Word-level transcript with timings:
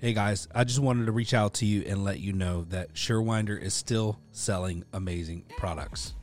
Hey 0.00 0.12
guys, 0.12 0.46
I 0.54 0.62
just 0.62 0.78
wanted 0.78 1.06
to 1.06 1.12
reach 1.12 1.34
out 1.34 1.54
to 1.54 1.66
you 1.66 1.82
and 1.84 2.04
let 2.04 2.20
you 2.20 2.32
know 2.32 2.62
that 2.68 2.94
Surewinder 2.94 3.60
is 3.60 3.74
still 3.74 4.20
selling 4.30 4.84
amazing 4.92 5.42
products. 5.56 6.14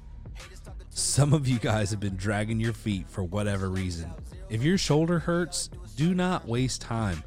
Some 0.91 1.33
of 1.33 1.45
you 1.45 1.59
guys 1.59 1.91
have 1.91 1.99
been 1.99 2.15
dragging 2.15 2.61
your 2.61 2.71
feet 2.71 3.09
for 3.09 3.25
whatever 3.25 3.69
reason. 3.69 4.13
If 4.47 4.63
your 4.63 4.77
shoulder 4.77 5.19
hurts, 5.19 5.69
do 5.97 6.13
not 6.15 6.47
waste 6.47 6.79
time. 6.79 7.21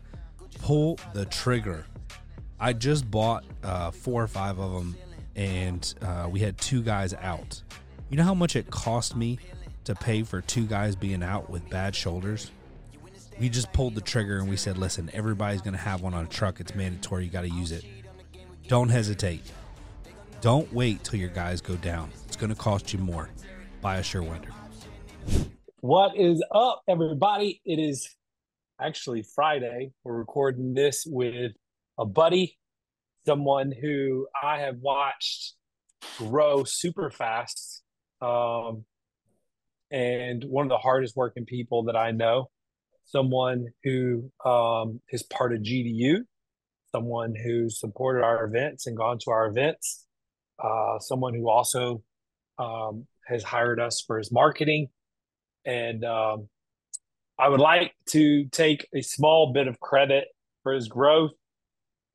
Pull 0.62 0.98
the 1.12 1.26
trigger. 1.26 1.84
I 2.58 2.72
just 2.72 3.10
bought 3.10 3.44
uh, 3.62 3.90
four 3.90 4.22
or 4.22 4.28
five 4.28 4.58
of 4.58 4.72
them, 4.72 4.96
and 5.36 5.94
uh, 6.00 6.30
we 6.30 6.40
had 6.40 6.56
two 6.56 6.80
guys 6.80 7.12
out. 7.12 7.62
You 8.08 8.16
know 8.16 8.24
how 8.24 8.32
much 8.32 8.56
it 8.56 8.70
cost 8.70 9.14
me 9.14 9.38
to 9.84 9.94
pay 9.94 10.22
for 10.22 10.40
two 10.40 10.64
guys 10.64 10.96
being 10.96 11.22
out 11.22 11.50
with 11.50 11.68
bad 11.68 11.94
shoulders? 11.94 12.50
We 13.38 13.48
just 13.48 13.72
pulled 13.72 13.94
the 13.94 14.00
trigger 14.00 14.38
and 14.38 14.48
we 14.48 14.56
said, 14.56 14.78
listen, 14.78 15.10
everybody's 15.12 15.60
going 15.60 15.74
to 15.74 15.80
have 15.80 16.00
one 16.00 16.12
on 16.12 16.24
a 16.24 16.28
truck. 16.28 16.58
It's 16.58 16.74
mandatory. 16.74 17.24
You 17.24 17.30
got 17.30 17.42
to 17.42 17.50
use 17.50 17.70
it. 17.70 17.84
Don't 18.66 18.88
hesitate. 18.88 19.42
Don't 20.40 20.72
wait 20.72 21.04
till 21.04 21.20
your 21.20 21.28
guys 21.28 21.60
go 21.60 21.76
down. 21.76 22.10
It's 22.26 22.36
going 22.36 22.50
to 22.50 22.56
cost 22.56 22.92
you 22.92 22.98
more. 22.98 23.30
Buy 23.80 23.98
a 23.98 24.02
Surewinder. 24.02 24.50
What 25.80 26.16
is 26.16 26.42
up, 26.50 26.82
everybody? 26.88 27.60
It 27.64 27.78
is 27.78 28.16
actually 28.80 29.22
Friday. 29.22 29.92
We're 30.02 30.18
recording 30.18 30.74
this 30.74 31.06
with 31.06 31.52
a 31.96 32.04
buddy, 32.04 32.58
someone 33.24 33.72
who 33.72 34.26
I 34.42 34.58
have 34.60 34.78
watched 34.80 35.54
grow 36.16 36.64
super 36.64 37.10
fast, 37.10 37.82
um, 38.20 38.84
and 39.92 40.42
one 40.44 40.66
of 40.66 40.70
the 40.70 40.78
hardest 40.78 41.16
working 41.16 41.44
people 41.44 41.84
that 41.84 41.96
I 41.96 42.10
know. 42.10 42.50
Someone 43.08 43.68
who 43.84 44.30
um, 44.44 45.00
is 45.10 45.22
part 45.22 45.54
of 45.54 45.60
GDU, 45.60 46.24
someone 46.94 47.34
who 47.34 47.70
supported 47.70 48.22
our 48.22 48.44
events 48.44 48.86
and 48.86 48.96
gone 48.96 49.18
to 49.20 49.30
our 49.30 49.46
events, 49.46 50.04
uh, 50.62 50.98
someone 50.98 51.34
who 51.34 51.48
also 51.48 52.02
um, 52.58 53.06
has 53.26 53.42
hired 53.42 53.80
us 53.80 54.02
for 54.06 54.18
his 54.18 54.30
marketing. 54.32 54.88
And 55.64 56.04
um, 56.04 56.48
I 57.38 57.48
would 57.48 57.60
like 57.60 57.94
to 58.10 58.46
take 58.46 58.86
a 58.94 59.02
small 59.02 59.52
bit 59.52 59.68
of 59.68 59.78
credit 59.80 60.28
for 60.62 60.72
his 60.72 60.88
growth, 60.88 61.32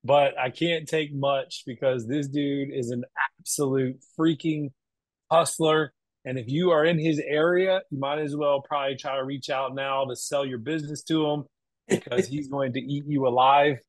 but 0.04 0.38
I 0.38 0.50
can't 0.50 0.88
take 0.88 1.14
much 1.14 1.64
because 1.66 2.08
this 2.08 2.28
dude 2.28 2.72
is 2.72 2.90
an 2.90 3.04
absolute 3.40 3.98
freaking 4.20 4.72
hustler. 5.32 5.94
And 6.26 6.38
if 6.38 6.48
you 6.48 6.72
are 6.72 6.86
in 6.86 6.98
his 6.98 7.20
area, 7.20 7.82
you 7.90 8.00
might 8.00 8.20
as 8.20 8.36
well 8.36 8.62
probably 8.62 8.96
try 8.96 9.18
to 9.18 9.24
reach 9.24 9.50
out 9.50 9.76
now 9.76 10.06
to 10.06 10.16
sell 10.16 10.46
your 10.46 10.58
business 10.58 11.04
to 11.04 11.26
him 11.30 11.44
because 11.88 12.28
he's 12.28 12.48
going 12.48 12.74
to 12.74 12.80
eat 12.80 13.04
you 13.08 13.28
alive. 13.28 13.80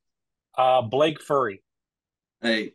Uh, 0.57 0.81
Blake 0.81 1.21
Furry. 1.21 1.61
Hey, 2.41 2.73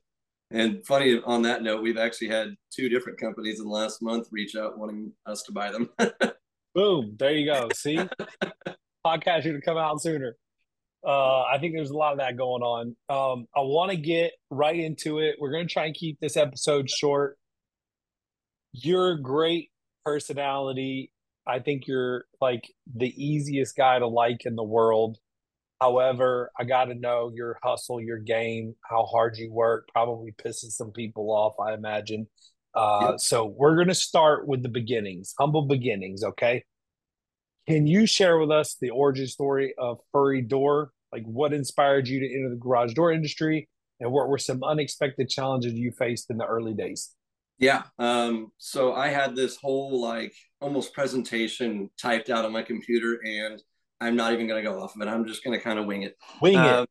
and 0.50 0.84
funny 0.84 1.20
on 1.25 1.42
that 1.42 1.62
note, 1.62 1.83
we've 1.83 1.98
actually 1.98 2.28
had 2.28 2.55
two 2.72 2.89
different 2.89 3.20
companies 3.20 3.61
in 3.61 3.67
the 3.67 3.72
last 3.72 4.02
month 4.02 4.28
reach 4.30 4.56
out 4.56 4.78
wanting 4.78 5.12
us 5.27 5.42
to 5.42 5.52
buy 5.52 5.70
them. 5.70 5.91
Boom. 6.74 7.17
There 7.19 7.33
you 7.33 7.47
go. 7.47 7.69
See? 7.74 7.98
Podcast 9.06 9.42
should 9.42 9.55
have 9.55 9.62
come 9.64 9.78
out 9.78 10.02
sooner. 10.02 10.36
Uh, 11.06 11.42
I 11.42 11.58
think 11.58 11.74
there's 11.74 11.91
a 11.91 11.97
lot 11.97 12.12
of 12.12 12.19
that 12.19 12.36
going 12.36 12.62
on. 12.62 12.97
Um, 13.08 13.47
I 13.56 13.61
want 13.61 13.91
to 13.91 13.97
get 13.97 14.33
right 14.50 14.78
into 14.78 15.19
it. 15.20 15.36
We're 15.39 15.52
going 15.52 15.67
to 15.67 15.72
try 15.72 15.86
and 15.86 15.95
keep 15.95 16.19
this 16.20 16.36
episode 16.36 16.91
short 16.91 17.39
you're 18.73 19.13
a 19.13 19.21
great 19.21 19.71
personality. 20.05 21.13
I 21.47 21.59
think 21.59 21.87
you're 21.87 22.25
like 22.41 22.73
the 22.95 23.13
easiest 23.17 23.77
guy 23.77 23.99
to 23.99 24.07
like 24.07 24.45
in 24.45 24.57
the 24.57 24.65
world. 24.65 25.19
However, 25.81 26.51
I 26.59 26.65
got 26.65 26.87
to 26.87 26.95
know 26.95 27.33
your 27.35 27.59
hustle, 27.63 28.01
your 28.01 28.19
game, 28.19 28.75
how 28.89 29.05
hard 29.07 29.37
you 29.39 29.51
work, 29.51 29.89
probably 29.93 30.33
pisses 30.33 30.73
some 30.73 30.93
people 30.93 31.31
off, 31.31 31.55
I 31.59 31.73
imagine. 31.73 32.29
Uh, 32.75 33.09
yep. 33.13 33.20
So 33.20 33.47
we're 33.47 33.77
going 33.77 33.89
to 33.89 33.95
start 33.95 34.47
with 34.47 34.63
the 34.63 34.69
beginnings, 34.69 35.35
humble 35.39 35.67
beginnings. 35.67 36.23
Okay. 36.23 36.64
Can 37.67 37.86
you 37.86 38.07
share 38.07 38.39
with 38.39 38.51
us 38.51 38.77
the 38.80 38.91
origin 38.91 39.27
story 39.27 39.75
of 39.79 39.98
Furry 40.13 40.42
Door? 40.42 40.91
Like 41.13 41.25
what 41.25 41.53
inspired 41.53 42.09
you 42.09 42.20
to 42.20 42.27
enter 42.27 42.51
the 42.51 42.57
garage 42.57 42.92
door 42.95 43.11
industry 43.11 43.69
and 44.01 44.13
what 44.13 44.29
were 44.29 44.39
some 44.39 44.63
unexpected 44.63 45.29
challenges 45.29 45.73
you 45.75 45.92
faced 45.92 46.30
in 46.30 46.36
the 46.36 46.47
early 46.47 46.75
days? 46.75 47.11
Yeah. 47.61 47.83
Um, 47.98 48.51
so 48.59 48.95
I 48.95 49.09
had 49.09 49.37
this 49.37 49.57
whole 49.57 50.01
like 50.01 50.35
almost 50.61 50.95
presentation 50.95 51.91
typed 52.01 52.31
out 52.31 52.45
on 52.45 52.53
my 52.53 52.63
computer, 52.63 53.21
and 53.25 53.63
I'm 54.01 54.17
not 54.17 54.33
even 54.33 54.48
going 54.48 54.65
to 54.65 54.69
go 54.69 54.81
off 54.83 54.97
of 54.97 55.03
it. 55.03 55.09
I'm 55.09 55.27
just 55.27 55.45
going 55.45 55.57
to 55.57 55.63
kind 55.63 55.79
of 55.79 55.85
wing 55.85 56.03
it. 56.03 56.17
Wing 56.41 56.55
it. 56.55 56.59
Um, 56.59 56.87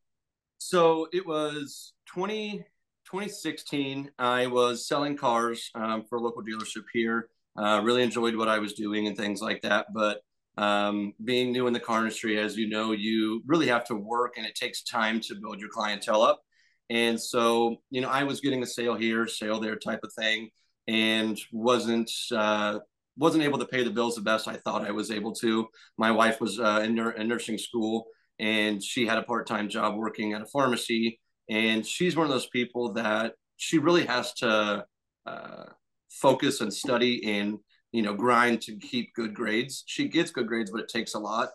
so 0.58 1.08
it 1.12 1.26
was 1.26 1.94
20, 2.06 2.58
2016. 3.04 4.10
I 4.18 4.46
was 4.46 4.86
selling 4.86 5.16
cars 5.16 5.70
um, 5.74 6.04
for 6.08 6.18
a 6.18 6.20
local 6.20 6.42
dealership 6.42 6.84
here. 6.92 7.28
Uh, 7.56 7.80
really 7.82 8.04
enjoyed 8.04 8.36
what 8.36 8.48
I 8.48 8.60
was 8.60 8.74
doing 8.74 9.08
and 9.08 9.16
things 9.16 9.42
like 9.42 9.62
that. 9.62 9.86
But 9.92 10.22
um, 10.56 11.14
being 11.24 11.50
new 11.50 11.66
in 11.66 11.72
the 11.72 11.80
car 11.80 11.98
industry, 11.98 12.38
as 12.38 12.56
you 12.56 12.68
know, 12.68 12.92
you 12.92 13.42
really 13.46 13.66
have 13.66 13.84
to 13.86 13.96
work 13.96 14.34
and 14.36 14.46
it 14.46 14.54
takes 14.54 14.82
time 14.84 15.20
to 15.22 15.34
build 15.34 15.58
your 15.58 15.70
clientele 15.70 16.22
up. 16.22 16.42
And 16.90 17.20
so, 17.20 17.76
you 17.90 18.00
know, 18.00 18.08
I 18.08 18.24
was 18.24 18.40
getting 18.40 18.62
a 18.62 18.66
sale 18.66 18.96
here, 18.96 19.28
sale 19.28 19.60
there 19.60 19.76
type 19.76 20.00
of 20.02 20.12
thing 20.12 20.50
and 20.88 21.38
wasn't 21.52 22.10
uh, 22.34 22.80
wasn't 23.16 23.44
able 23.44 23.58
to 23.58 23.66
pay 23.66 23.84
the 23.84 23.90
bills 23.90 24.16
the 24.16 24.22
best 24.22 24.48
I 24.48 24.56
thought 24.56 24.84
I 24.84 24.90
was 24.90 25.10
able 25.10 25.32
to. 25.34 25.68
My 25.96 26.10
wife 26.10 26.40
was 26.40 26.58
uh, 26.58 26.80
in, 26.84 26.98
in 26.98 27.28
nursing 27.28 27.58
school, 27.58 28.06
and 28.38 28.82
she 28.82 29.06
had 29.06 29.18
a 29.18 29.22
part 29.22 29.46
time 29.46 29.68
job 29.68 29.96
working 29.96 30.32
at 30.32 30.42
a 30.42 30.46
pharmacy. 30.46 31.20
And 31.48 31.86
she's 31.86 32.16
one 32.16 32.26
of 32.26 32.32
those 32.32 32.48
people 32.48 32.92
that 32.94 33.34
she 33.56 33.78
really 33.78 34.06
has 34.06 34.32
to 34.34 34.84
uh, 35.26 35.64
focus 36.10 36.60
and 36.60 36.72
study 36.72 37.38
and 37.38 37.58
you 37.92 38.02
know 38.02 38.14
grind 38.14 38.62
to 38.62 38.76
keep 38.78 39.14
good 39.14 39.34
grades. 39.34 39.84
She 39.86 40.08
gets 40.08 40.32
good 40.32 40.48
grades, 40.48 40.72
but 40.72 40.80
it 40.80 40.88
takes 40.88 41.14
a 41.14 41.18
lot. 41.20 41.50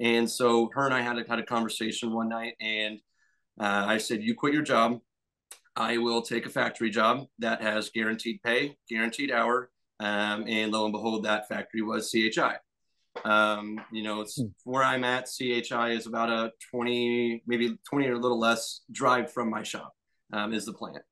And 0.00 0.30
so 0.30 0.70
her 0.74 0.86
and 0.86 0.94
I 0.94 1.02
had 1.02 1.18
a, 1.18 1.24
had 1.28 1.40
a 1.40 1.44
conversation 1.44 2.14
one 2.14 2.28
night, 2.28 2.54
and 2.60 3.00
uh, 3.60 3.84
I 3.86 3.98
said, 3.98 4.22
"You 4.22 4.34
quit 4.34 4.54
your 4.54 4.62
job 4.62 5.00
I 5.78 5.96
will 5.98 6.22
take 6.22 6.44
a 6.44 6.50
factory 6.50 6.90
job 6.90 7.26
that 7.38 7.62
has 7.62 7.90
guaranteed 7.90 8.42
pay, 8.42 8.76
guaranteed 8.90 9.30
hour, 9.30 9.70
um, 10.00 10.44
and 10.48 10.72
lo 10.72 10.84
and 10.84 10.92
behold, 10.92 11.24
that 11.24 11.48
factory 11.48 11.82
was 11.82 12.10
CHI. 12.10 12.56
Um, 13.24 13.80
you 13.92 14.02
know, 14.02 14.20
it's 14.20 14.40
hmm. 14.40 14.48
where 14.64 14.82
I'm 14.82 15.04
at. 15.04 15.28
CHI 15.28 15.90
is 15.90 16.06
about 16.06 16.30
a 16.30 16.52
20, 16.72 17.44
maybe 17.46 17.78
20 17.88 18.08
or 18.08 18.14
a 18.14 18.18
little 18.18 18.40
less 18.40 18.80
drive 18.90 19.32
from 19.32 19.50
my 19.50 19.62
shop 19.62 19.94
um, 20.32 20.52
is 20.52 20.66
the 20.66 20.72
plant. 20.72 21.02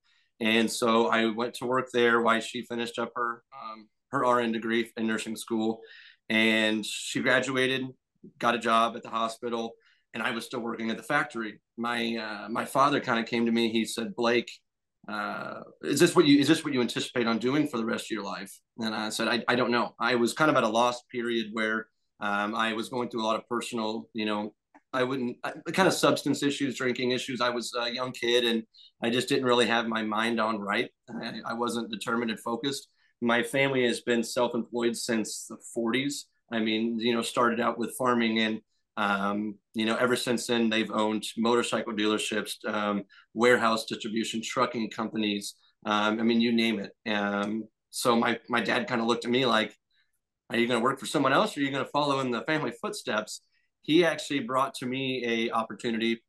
And 0.40 0.70
so 0.70 1.06
I 1.06 1.26
went 1.26 1.54
to 1.54 1.66
work 1.66 1.88
there 1.92 2.20
while 2.20 2.40
she 2.40 2.62
finished 2.62 2.98
up 2.98 3.12
her 3.14 3.44
um, 3.54 3.88
her 4.10 4.20
RN 4.20 4.52
degree 4.52 4.90
in 4.96 5.06
nursing 5.06 5.36
school, 5.36 5.80
and 6.28 6.84
she 6.84 7.20
graduated, 7.20 7.86
got 8.38 8.54
a 8.56 8.58
job 8.58 8.96
at 8.96 9.02
the 9.02 9.10
hospital, 9.10 9.74
and 10.12 10.22
I 10.22 10.32
was 10.32 10.44
still 10.44 10.60
working 10.60 10.90
at 10.90 10.96
the 10.96 11.02
factory. 11.02 11.60
My 11.76 12.16
uh, 12.16 12.48
my 12.48 12.64
father 12.64 13.00
kind 13.00 13.18
of 13.18 13.26
came 13.26 13.46
to 13.46 13.52
me. 13.52 13.70
He 13.70 13.84
said, 13.84 14.14
"Blake, 14.16 14.50
uh, 15.08 15.60
is 15.82 16.00
this 16.00 16.16
what 16.16 16.26
you 16.26 16.38
is 16.38 16.48
this 16.48 16.64
what 16.64 16.72
you 16.72 16.80
anticipate 16.80 17.26
on 17.26 17.38
doing 17.38 17.68
for 17.68 17.76
the 17.78 17.84
rest 17.84 18.06
of 18.06 18.10
your 18.10 18.24
life?" 18.24 18.52
And 18.78 18.94
I 18.94 19.10
said, 19.10 19.28
"I, 19.28 19.44
I 19.48 19.56
don't 19.56 19.70
know. 19.70 19.94
I 19.98 20.14
was 20.14 20.32
kind 20.32 20.50
of 20.50 20.56
at 20.56 20.64
a 20.64 20.68
lost 20.68 21.04
period 21.10 21.48
where 21.52 21.86
um, 22.20 22.54
I 22.54 22.72
was 22.72 22.88
going 22.88 23.08
through 23.08 23.22
a 23.22 23.26
lot 23.26 23.36
of 23.36 23.46
personal, 23.48 24.08
you 24.14 24.24
know, 24.24 24.54
I 24.92 25.02
wouldn't 25.02 25.36
I, 25.44 25.52
kind 25.72 25.86
of 25.86 25.94
substance 25.94 26.42
issues, 26.42 26.76
drinking 26.76 27.10
issues. 27.10 27.40
I 27.40 27.50
was 27.50 27.72
a 27.78 27.92
young 27.92 28.12
kid, 28.12 28.44
and 28.44 28.62
I 29.02 29.10
just 29.10 29.28
didn't 29.28 29.44
really 29.44 29.66
have 29.66 29.86
my 29.86 30.02
mind 30.02 30.40
on 30.40 30.58
right. 30.58 30.90
I, 31.10 31.40
I 31.44 31.54
wasn't 31.54 31.90
determined 31.90 32.30
and 32.30 32.40
focused. 32.40 32.88
My 33.20 33.42
family 33.42 33.86
has 33.86 34.00
been 34.00 34.22
self-employed 34.22 34.96
since 34.96 35.46
the 35.46 35.58
40s. 35.76 36.24
I 36.50 36.60
mean, 36.60 36.98
you 36.98 37.14
know, 37.14 37.22
started 37.22 37.60
out 37.60 37.78
with 37.78 37.96
farming 37.96 38.38
and 38.38 38.60
um, 38.96 39.56
you 39.74 39.84
know, 39.84 39.96
ever 39.96 40.16
since 40.16 40.46
then, 40.46 40.70
they've 40.70 40.90
owned 40.90 41.24
motorcycle 41.36 41.92
dealerships, 41.92 42.56
um, 42.66 43.04
warehouse 43.34 43.84
distribution, 43.84 44.40
trucking 44.42 44.90
companies. 44.90 45.54
Um, 45.84 46.18
I 46.18 46.22
mean, 46.22 46.40
you 46.40 46.52
name 46.52 46.80
it. 46.80 46.92
Um, 47.10 47.64
so 47.90 48.16
my 48.16 48.38
my 48.48 48.60
dad 48.60 48.88
kind 48.88 49.00
of 49.00 49.06
looked 49.06 49.24
at 49.24 49.30
me 49.30 49.44
like, 49.46 49.76
"Are 50.50 50.56
you 50.56 50.66
going 50.66 50.80
to 50.80 50.84
work 50.84 50.98
for 50.98 51.06
someone 51.06 51.32
else, 51.32 51.56
or 51.56 51.60
are 51.60 51.62
you 51.62 51.70
going 51.70 51.84
to 51.84 51.90
follow 51.90 52.20
in 52.20 52.30
the 52.30 52.42
family 52.42 52.72
footsteps?" 52.80 53.42
He 53.82 54.04
actually 54.04 54.40
brought 54.40 54.74
to 54.76 54.86
me 54.86 55.24
a 55.24 55.50
opportunity 55.52 56.22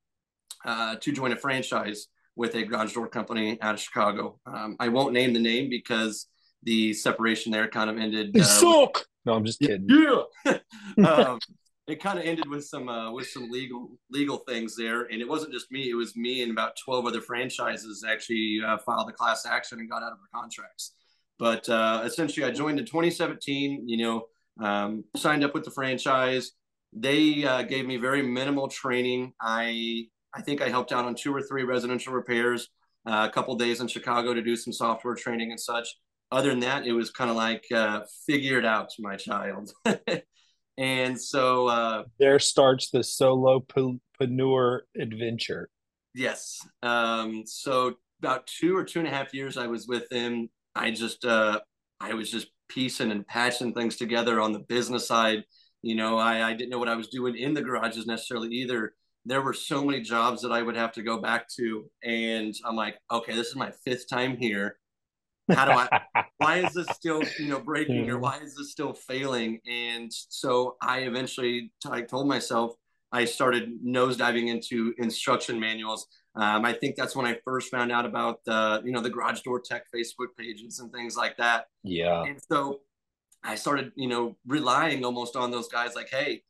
uh, 0.66 0.98
to 0.98 1.12
join 1.12 1.32
a 1.32 1.38
franchise 1.38 2.08
with 2.36 2.54
a 2.56 2.64
garage 2.64 2.94
door 2.94 3.08
company 3.08 3.60
out 3.62 3.76
of 3.76 3.82
Chicago. 3.82 4.40
Um, 4.46 4.76
I 4.80 4.90
won't 4.90 5.14
name 5.14 5.34
the 5.34 5.40
name 5.40 5.70
because 5.70 6.28
the 6.64 6.94
separation 6.94 7.52
there 7.52 7.68
kind 7.68 7.90
of 7.90 7.98
ended. 7.98 8.34
They 8.34 8.42
uh, 8.42 8.44
suck. 8.44 8.94
With, 8.94 9.08
no, 9.26 9.34
I'm 9.34 9.46
just 9.46 9.60
kidding. 9.60 9.88
Yeah. 9.90 10.58
um, 11.08 11.40
it 11.88 12.02
kind 12.02 12.20
of 12.20 12.26
ended 12.26 12.50
with 12.50 12.66
some 12.66 12.90
uh, 12.90 13.12
with 13.12 13.28
some 13.28 13.50
legal 13.50 13.90
legal 14.12 14.38
things 14.40 14.76
there, 14.76 15.04
and 15.04 15.22
it 15.22 15.28
wasn't 15.28 15.54
just 15.54 15.72
me; 15.72 15.90
it 15.90 15.96
was 15.96 16.16
me 16.16 16.44
and 16.44 16.52
about 16.52 16.74
twelve 16.84 17.06
other 17.06 17.22
franchises 17.22 18.04
actually 18.08 18.60
uh, 18.66 18.78
filed 18.86 19.10
a 19.10 19.14
class 19.14 19.46
action 19.46 19.80
and 19.80 19.90
got 19.90 20.04
out 20.04 20.12
of 20.12 20.18
our 20.20 20.42
contracts. 20.42 20.94
But 21.40 21.68
uh, 21.70 22.02
essentially, 22.04 22.46
I 22.46 22.52
joined 22.52 22.80
in 22.80 22.86
2017. 22.86 23.88
You 23.88 23.98
know, 23.98 24.26
um, 24.60 25.06
signed 25.16 25.44
up 25.44 25.54
with 25.54 25.64
the 25.64 25.72
franchise. 25.72 26.52
They 26.92 27.46
uh, 27.46 27.64
gave 27.64 27.86
me 27.86 27.98
very 27.98 28.22
minimal 28.22 28.68
training. 28.68 29.34
I 29.42 30.08
I 30.36 30.42
think 30.42 30.62
I 30.62 30.70
helped 30.70 30.92
out 30.92 31.06
on 31.06 31.16
two 31.16 31.34
or 31.34 31.42
three 31.42 31.64
residential 31.64 32.12
repairs, 32.14 32.68
uh, 33.06 33.28
a 33.30 33.34
couple 33.34 33.56
days 33.56 33.80
in 33.80 33.88
Chicago 33.88 34.34
to 34.34 34.42
do 34.42 34.58
some 34.58 34.74
software 34.74 35.16
training 35.16 35.52
and 35.52 35.60
such. 35.60 35.88
Other 36.34 36.50
than 36.50 36.60
that, 36.60 36.86
it 36.86 36.92
was 36.92 37.12
kind 37.12 37.30
of 37.30 37.38
like 37.38 37.64
uh, 37.74 38.02
figure 38.26 38.60
it 38.60 38.66
out, 38.66 38.90
to 38.90 39.02
my 39.02 39.16
child. 39.16 39.72
and 40.78 41.20
so 41.20 41.68
uh, 41.68 42.04
there 42.20 42.40
starts 42.40 42.90
the 42.90 43.04
solo 43.04 43.60
solopreneur 43.60 44.80
adventure. 45.00 45.70
Yes. 46.14 46.60
Um, 46.82 47.44
so 47.46 47.96
about 48.20 48.48
two 48.48 48.76
or 48.76 48.84
two 48.84 49.00
and 49.00 49.08
a 49.08 49.12
half 49.12 49.34
years 49.34 49.58
I 49.58 49.68
was 49.68 49.88
with 49.88 50.12
him. 50.12 50.50
I 50.76 50.92
just 50.92 51.26
uh, 51.26 51.60
I 52.00 52.14
was 52.14 52.32
just 52.32 52.48
piecing 52.70 53.12
and 53.12 53.26
patching 53.28 53.74
things 53.74 53.96
together 53.96 54.42
on 54.42 54.52
the 54.52 54.60
business 54.60 55.08
side. 55.08 55.44
You 55.82 55.96
know, 55.96 56.18
I, 56.18 56.50
I 56.50 56.54
didn't 56.54 56.70
know 56.70 56.80
what 56.80 56.90
I 56.90 56.96
was 56.96 57.08
doing 57.08 57.36
in 57.36 57.54
the 57.54 57.62
garages 57.62 58.08
necessarily 58.08 58.50
either. 58.50 58.94
There 59.26 59.42
were 59.42 59.54
so 59.54 59.84
many 59.84 60.02
jobs 60.02 60.42
that 60.42 60.52
I 60.52 60.62
would 60.62 60.76
have 60.76 60.92
to 60.94 61.04
go 61.04 61.22
back 61.22 61.48
to. 61.58 61.90
And 62.04 62.54
I'm 62.66 62.76
like, 62.76 62.98
okay, 63.12 63.36
this 63.36 63.48
is 63.48 63.56
my 63.56 63.72
fifth 63.86 64.10
time 64.10 64.38
here. 64.38 64.78
How 65.50 65.66
do 65.66 65.72
I, 65.72 66.26
why 66.38 66.58
is 66.58 66.74
this 66.74 66.88
still, 66.94 67.22
you 67.40 67.48
know, 67.48 67.60
breaking 67.60 68.10
or 68.10 68.20
why 68.20 68.38
is 68.40 68.56
this 68.56 68.72
still 68.72 68.94
failing? 68.94 69.60
And 69.68 70.12
so 70.12 70.78
I 70.82 71.00
eventually 71.00 71.72
I 71.90 72.02
told 72.02 72.28
myself, 72.28 72.76
I 73.12 73.26
started 73.26 73.84
nosediving 73.86 74.50
into 74.50 74.94
instruction 74.98 75.60
manuals. 75.60 76.08
Um, 76.36 76.66
I 76.66 76.74
think 76.74 76.96
that's 76.96 77.16
when 77.16 77.26
I 77.26 77.38
first 77.46 77.72
found 77.72 77.92
out 77.92 78.06
about 78.06 78.44
the, 78.46 78.82
you 78.84 78.92
know, 78.92 79.02
the 79.02 79.10
garage 79.10 79.42
door 79.42 79.62
tech 79.62 79.86
Facebook 79.96 80.28
pages 80.38 80.80
and 80.80 80.92
things 80.92 81.16
like 81.16 81.38
that. 81.38 81.68
Yeah. 81.84 82.24
And 82.24 82.40
so 82.52 82.82
I 83.44 83.56
started, 83.56 83.94
you 83.96 84.08
know, 84.08 84.36
relying 84.46 85.06
almost 85.06 85.36
on 85.36 85.52
those 85.52 85.70
guys 85.70 85.96
like, 85.96 86.10
hey, 86.10 86.44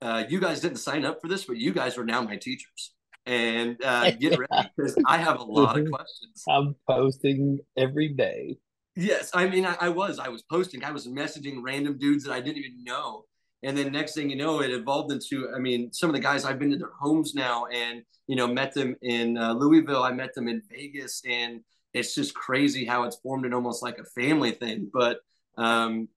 uh, 0.00 0.24
you 0.28 0.40
guys 0.40 0.60
didn't 0.60 0.78
sign 0.78 1.04
up 1.04 1.20
for 1.20 1.28
this, 1.28 1.44
but 1.44 1.56
you 1.56 1.72
guys 1.72 1.98
are 1.98 2.04
now 2.04 2.22
my 2.22 2.36
teachers. 2.36 2.92
And 3.28 3.76
uh, 3.84 4.10
get 4.20 4.38
ready 4.38 4.70
because 4.76 4.96
I 5.06 5.18
have 5.18 5.38
a 5.38 5.44
lot 5.44 5.78
of 5.78 5.90
questions. 5.92 6.42
I'm 6.48 6.74
posting 6.88 7.60
every 7.76 8.08
day. 8.08 8.56
Yes, 8.96 9.30
I 9.34 9.46
mean, 9.48 9.64
I, 9.64 9.76
I, 9.80 9.88
was. 9.90 10.18
I 10.18 10.28
was 10.28 10.42
posting. 10.42 10.82
I 10.82 10.90
was 10.90 11.06
messaging 11.06 11.58
random 11.62 11.98
dudes 11.98 12.24
that 12.24 12.32
I 12.32 12.40
didn't 12.40 12.56
even 12.56 12.82
know. 12.82 13.24
And 13.62 13.76
then 13.76 13.92
next 13.92 14.14
thing 14.14 14.30
you 14.30 14.36
know, 14.36 14.60
it 14.62 14.70
evolved 14.70 15.12
into. 15.12 15.50
I 15.54 15.58
mean, 15.58 15.92
some 15.92 16.08
of 16.08 16.16
the 16.16 16.22
guys 16.22 16.44
I've 16.44 16.58
been 16.58 16.70
to 16.70 16.78
their 16.78 16.92
homes 16.98 17.34
now, 17.34 17.66
and 17.66 18.02
you 18.26 18.34
know, 18.34 18.46
met 18.46 18.72
them 18.72 18.96
in 19.02 19.36
uh, 19.36 19.52
Louisville. 19.52 20.02
I 20.02 20.12
met 20.12 20.34
them 20.34 20.48
in 20.48 20.62
Vegas, 20.70 21.22
and 21.28 21.60
it's 21.92 22.14
just 22.14 22.34
crazy 22.34 22.84
how 22.84 23.04
it's 23.04 23.16
formed 23.16 23.44
in 23.44 23.52
almost 23.52 23.82
like 23.82 23.98
a 23.98 24.04
family 24.04 24.52
thing. 24.52 24.90
But 24.92 25.18
um, 25.58 26.08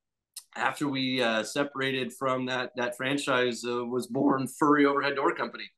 after 0.55 0.87
we 0.87 1.21
uh, 1.21 1.43
separated 1.43 2.13
from 2.13 2.45
that 2.45 2.71
that 2.77 2.95
franchise 2.95 3.63
uh, 3.65 3.85
was 3.85 4.07
born 4.07 4.47
Furry 4.47 4.85
Overhead 4.85 5.15
Door 5.15 5.35
Company, 5.35 5.69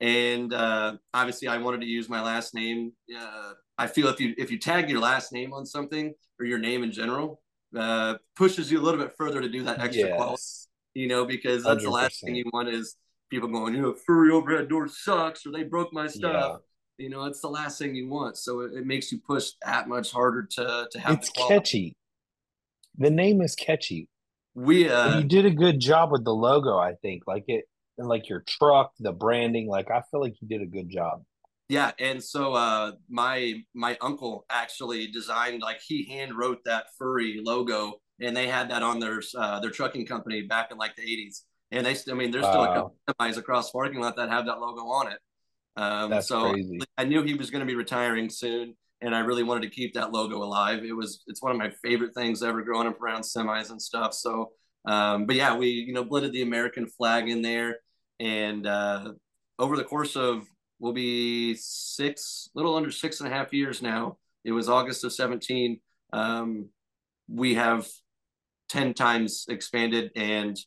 and 0.00 0.52
uh, 0.52 0.96
obviously 1.12 1.48
I 1.48 1.58
wanted 1.58 1.80
to 1.80 1.86
use 1.86 2.08
my 2.08 2.22
last 2.22 2.54
name. 2.54 2.92
Uh, 3.16 3.52
I 3.76 3.86
feel 3.86 4.08
if 4.08 4.20
you 4.20 4.34
if 4.38 4.50
you 4.50 4.58
tag 4.58 4.88
your 4.88 5.00
last 5.00 5.32
name 5.32 5.52
on 5.52 5.66
something 5.66 6.14
or 6.38 6.46
your 6.46 6.58
name 6.58 6.82
in 6.82 6.92
general, 6.92 7.40
uh, 7.76 8.14
pushes 8.36 8.70
you 8.70 8.80
a 8.80 8.82
little 8.82 9.00
bit 9.00 9.12
further 9.16 9.40
to 9.40 9.48
do 9.48 9.64
that 9.64 9.80
extra 9.80 10.08
yes. 10.08 10.16
quality. 10.16 10.42
You 10.94 11.08
know, 11.08 11.24
because 11.24 11.64
that's 11.64 11.82
100%. 11.82 11.84
the 11.84 11.90
last 11.90 12.20
thing 12.20 12.34
you 12.34 12.44
want 12.52 12.68
is 12.68 12.96
people 13.30 13.48
going, 13.48 13.74
you 13.74 13.82
know, 13.82 13.94
Furry 13.94 14.32
Overhead 14.32 14.68
Door 14.68 14.88
sucks 14.88 15.46
or 15.46 15.52
they 15.52 15.62
broke 15.62 15.92
my 15.92 16.06
stuff. 16.06 16.32
Yeah 16.32 16.56
you 16.98 17.08
know 17.08 17.24
it's 17.24 17.40
the 17.40 17.48
last 17.48 17.78
thing 17.78 17.94
you 17.94 18.08
want 18.08 18.36
so 18.36 18.60
it, 18.60 18.72
it, 18.74 18.84
makes 18.84 19.10
you 19.10 19.18
push 19.18 19.52
that 19.64 19.88
much 19.88 20.10
harder 20.10 20.42
to 20.42 20.86
to 20.90 21.00
have 21.00 21.14
it's 21.14 21.30
catchy 21.30 21.96
the 22.98 23.10
name 23.10 23.40
is 23.40 23.54
catchy 23.54 24.08
we 24.54 24.88
uh, 24.88 25.18
you 25.18 25.24
did 25.24 25.46
a 25.46 25.50
good 25.50 25.80
job 25.80 26.10
with 26.10 26.24
the 26.24 26.34
logo 26.34 26.76
i 26.76 26.92
think 27.00 27.22
like 27.26 27.44
it 27.46 27.64
like 28.06 28.28
your 28.28 28.44
truck 28.46 28.92
the 29.00 29.12
branding 29.12 29.68
like 29.68 29.90
i 29.90 30.02
feel 30.10 30.20
like 30.20 30.34
you 30.40 30.48
did 30.48 30.62
a 30.62 30.66
good 30.66 30.88
job 30.88 31.22
yeah 31.68 31.92
and 31.98 32.22
so 32.22 32.54
uh 32.54 32.92
my 33.08 33.54
my 33.74 33.96
uncle 34.00 34.44
actually 34.50 35.06
designed 35.08 35.62
like 35.62 35.80
he 35.86 36.04
hand 36.04 36.36
wrote 36.36 36.58
that 36.64 36.86
furry 36.98 37.40
logo 37.42 37.94
and 38.20 38.36
they 38.36 38.46
had 38.46 38.70
that 38.70 38.82
on 38.82 39.00
their 39.00 39.20
uh 39.36 39.58
their 39.60 39.70
trucking 39.70 40.06
company 40.06 40.42
back 40.42 40.70
in 40.70 40.78
like 40.78 40.94
the 40.96 41.02
80s 41.02 41.42
and 41.70 41.84
they 41.84 41.94
still, 41.94 42.14
i 42.14 42.16
mean 42.18 42.30
there's 42.30 42.46
still 42.46 42.62
a 42.62 42.74
couple 42.74 42.96
semis 43.10 43.36
across 43.36 43.70
parking 43.70 44.00
lot 44.00 44.16
that 44.16 44.28
have 44.28 44.46
that 44.46 44.60
logo 44.60 44.82
on 44.82 45.12
it 45.12 45.18
um 45.76 46.10
That's 46.10 46.28
so 46.28 46.50
crazy. 46.50 46.78
i 46.96 47.04
knew 47.04 47.22
he 47.22 47.34
was 47.34 47.50
going 47.50 47.60
to 47.60 47.66
be 47.66 47.74
retiring 47.74 48.30
soon 48.30 48.74
and 49.00 49.14
I 49.14 49.20
really 49.20 49.42
wanted 49.42 49.62
to 49.62 49.70
keep 49.70 49.94
that 49.94 50.12
logo 50.12 50.42
alive. 50.42 50.84
It 50.84 50.92
was 50.92 51.22
it's 51.26 51.42
one 51.42 51.52
of 51.52 51.58
my 51.58 51.70
favorite 51.82 52.14
things 52.14 52.42
ever 52.42 52.62
growing 52.62 52.88
up 52.88 53.00
around 53.00 53.22
semis 53.22 53.70
and 53.70 53.80
stuff. 53.80 54.12
So, 54.12 54.52
um, 54.86 55.26
but 55.26 55.36
yeah, 55.36 55.56
we 55.56 55.68
you 55.68 55.92
know 55.92 56.04
blended 56.04 56.32
the 56.32 56.42
American 56.42 56.86
flag 56.86 57.28
in 57.28 57.42
there, 57.42 57.78
and 58.20 58.66
uh, 58.66 59.12
over 59.58 59.76
the 59.76 59.84
course 59.84 60.16
of 60.16 60.46
will 60.80 60.92
be 60.92 61.54
six, 61.54 62.48
little 62.54 62.76
under 62.76 62.90
six 62.90 63.20
and 63.20 63.30
a 63.30 63.34
half 63.34 63.52
years 63.52 63.82
now. 63.82 64.18
It 64.44 64.52
was 64.52 64.68
August 64.68 65.04
of 65.04 65.12
seventeen. 65.12 65.80
Um, 66.12 66.70
we 67.28 67.54
have 67.54 67.86
ten 68.68 68.94
times 68.94 69.46
expanded 69.48 70.12
and 70.16 70.58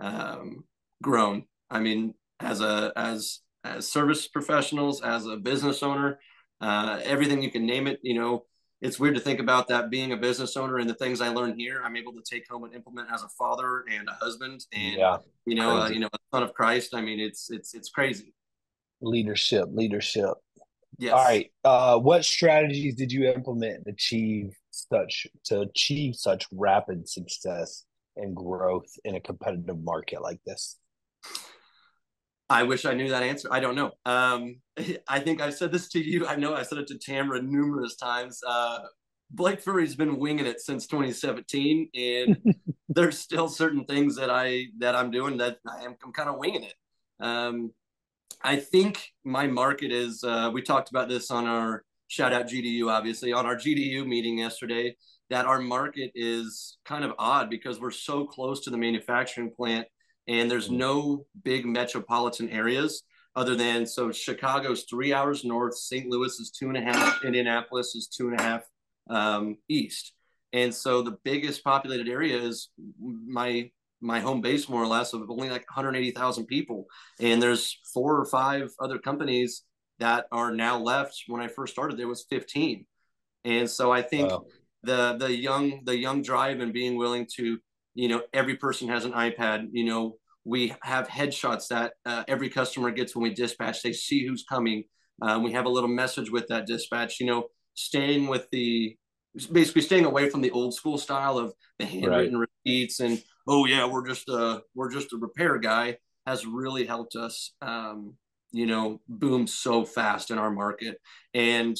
um, 0.00 0.64
grown. 1.02 1.44
I 1.70 1.80
mean, 1.80 2.14
as 2.40 2.60
a 2.60 2.92
as 2.96 3.40
as 3.64 3.90
service 3.90 4.28
professionals, 4.28 5.02
as 5.02 5.26
a 5.26 5.36
business 5.36 5.82
owner, 5.82 6.18
uh, 6.60 7.00
everything 7.02 7.42
you 7.42 7.50
can 7.50 7.66
name 7.66 7.86
it. 7.86 7.98
You 8.02 8.14
know, 8.14 8.44
it's 8.80 9.00
weird 9.00 9.14
to 9.14 9.20
think 9.20 9.40
about 9.40 9.68
that 9.68 9.90
being 9.90 10.12
a 10.12 10.16
business 10.16 10.56
owner 10.56 10.78
and 10.78 10.88
the 10.88 10.94
things 10.94 11.20
I 11.20 11.28
learned 11.28 11.54
here. 11.56 11.80
I'm 11.84 11.96
able 11.96 12.12
to 12.12 12.22
take 12.22 12.48
home 12.48 12.64
and 12.64 12.74
implement 12.74 13.10
as 13.10 13.22
a 13.22 13.28
father 13.28 13.84
and 13.90 14.08
a 14.08 14.12
husband, 14.12 14.64
and 14.72 14.96
yeah, 14.98 15.18
you 15.46 15.54
know, 15.54 15.82
uh, 15.82 15.88
you 15.88 16.00
know, 16.00 16.08
a 16.12 16.18
son 16.34 16.42
of 16.42 16.52
Christ. 16.52 16.94
I 16.94 17.00
mean, 17.00 17.18
it's 17.18 17.50
it's 17.50 17.74
it's 17.74 17.88
crazy. 17.88 18.34
Leadership, 19.00 19.68
leadership. 19.72 20.34
Yes. 20.98 21.12
All 21.12 21.24
right. 21.24 21.50
Uh, 21.64 21.98
what 21.98 22.24
strategies 22.24 22.94
did 22.94 23.12
you 23.12 23.26
implement 23.26 23.84
to 23.84 23.90
achieve 23.90 24.54
such 24.70 25.26
to 25.44 25.60
achieve 25.60 26.14
such 26.16 26.46
rapid 26.52 27.08
success 27.08 27.84
and 28.16 28.34
growth 28.34 28.88
in 29.04 29.14
a 29.14 29.20
competitive 29.20 29.82
market 29.82 30.22
like 30.22 30.40
this? 30.46 30.76
I 32.48 32.62
wish 32.62 32.84
I 32.84 32.94
knew 32.94 33.08
that 33.08 33.22
answer. 33.22 33.48
I 33.50 33.60
don't 33.60 33.74
know. 33.74 33.92
Um, 34.04 34.56
I 35.08 35.20
think 35.20 35.40
I've 35.40 35.54
said 35.54 35.72
this 35.72 35.88
to 35.90 36.00
you. 36.00 36.26
I 36.26 36.36
know 36.36 36.54
I 36.54 36.62
said 36.62 36.78
it 36.78 36.86
to 36.88 36.98
Tamara 36.98 37.42
numerous 37.42 37.96
times. 37.96 38.40
Uh, 38.46 38.78
Blake 39.30 39.60
Furry's 39.60 39.96
been 39.96 40.18
winging 40.18 40.46
it 40.46 40.60
since 40.60 40.86
2017, 40.86 41.90
and 41.94 42.54
there's 42.88 43.18
still 43.18 43.48
certain 43.48 43.84
things 43.84 44.16
that 44.16 44.30
I 44.30 44.66
that 44.78 44.94
I'm 44.94 45.10
doing 45.10 45.38
that 45.38 45.58
I 45.68 45.84
am 45.84 45.96
I'm 46.04 46.12
kind 46.12 46.28
of 46.28 46.38
winging 46.38 46.64
it. 46.64 46.74
Um, 47.18 47.72
I 48.42 48.56
think 48.56 49.12
my 49.24 49.46
market 49.46 49.90
is. 49.90 50.22
Uh, 50.22 50.50
we 50.52 50.62
talked 50.62 50.90
about 50.90 51.08
this 51.08 51.30
on 51.30 51.46
our 51.46 51.82
shout 52.08 52.32
out 52.32 52.46
GDU, 52.46 52.88
obviously 52.88 53.32
on 53.32 53.46
our 53.46 53.56
GDU 53.56 54.06
meeting 54.06 54.38
yesterday. 54.38 54.96
That 55.28 55.46
our 55.46 55.58
market 55.58 56.12
is 56.14 56.78
kind 56.84 57.02
of 57.02 57.12
odd 57.18 57.50
because 57.50 57.80
we're 57.80 57.90
so 57.90 58.24
close 58.26 58.60
to 58.60 58.70
the 58.70 58.78
manufacturing 58.78 59.50
plant 59.50 59.88
and 60.28 60.50
there's 60.50 60.68
mm. 60.68 60.76
no 60.76 61.26
big 61.42 61.66
metropolitan 61.66 62.48
areas 62.50 63.02
other 63.36 63.54
than 63.54 63.86
so 63.86 64.10
Chicago's 64.10 64.84
three 64.84 65.12
hours 65.12 65.44
north, 65.44 65.76
St. 65.76 66.08
Louis 66.08 66.40
is 66.40 66.50
two 66.50 66.68
and 66.68 66.76
a 66.78 66.80
half, 66.80 67.22
Indianapolis 67.22 67.94
is 67.94 68.08
two 68.08 68.28
and 68.28 68.40
a 68.40 68.42
half 68.42 68.62
um, 69.10 69.58
east, 69.68 70.14
and 70.54 70.74
so 70.74 71.02
the 71.02 71.18
biggest 71.22 71.62
populated 71.62 72.08
area 72.08 72.38
is 72.38 72.70
my 72.98 73.70
my 74.00 74.20
home 74.20 74.40
base 74.40 74.68
more 74.68 74.82
or 74.82 74.86
less 74.86 75.12
of 75.12 75.30
only 75.30 75.48
like 75.50 75.68
180,000 75.68 76.46
people, 76.46 76.86
and 77.20 77.42
there's 77.42 77.78
four 77.92 78.18
or 78.18 78.24
five 78.24 78.70
other 78.80 78.98
companies 78.98 79.64
that 79.98 80.26
are 80.32 80.50
now 80.50 80.78
left. 80.78 81.24
When 81.26 81.42
I 81.42 81.48
first 81.48 81.74
started, 81.74 81.98
there 81.98 82.08
was 82.08 82.24
15, 82.30 82.86
and 83.44 83.68
so 83.68 83.92
I 83.92 84.00
think 84.00 84.30
wow. 84.30 84.44
the 84.82 85.16
the 85.18 85.36
young 85.36 85.84
the 85.84 85.96
young 85.96 86.22
drive 86.22 86.60
and 86.60 86.72
being 86.72 86.96
willing 86.96 87.26
to 87.36 87.58
you 87.96 88.08
know 88.08 88.22
every 88.32 88.56
person 88.56 88.88
has 88.88 89.04
an 89.04 89.12
ipad 89.12 89.68
you 89.72 89.84
know 89.84 90.16
we 90.44 90.72
have 90.82 91.08
headshots 91.08 91.66
that 91.68 91.94
uh, 92.04 92.22
every 92.28 92.48
customer 92.48 92.92
gets 92.92 93.16
when 93.16 93.24
we 93.24 93.34
dispatch 93.34 93.82
they 93.82 93.92
see 93.92 94.24
who's 94.24 94.44
coming 94.44 94.84
um, 95.22 95.42
we 95.42 95.52
have 95.52 95.64
a 95.64 95.68
little 95.68 95.88
message 95.88 96.30
with 96.30 96.46
that 96.46 96.66
dispatch 96.66 97.18
you 97.18 97.26
know 97.26 97.46
staying 97.74 98.28
with 98.28 98.46
the 98.52 98.96
basically 99.50 99.82
staying 99.82 100.04
away 100.04 100.30
from 100.30 100.40
the 100.40 100.50
old 100.52 100.72
school 100.72 100.98
style 100.98 101.38
of 101.38 101.52
the 101.78 101.84
handwritten 101.84 102.38
right. 102.38 102.48
receipts 102.64 103.00
and 103.00 103.22
oh 103.48 103.66
yeah 103.66 103.84
we're 103.86 104.06
just 104.06 104.28
a 104.28 104.62
we're 104.74 104.90
just 104.90 105.12
a 105.12 105.16
repair 105.16 105.58
guy 105.58 105.96
has 106.26 106.46
really 106.46 106.84
helped 106.84 107.16
us 107.16 107.54
um, 107.62 108.14
you 108.52 108.66
know 108.66 109.00
boom 109.08 109.46
so 109.46 109.84
fast 109.84 110.30
in 110.30 110.38
our 110.38 110.50
market 110.50 110.98
and 111.34 111.76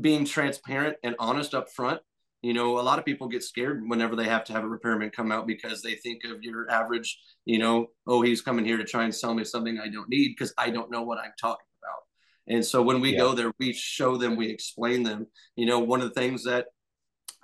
being 0.00 0.24
transparent 0.24 0.96
and 1.02 1.16
honest 1.18 1.54
up 1.54 1.68
front 1.70 2.00
you 2.42 2.54
know 2.54 2.78
a 2.78 2.82
lot 2.82 2.98
of 2.98 3.04
people 3.04 3.28
get 3.28 3.42
scared 3.42 3.82
whenever 3.86 4.16
they 4.16 4.24
have 4.24 4.44
to 4.44 4.52
have 4.52 4.64
a 4.64 4.68
repairman 4.68 5.10
come 5.10 5.30
out 5.32 5.46
because 5.46 5.82
they 5.82 5.94
think 5.94 6.24
of 6.24 6.42
your 6.42 6.70
average 6.70 7.18
you 7.44 7.58
know 7.58 7.86
oh 8.06 8.22
he's 8.22 8.40
coming 8.40 8.64
here 8.64 8.76
to 8.76 8.84
try 8.84 9.04
and 9.04 9.14
sell 9.14 9.34
me 9.34 9.44
something 9.44 9.78
i 9.78 9.88
don't 9.88 10.08
need 10.08 10.28
because 10.28 10.52
i 10.58 10.70
don't 10.70 10.90
know 10.90 11.02
what 11.02 11.18
i'm 11.18 11.32
talking 11.40 11.66
about 11.82 12.54
and 12.54 12.64
so 12.64 12.82
when 12.82 13.00
we 13.00 13.12
yeah. 13.12 13.18
go 13.18 13.34
there 13.34 13.52
we 13.58 13.72
show 13.72 14.16
them 14.16 14.36
we 14.36 14.48
explain 14.48 15.02
them 15.02 15.26
you 15.56 15.66
know 15.66 15.78
one 15.78 16.00
of 16.00 16.08
the 16.08 16.20
things 16.20 16.44
that 16.44 16.66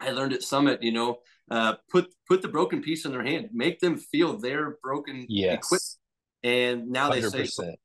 i 0.01 0.11
learned 0.11 0.33
at 0.33 0.43
summit 0.43 0.83
you 0.83 0.93
know 0.93 1.19
uh, 1.49 1.75
put 1.93 2.13
put 2.27 2.43
the 2.43 2.49
broken 2.49 2.83
piece 2.83 3.05
in 3.05 3.13
their 3.13 3.23
hand 3.23 3.49
make 3.53 3.79
them 3.79 3.97
feel 3.97 4.37
their 4.37 4.79
broken 4.83 5.25
yes. 5.29 5.55
equipment 5.55 5.93
and 6.43 6.91
now 6.91 7.09
100%. 7.11 7.31
they 7.31 7.47
say 7.47 7.77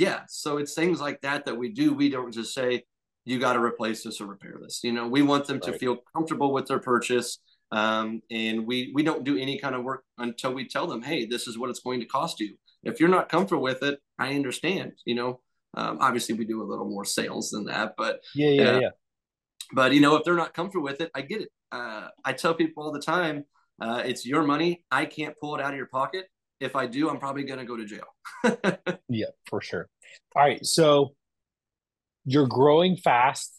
yeah. 0.00 0.20
So 0.28 0.58
it's 0.58 0.74
things 0.74 1.00
like 1.00 1.20
that 1.22 1.44
that 1.46 1.56
we 1.56 1.72
do. 1.72 1.92
We 1.92 2.08
don't 2.08 2.32
just 2.32 2.54
say, 2.54 2.84
you 3.24 3.38
got 3.38 3.54
to 3.54 3.60
replace 3.60 4.02
this 4.02 4.20
or 4.20 4.26
repair 4.26 4.56
this. 4.60 4.80
You 4.82 4.92
know, 4.92 5.06
we 5.06 5.22
want 5.22 5.46
them 5.46 5.60
to 5.60 5.72
feel 5.78 5.98
comfortable 6.14 6.52
with 6.52 6.66
their 6.66 6.78
purchase. 6.78 7.38
Um, 7.72 8.20
and 8.30 8.66
we 8.66 8.90
we 8.94 9.02
don't 9.02 9.24
do 9.24 9.36
any 9.36 9.58
kind 9.58 9.74
of 9.74 9.84
work 9.84 10.02
until 10.18 10.52
we 10.52 10.66
tell 10.66 10.86
them, 10.86 11.02
hey, 11.02 11.26
this 11.26 11.46
is 11.46 11.56
what 11.56 11.70
it's 11.70 11.80
going 11.80 12.00
to 12.00 12.06
cost 12.06 12.40
you. 12.40 12.56
If 12.82 12.98
you're 12.98 13.08
not 13.08 13.28
comfortable 13.28 13.62
with 13.62 13.82
it, 13.82 14.00
I 14.18 14.34
understand. 14.34 14.92
You 15.04 15.14
know, 15.14 15.40
um, 15.74 15.98
obviously 16.00 16.34
we 16.34 16.44
do 16.44 16.62
a 16.62 16.64
little 16.64 16.88
more 16.88 17.04
sales 17.04 17.50
than 17.50 17.66
that, 17.66 17.94
but 17.96 18.20
yeah, 18.34 18.48
yeah, 18.48 18.62
uh, 18.62 18.80
yeah. 18.80 18.88
But 19.72 19.92
you 19.92 20.00
know, 20.00 20.16
if 20.16 20.24
they're 20.24 20.34
not 20.34 20.54
comfortable 20.54 20.84
with 20.84 21.00
it, 21.00 21.10
I 21.14 21.20
get 21.22 21.42
it. 21.42 21.50
Uh, 21.70 22.08
I 22.24 22.32
tell 22.32 22.54
people 22.54 22.82
all 22.82 22.92
the 22.92 23.00
time, 23.00 23.44
uh, 23.80 24.02
it's 24.04 24.26
your 24.26 24.42
money. 24.42 24.84
I 24.90 25.04
can't 25.04 25.36
pull 25.40 25.54
it 25.54 25.62
out 25.62 25.70
of 25.70 25.76
your 25.76 25.86
pocket. 25.86 26.26
If 26.58 26.74
I 26.76 26.86
do, 26.86 27.08
I'm 27.08 27.18
probably 27.18 27.44
going 27.44 27.60
to 27.60 27.64
go 27.64 27.76
to 27.76 27.84
jail. 27.86 28.98
yeah, 29.08 29.26
for 29.46 29.60
sure. 29.62 29.88
All 30.34 30.42
right, 30.42 30.64
so 30.66 31.14
you're 32.24 32.46
growing 32.46 32.96
fast. 32.96 33.56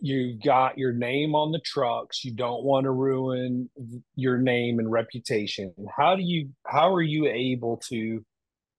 You've 0.00 0.42
got 0.42 0.78
your 0.78 0.92
name 0.92 1.34
on 1.34 1.52
the 1.52 1.60
trucks. 1.60 2.24
You 2.24 2.32
don't 2.32 2.64
want 2.64 2.84
to 2.84 2.90
ruin 2.90 3.68
your 4.16 4.38
name 4.38 4.78
and 4.78 4.90
reputation. 4.90 5.74
How 5.94 6.16
do 6.16 6.22
you 6.22 6.50
how 6.66 6.92
are 6.94 7.02
you 7.02 7.26
able 7.26 7.76
to 7.88 8.24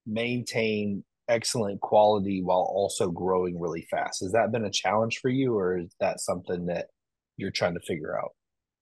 maintain 0.06 1.04
excellent 1.28 1.80
quality 1.80 2.42
while 2.42 2.68
also 2.70 3.10
growing 3.10 3.60
really 3.60 3.86
fast? 3.90 4.22
Has 4.22 4.32
that 4.32 4.52
been 4.52 4.64
a 4.64 4.70
challenge 4.70 5.20
for 5.20 5.30
you 5.30 5.56
or 5.56 5.78
is 5.78 5.94
that 6.00 6.20
something 6.20 6.66
that 6.66 6.86
you're 7.36 7.50
trying 7.50 7.74
to 7.74 7.80
figure 7.80 8.18
out? 8.18 8.32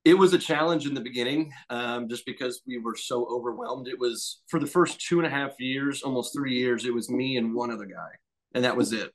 It 0.04 0.14
was 0.14 0.32
a 0.32 0.38
challenge 0.38 0.84
in 0.84 0.94
the 0.94 1.00
beginning 1.00 1.52
um, 1.70 2.08
just 2.08 2.26
because 2.26 2.60
we 2.66 2.78
were 2.78 2.96
so 2.96 3.24
overwhelmed. 3.30 3.86
It 3.86 4.00
was 4.00 4.40
for 4.48 4.58
the 4.58 4.66
first 4.66 5.00
two 5.00 5.18
and 5.18 5.26
a 5.26 5.30
half 5.30 5.52
years 5.60 6.02
almost 6.02 6.34
three 6.34 6.54
years 6.54 6.86
it 6.86 6.94
was 6.94 7.08
me 7.08 7.36
and 7.36 7.54
one 7.54 7.70
other 7.70 7.86
guy 7.86 8.10
and 8.54 8.64
that 8.64 8.76
was 8.76 8.92
it 8.92 9.12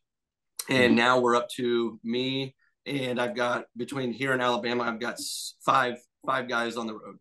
and 0.70 0.90
mm-hmm. 0.92 0.96
now 0.96 1.20
we're 1.20 1.36
up 1.36 1.50
to 1.52 2.00
me 2.04 2.56
and 2.86 3.20
I've 3.20 3.36
got 3.36 3.66
between 3.76 4.14
here 4.14 4.34
and 4.34 4.42
Alabama, 4.42 4.84
I've 4.84 5.00
got 5.00 5.18
five 5.66 5.98
five 6.26 6.48
guys 6.48 6.78
on 6.78 6.88
the 6.88 6.94
road, 6.94 7.18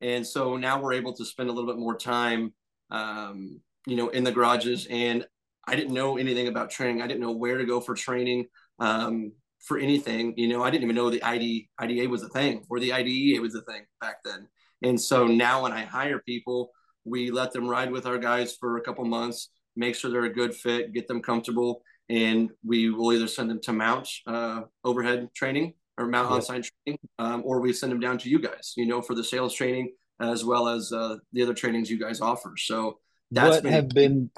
and 0.00 0.26
so 0.26 0.56
now 0.56 0.80
we're 0.80 0.94
able 0.94 1.12
to 1.14 1.24
spend 1.24 1.48
a 1.48 1.52
little 1.52 1.70
bit 1.70 1.78
more 1.78 1.96
time, 1.96 2.52
um, 2.90 3.60
you 3.86 3.96
know, 3.96 4.08
in 4.08 4.24
the 4.24 4.32
garages. 4.32 4.86
And 4.90 5.24
I 5.66 5.76
didn't 5.76 5.94
know 5.94 6.18
anything 6.18 6.48
about 6.48 6.70
training. 6.70 7.00
I 7.00 7.06
didn't 7.06 7.22
know 7.22 7.32
where 7.32 7.58
to 7.58 7.64
go 7.64 7.80
for 7.80 7.94
training 7.94 8.46
um, 8.80 9.32
for 9.60 9.78
anything. 9.78 10.34
You 10.36 10.48
know, 10.48 10.62
I 10.62 10.70
didn't 10.70 10.84
even 10.84 10.96
know 10.96 11.10
the 11.10 11.22
ID 11.22 11.68
IDA 11.78 12.08
was 12.08 12.22
a 12.22 12.28
thing 12.28 12.64
or 12.68 12.80
the 12.80 12.92
IDEA 12.92 13.40
was 13.40 13.54
a 13.54 13.62
thing 13.62 13.82
back 14.00 14.16
then. 14.24 14.48
And 14.82 15.00
so 15.00 15.26
now 15.26 15.62
when 15.62 15.72
I 15.72 15.84
hire 15.84 16.20
people, 16.26 16.70
we 17.04 17.30
let 17.30 17.52
them 17.52 17.68
ride 17.68 17.90
with 17.90 18.06
our 18.06 18.18
guys 18.18 18.56
for 18.56 18.76
a 18.76 18.82
couple 18.82 19.04
months, 19.04 19.50
make 19.76 19.94
sure 19.94 20.10
they're 20.10 20.24
a 20.24 20.32
good 20.32 20.54
fit, 20.54 20.92
get 20.92 21.06
them 21.08 21.22
comfortable, 21.22 21.82
and 22.08 22.50
we 22.64 22.90
will 22.90 23.12
either 23.12 23.28
send 23.28 23.50
them 23.50 23.60
to 23.62 23.72
mount 23.72 24.08
uh, 24.26 24.62
overhead 24.84 25.28
training 25.34 25.74
or 25.96 26.06
mount 26.06 26.28
yeah. 26.28 26.36
on-site 26.36 26.68
training, 26.84 26.98
um, 27.18 27.42
or 27.44 27.60
we 27.60 27.72
send 27.72 27.92
them 27.92 28.00
down 28.00 28.18
to 28.18 28.28
you 28.28 28.40
guys, 28.40 28.74
you 28.76 28.86
know, 28.86 29.00
for 29.00 29.14
the 29.14 29.24
sales 29.24 29.54
training 29.54 29.92
as 30.20 30.44
well 30.44 30.68
as 30.68 30.92
uh, 30.92 31.16
the 31.32 31.42
other 31.42 31.54
trainings 31.54 31.90
you 31.90 31.98
guys 31.98 32.20
offer. 32.20 32.54
So 32.56 32.98
that's 33.30 33.56
what 33.56 33.62
been- 33.62 33.72
have 33.72 33.88
been 33.88 34.30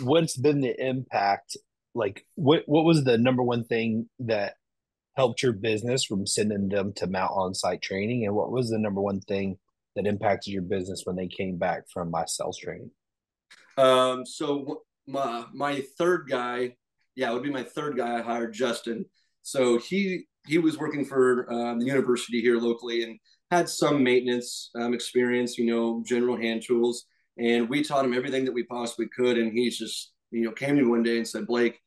what's 0.00 0.36
been 0.36 0.60
the 0.60 0.74
impact? 0.78 1.56
Like, 1.94 2.24
what 2.34 2.62
what 2.66 2.84
was 2.84 3.04
the 3.04 3.18
number 3.18 3.42
one 3.42 3.64
thing 3.64 4.08
that 4.20 4.54
helped 5.16 5.42
your 5.42 5.52
business 5.52 6.04
from 6.04 6.26
sending 6.26 6.68
them 6.68 6.92
to 6.94 7.06
mount 7.06 7.32
on-site 7.34 7.82
training, 7.82 8.24
and 8.24 8.34
what 8.34 8.50
was 8.50 8.70
the 8.70 8.78
number 8.78 9.00
one 9.00 9.20
thing 9.20 9.58
that 9.94 10.06
impacted 10.06 10.54
your 10.54 10.62
business 10.62 11.02
when 11.04 11.16
they 11.16 11.28
came 11.28 11.58
back 11.58 11.82
from 11.92 12.10
my 12.10 12.24
sales 12.24 12.58
training? 12.58 12.90
Um, 13.76 14.24
so 14.24 14.84
my 15.06 15.44
my 15.52 15.82
third 15.98 16.28
guy 16.30 16.76
yeah, 17.14 17.30
it 17.30 17.34
would 17.34 17.42
be 17.42 17.50
my 17.50 17.62
third 17.62 17.96
guy 17.96 18.18
I 18.18 18.22
hired, 18.22 18.52
Justin. 18.52 19.04
So 19.42 19.78
he 19.78 20.26
he 20.46 20.58
was 20.58 20.78
working 20.78 21.04
for 21.04 21.52
um, 21.52 21.78
the 21.78 21.86
university 21.86 22.40
here 22.40 22.58
locally 22.58 23.04
and 23.04 23.18
had 23.50 23.68
some 23.68 24.02
maintenance 24.02 24.70
um, 24.74 24.94
experience, 24.94 25.58
you 25.58 25.66
know, 25.66 26.02
general 26.04 26.36
hand 26.36 26.62
tools. 26.62 27.04
And 27.38 27.68
we 27.68 27.82
taught 27.82 28.04
him 28.04 28.14
everything 28.14 28.44
that 28.44 28.54
we 28.54 28.64
possibly 28.64 29.06
could. 29.14 29.38
And 29.38 29.52
he's 29.52 29.78
just, 29.78 30.12
you 30.30 30.44
know, 30.44 30.50
came 30.52 30.76
to 30.76 30.82
me 30.82 30.88
one 30.88 31.02
day 31.02 31.18
and 31.18 31.28
said, 31.28 31.46
Blake, 31.46 31.78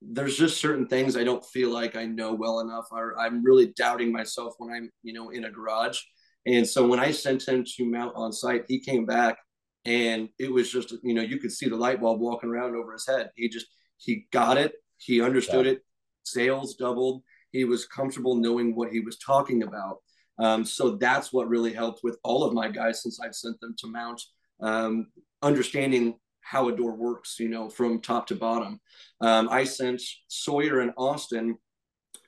there's 0.00 0.36
just 0.36 0.60
certain 0.60 0.86
things 0.86 1.16
I 1.16 1.24
don't 1.24 1.44
feel 1.44 1.70
like 1.70 1.96
I 1.96 2.04
know 2.04 2.32
well 2.32 2.60
enough. 2.60 2.86
Or 2.92 3.18
I'm 3.18 3.42
really 3.42 3.72
doubting 3.76 4.12
myself 4.12 4.54
when 4.58 4.72
I'm, 4.72 4.90
you 5.02 5.12
know, 5.12 5.30
in 5.30 5.46
a 5.46 5.50
garage. 5.50 5.98
And 6.46 6.66
so 6.66 6.86
when 6.86 7.00
I 7.00 7.10
sent 7.10 7.48
him 7.48 7.64
to 7.76 7.90
mount 7.90 8.12
on 8.14 8.32
site, 8.32 8.64
he 8.68 8.78
came 8.78 9.04
back 9.04 9.36
and 9.84 10.28
it 10.38 10.52
was 10.52 10.70
just, 10.70 10.94
you 11.02 11.14
know, 11.14 11.22
you 11.22 11.38
could 11.38 11.50
see 11.50 11.68
the 11.68 11.76
light 11.76 12.00
bulb 12.00 12.20
walking 12.20 12.50
around 12.50 12.76
over 12.76 12.92
his 12.92 13.06
head. 13.06 13.30
He 13.34 13.48
just, 13.48 13.66
he 13.98 14.26
got 14.32 14.56
it. 14.56 14.74
He 14.98 15.20
understood 15.20 15.66
yeah. 15.66 15.72
it. 15.72 15.84
Sales 16.24 16.74
doubled. 16.74 17.22
He 17.52 17.64
was 17.64 17.86
comfortable 17.86 18.36
knowing 18.36 18.74
what 18.74 18.90
he 18.90 19.00
was 19.00 19.18
talking 19.18 19.62
about. 19.62 19.98
Um, 20.38 20.64
so 20.64 20.96
that's 20.96 21.32
what 21.32 21.48
really 21.48 21.72
helped 21.72 22.00
with 22.02 22.18
all 22.22 22.44
of 22.44 22.52
my 22.52 22.68
guys 22.68 23.02
since 23.02 23.20
I've 23.20 23.34
sent 23.34 23.58
them 23.60 23.74
to 23.78 23.86
mount, 23.86 24.20
um, 24.60 25.06
understanding 25.42 26.18
how 26.40 26.68
a 26.68 26.76
door 26.76 26.94
works, 26.94 27.36
you 27.40 27.48
know, 27.48 27.68
from 27.68 28.00
top 28.00 28.26
to 28.28 28.36
bottom. 28.36 28.80
Um, 29.20 29.48
I 29.50 29.64
sent 29.64 30.02
Sawyer 30.28 30.80
and 30.80 30.92
Austin 30.96 31.56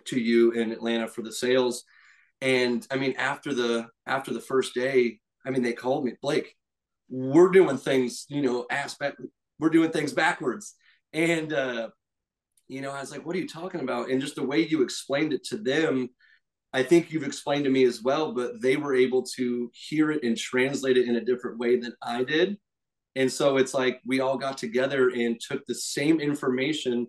to 0.06 0.18
you 0.18 0.52
in 0.52 0.72
Atlanta 0.72 1.06
for 1.06 1.22
the 1.22 1.32
sales. 1.32 1.84
And 2.40 2.86
I 2.90 2.96
mean, 2.96 3.14
after 3.18 3.52
the 3.52 3.88
after 4.06 4.32
the 4.32 4.40
first 4.40 4.74
day, 4.74 5.20
I 5.46 5.50
mean, 5.50 5.62
they 5.62 5.72
called 5.72 6.04
me, 6.04 6.14
Blake, 6.22 6.56
we're 7.08 7.50
doing 7.50 7.76
things, 7.76 8.26
you 8.28 8.42
know, 8.42 8.66
aspect, 8.70 9.20
we're 9.58 9.70
doing 9.70 9.90
things 9.90 10.12
backwards. 10.12 10.74
And, 11.12 11.52
uh, 11.52 11.88
you 12.68 12.80
know, 12.80 12.90
I 12.90 13.00
was 13.00 13.10
like, 13.10 13.24
what 13.24 13.34
are 13.34 13.38
you 13.38 13.48
talking 13.48 13.80
about? 13.80 14.10
And 14.10 14.20
just 14.20 14.36
the 14.36 14.46
way 14.46 14.66
you 14.66 14.82
explained 14.82 15.32
it 15.32 15.44
to 15.44 15.56
them, 15.56 16.10
I 16.72 16.82
think 16.82 17.10
you've 17.10 17.24
explained 17.24 17.64
to 17.64 17.70
me 17.70 17.84
as 17.84 18.02
well, 18.02 18.34
but 18.34 18.60
they 18.60 18.76
were 18.76 18.94
able 18.94 19.22
to 19.36 19.70
hear 19.72 20.10
it 20.10 20.22
and 20.22 20.36
translate 20.36 20.98
it 20.98 21.08
in 21.08 21.16
a 21.16 21.24
different 21.24 21.58
way 21.58 21.78
than 21.80 21.94
I 22.02 22.24
did. 22.24 22.58
And 23.16 23.32
so 23.32 23.56
it's 23.56 23.72
like 23.72 24.00
we 24.06 24.20
all 24.20 24.36
got 24.36 24.58
together 24.58 25.08
and 25.08 25.40
took 25.40 25.64
the 25.66 25.74
same 25.74 26.20
information, 26.20 27.06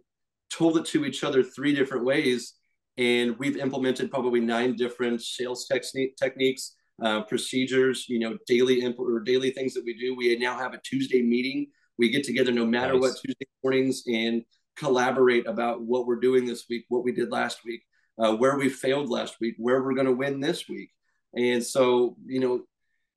told 0.50 0.77
it 0.77 0.86
to 0.86 1.06
each 1.06 1.24
other 1.24 1.44
three 1.44 1.75
different 1.75 2.06
ways. 2.06 2.53
And 2.98 3.38
we've 3.38 3.58
implemented 3.58 4.12
probably 4.12 4.39
nine 4.39 4.75
different 4.75 5.22
sales 5.22 5.68
technique, 5.68 6.15
techniques, 6.15 6.75
uh, 7.03 7.24
procedures, 7.24 8.06
you 8.08 8.20
know, 8.20 8.38
daily 8.48 8.82
imp- 8.82 9.00
or 9.00 9.20
daily 9.20 9.51
things 9.51 9.74
that 9.74 9.84
we 9.86 9.98
do. 9.98 10.15
We 10.15 10.38
now 10.38 10.58
have 10.58 10.74
a 10.74 10.82
Tuesday 10.84 11.22
meeting 11.22 11.68
we 12.00 12.10
get 12.10 12.24
together 12.24 12.51
no 12.51 12.65
matter 12.65 12.94
nice. 12.94 13.01
what 13.01 13.18
Tuesday 13.24 13.46
mornings 13.62 14.03
and 14.08 14.44
collaborate 14.77 15.46
about 15.46 15.82
what 15.82 16.08
we're 16.08 16.20
doing 16.20 16.46
this 16.46 16.65
week, 16.70 16.86
what 16.88 17.03
we 17.03 17.12
did 17.12 17.29
last 17.29 17.60
week, 17.65 17.84
uh, 18.18 18.34
where 18.36 18.58
we 18.58 18.70
failed 18.70 19.10
last 19.10 19.39
week, 19.41 19.56
where 19.58 19.84
we're 19.84 19.94
going 19.94 20.08
to 20.08 20.13
win 20.13 20.39
this 20.39 20.68
week. 20.70 20.89
And 21.36 21.63
so, 21.63 22.15
you 22.25 22.39
know, 22.39 22.62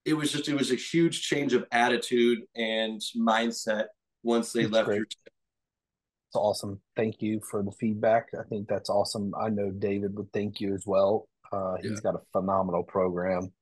it 0.05 0.15
was 0.15 0.33
just, 0.33 0.49
it 0.49 0.55
was 0.55 0.73
a 0.73 0.75
huge 0.75 1.23
change 1.23 1.55
of 1.55 1.65
attitude 1.71 2.41
and 2.57 3.01
mindset 3.17 3.87
once 4.25 4.53
they 4.53 4.63
that's 4.63 4.73
left 4.73 4.87
great. 4.87 4.97
your 4.97 5.05
It's 5.05 6.35
awesome. 6.35 6.81
Thank 6.97 7.23
you 7.23 7.41
for 7.49 7.63
the 7.63 7.73
feedback. 7.73 8.31
I 8.39 8.43
think 8.49 8.69
that's 8.69 8.91
awesome. 8.91 9.33
I 9.41 9.49
know 9.49 9.71
David 9.71 10.17
would 10.17 10.33
thank 10.33 10.61
you 10.61 10.75
as 10.75 10.85
well. 10.87 11.29
Uh, 11.53 11.77
he's 11.81 11.93
yeah. 11.93 12.01
got 12.03 12.15
a 12.17 12.23
phenomenal 12.33 12.83
program. 12.83 13.53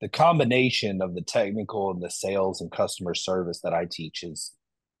The 0.00 0.08
combination 0.08 1.02
of 1.02 1.16
the 1.16 1.22
technical 1.22 1.90
and 1.90 2.00
the 2.00 2.10
sales 2.10 2.60
and 2.60 2.70
customer 2.70 3.16
service 3.16 3.60
that 3.62 3.74
I 3.74 3.88
teach 3.90 4.22
is 4.22 4.52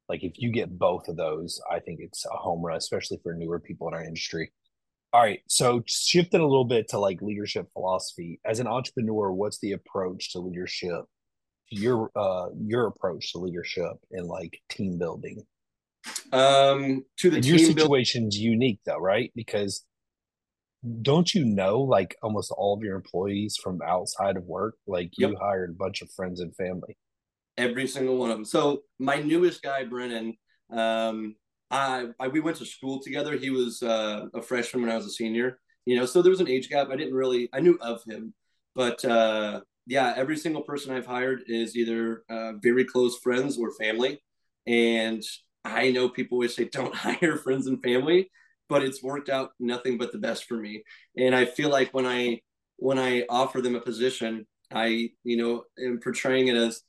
like 0.08 0.24
if 0.24 0.32
you 0.36 0.50
get 0.50 0.78
both 0.78 1.08
of 1.08 1.16
those, 1.16 1.60
I 1.70 1.80
think 1.80 2.00
it's 2.00 2.24
a 2.24 2.36
home 2.36 2.62
run, 2.62 2.76
especially 2.76 3.18
for 3.22 3.34
newer 3.34 3.60
people 3.60 3.88
in 3.88 3.94
our 3.94 4.02
industry. 4.02 4.52
All 5.12 5.22
right, 5.22 5.40
so 5.48 5.82
shifting 5.86 6.40
a 6.40 6.46
little 6.46 6.66
bit 6.66 6.88
to 6.88 6.98
like 6.98 7.22
leadership 7.22 7.66
philosophy. 7.72 8.40
As 8.44 8.60
an 8.60 8.66
entrepreneur, 8.66 9.32
what's 9.32 9.58
the 9.60 9.72
approach 9.72 10.32
to 10.32 10.38
leadership? 10.38 11.04
Your 11.70 12.10
uh 12.16 12.48
your 12.58 12.86
approach 12.86 13.32
to 13.32 13.38
leadership 13.38 13.92
and 14.10 14.26
like 14.26 14.58
team 14.70 14.98
building. 14.98 15.42
Um, 16.32 17.04
to 17.18 17.30
the 17.30 17.36
and 17.36 17.46
your 17.46 17.58
situation's 17.58 18.36
build- 18.36 18.44
unique 18.44 18.80
though, 18.86 18.98
right? 18.98 19.30
Because 19.34 19.84
don't 21.02 21.34
you 21.34 21.44
know 21.44 21.80
like 21.80 22.16
almost 22.22 22.52
all 22.56 22.74
of 22.74 22.82
your 22.82 22.96
employees 22.96 23.56
from 23.62 23.80
outside 23.82 24.36
of 24.36 24.44
work? 24.44 24.76
Like 24.86 25.10
yep. 25.18 25.30
you 25.30 25.36
hired 25.36 25.70
a 25.70 25.74
bunch 25.74 26.00
of 26.00 26.10
friends 26.12 26.40
and 26.40 26.54
family 26.56 26.96
every 27.58 27.86
single 27.86 28.16
one 28.16 28.30
of 28.30 28.36
them. 28.36 28.44
So 28.44 28.82
my 28.98 29.16
newest 29.16 29.62
guy, 29.62 29.84
Brennan, 29.84 30.34
um, 30.70 31.34
I, 31.70 32.06
I, 32.18 32.28
we 32.28 32.40
went 32.40 32.56
to 32.58 32.64
school 32.64 33.00
together. 33.02 33.36
He 33.36 33.50
was 33.50 33.82
uh, 33.82 34.26
a 34.32 34.40
freshman 34.40 34.82
when 34.82 34.92
I 34.92 34.96
was 34.96 35.06
a 35.06 35.10
senior. 35.10 35.58
You 35.84 35.96
know, 35.96 36.06
so 36.06 36.22
there 36.22 36.30
was 36.30 36.40
an 36.40 36.48
age 36.48 36.68
gap. 36.70 36.88
I 36.90 36.96
didn't 36.96 37.14
really 37.14 37.48
I 37.52 37.60
knew 37.60 37.78
of 37.80 38.02
him, 38.04 38.34
but 38.74 39.04
uh, 39.04 39.60
yeah, 39.86 40.14
every 40.16 40.36
single 40.36 40.62
person 40.62 40.94
I've 40.94 41.06
hired 41.06 41.42
is 41.46 41.76
either 41.76 42.22
uh, 42.30 42.52
very 42.62 42.84
close 42.84 43.18
friends 43.18 43.58
or 43.58 43.72
family. 43.72 44.22
And 44.66 45.22
I 45.64 45.90
know 45.90 46.08
people 46.10 46.36
always 46.36 46.54
say 46.54 46.64
don't 46.64 46.94
hire 46.94 47.36
friends 47.36 47.66
and 47.66 47.82
family, 47.82 48.30
but 48.68 48.82
it's 48.82 49.02
worked 49.02 49.30
out 49.30 49.50
nothing 49.58 49.98
but 49.98 50.12
the 50.12 50.18
best 50.18 50.44
for 50.44 50.56
me. 50.58 50.84
And 51.16 51.34
I 51.34 51.46
feel 51.46 51.70
like 51.70 51.92
when 51.92 52.06
I 52.06 52.40
when 52.76 52.98
I 52.98 53.24
offer 53.28 53.60
them 53.60 53.74
a 53.74 53.80
position, 53.80 54.46
I 54.70 55.10
you 55.24 55.36
know 55.38 55.64
am 55.82 56.00
portraying 56.00 56.48
it 56.48 56.56
as 56.56 56.82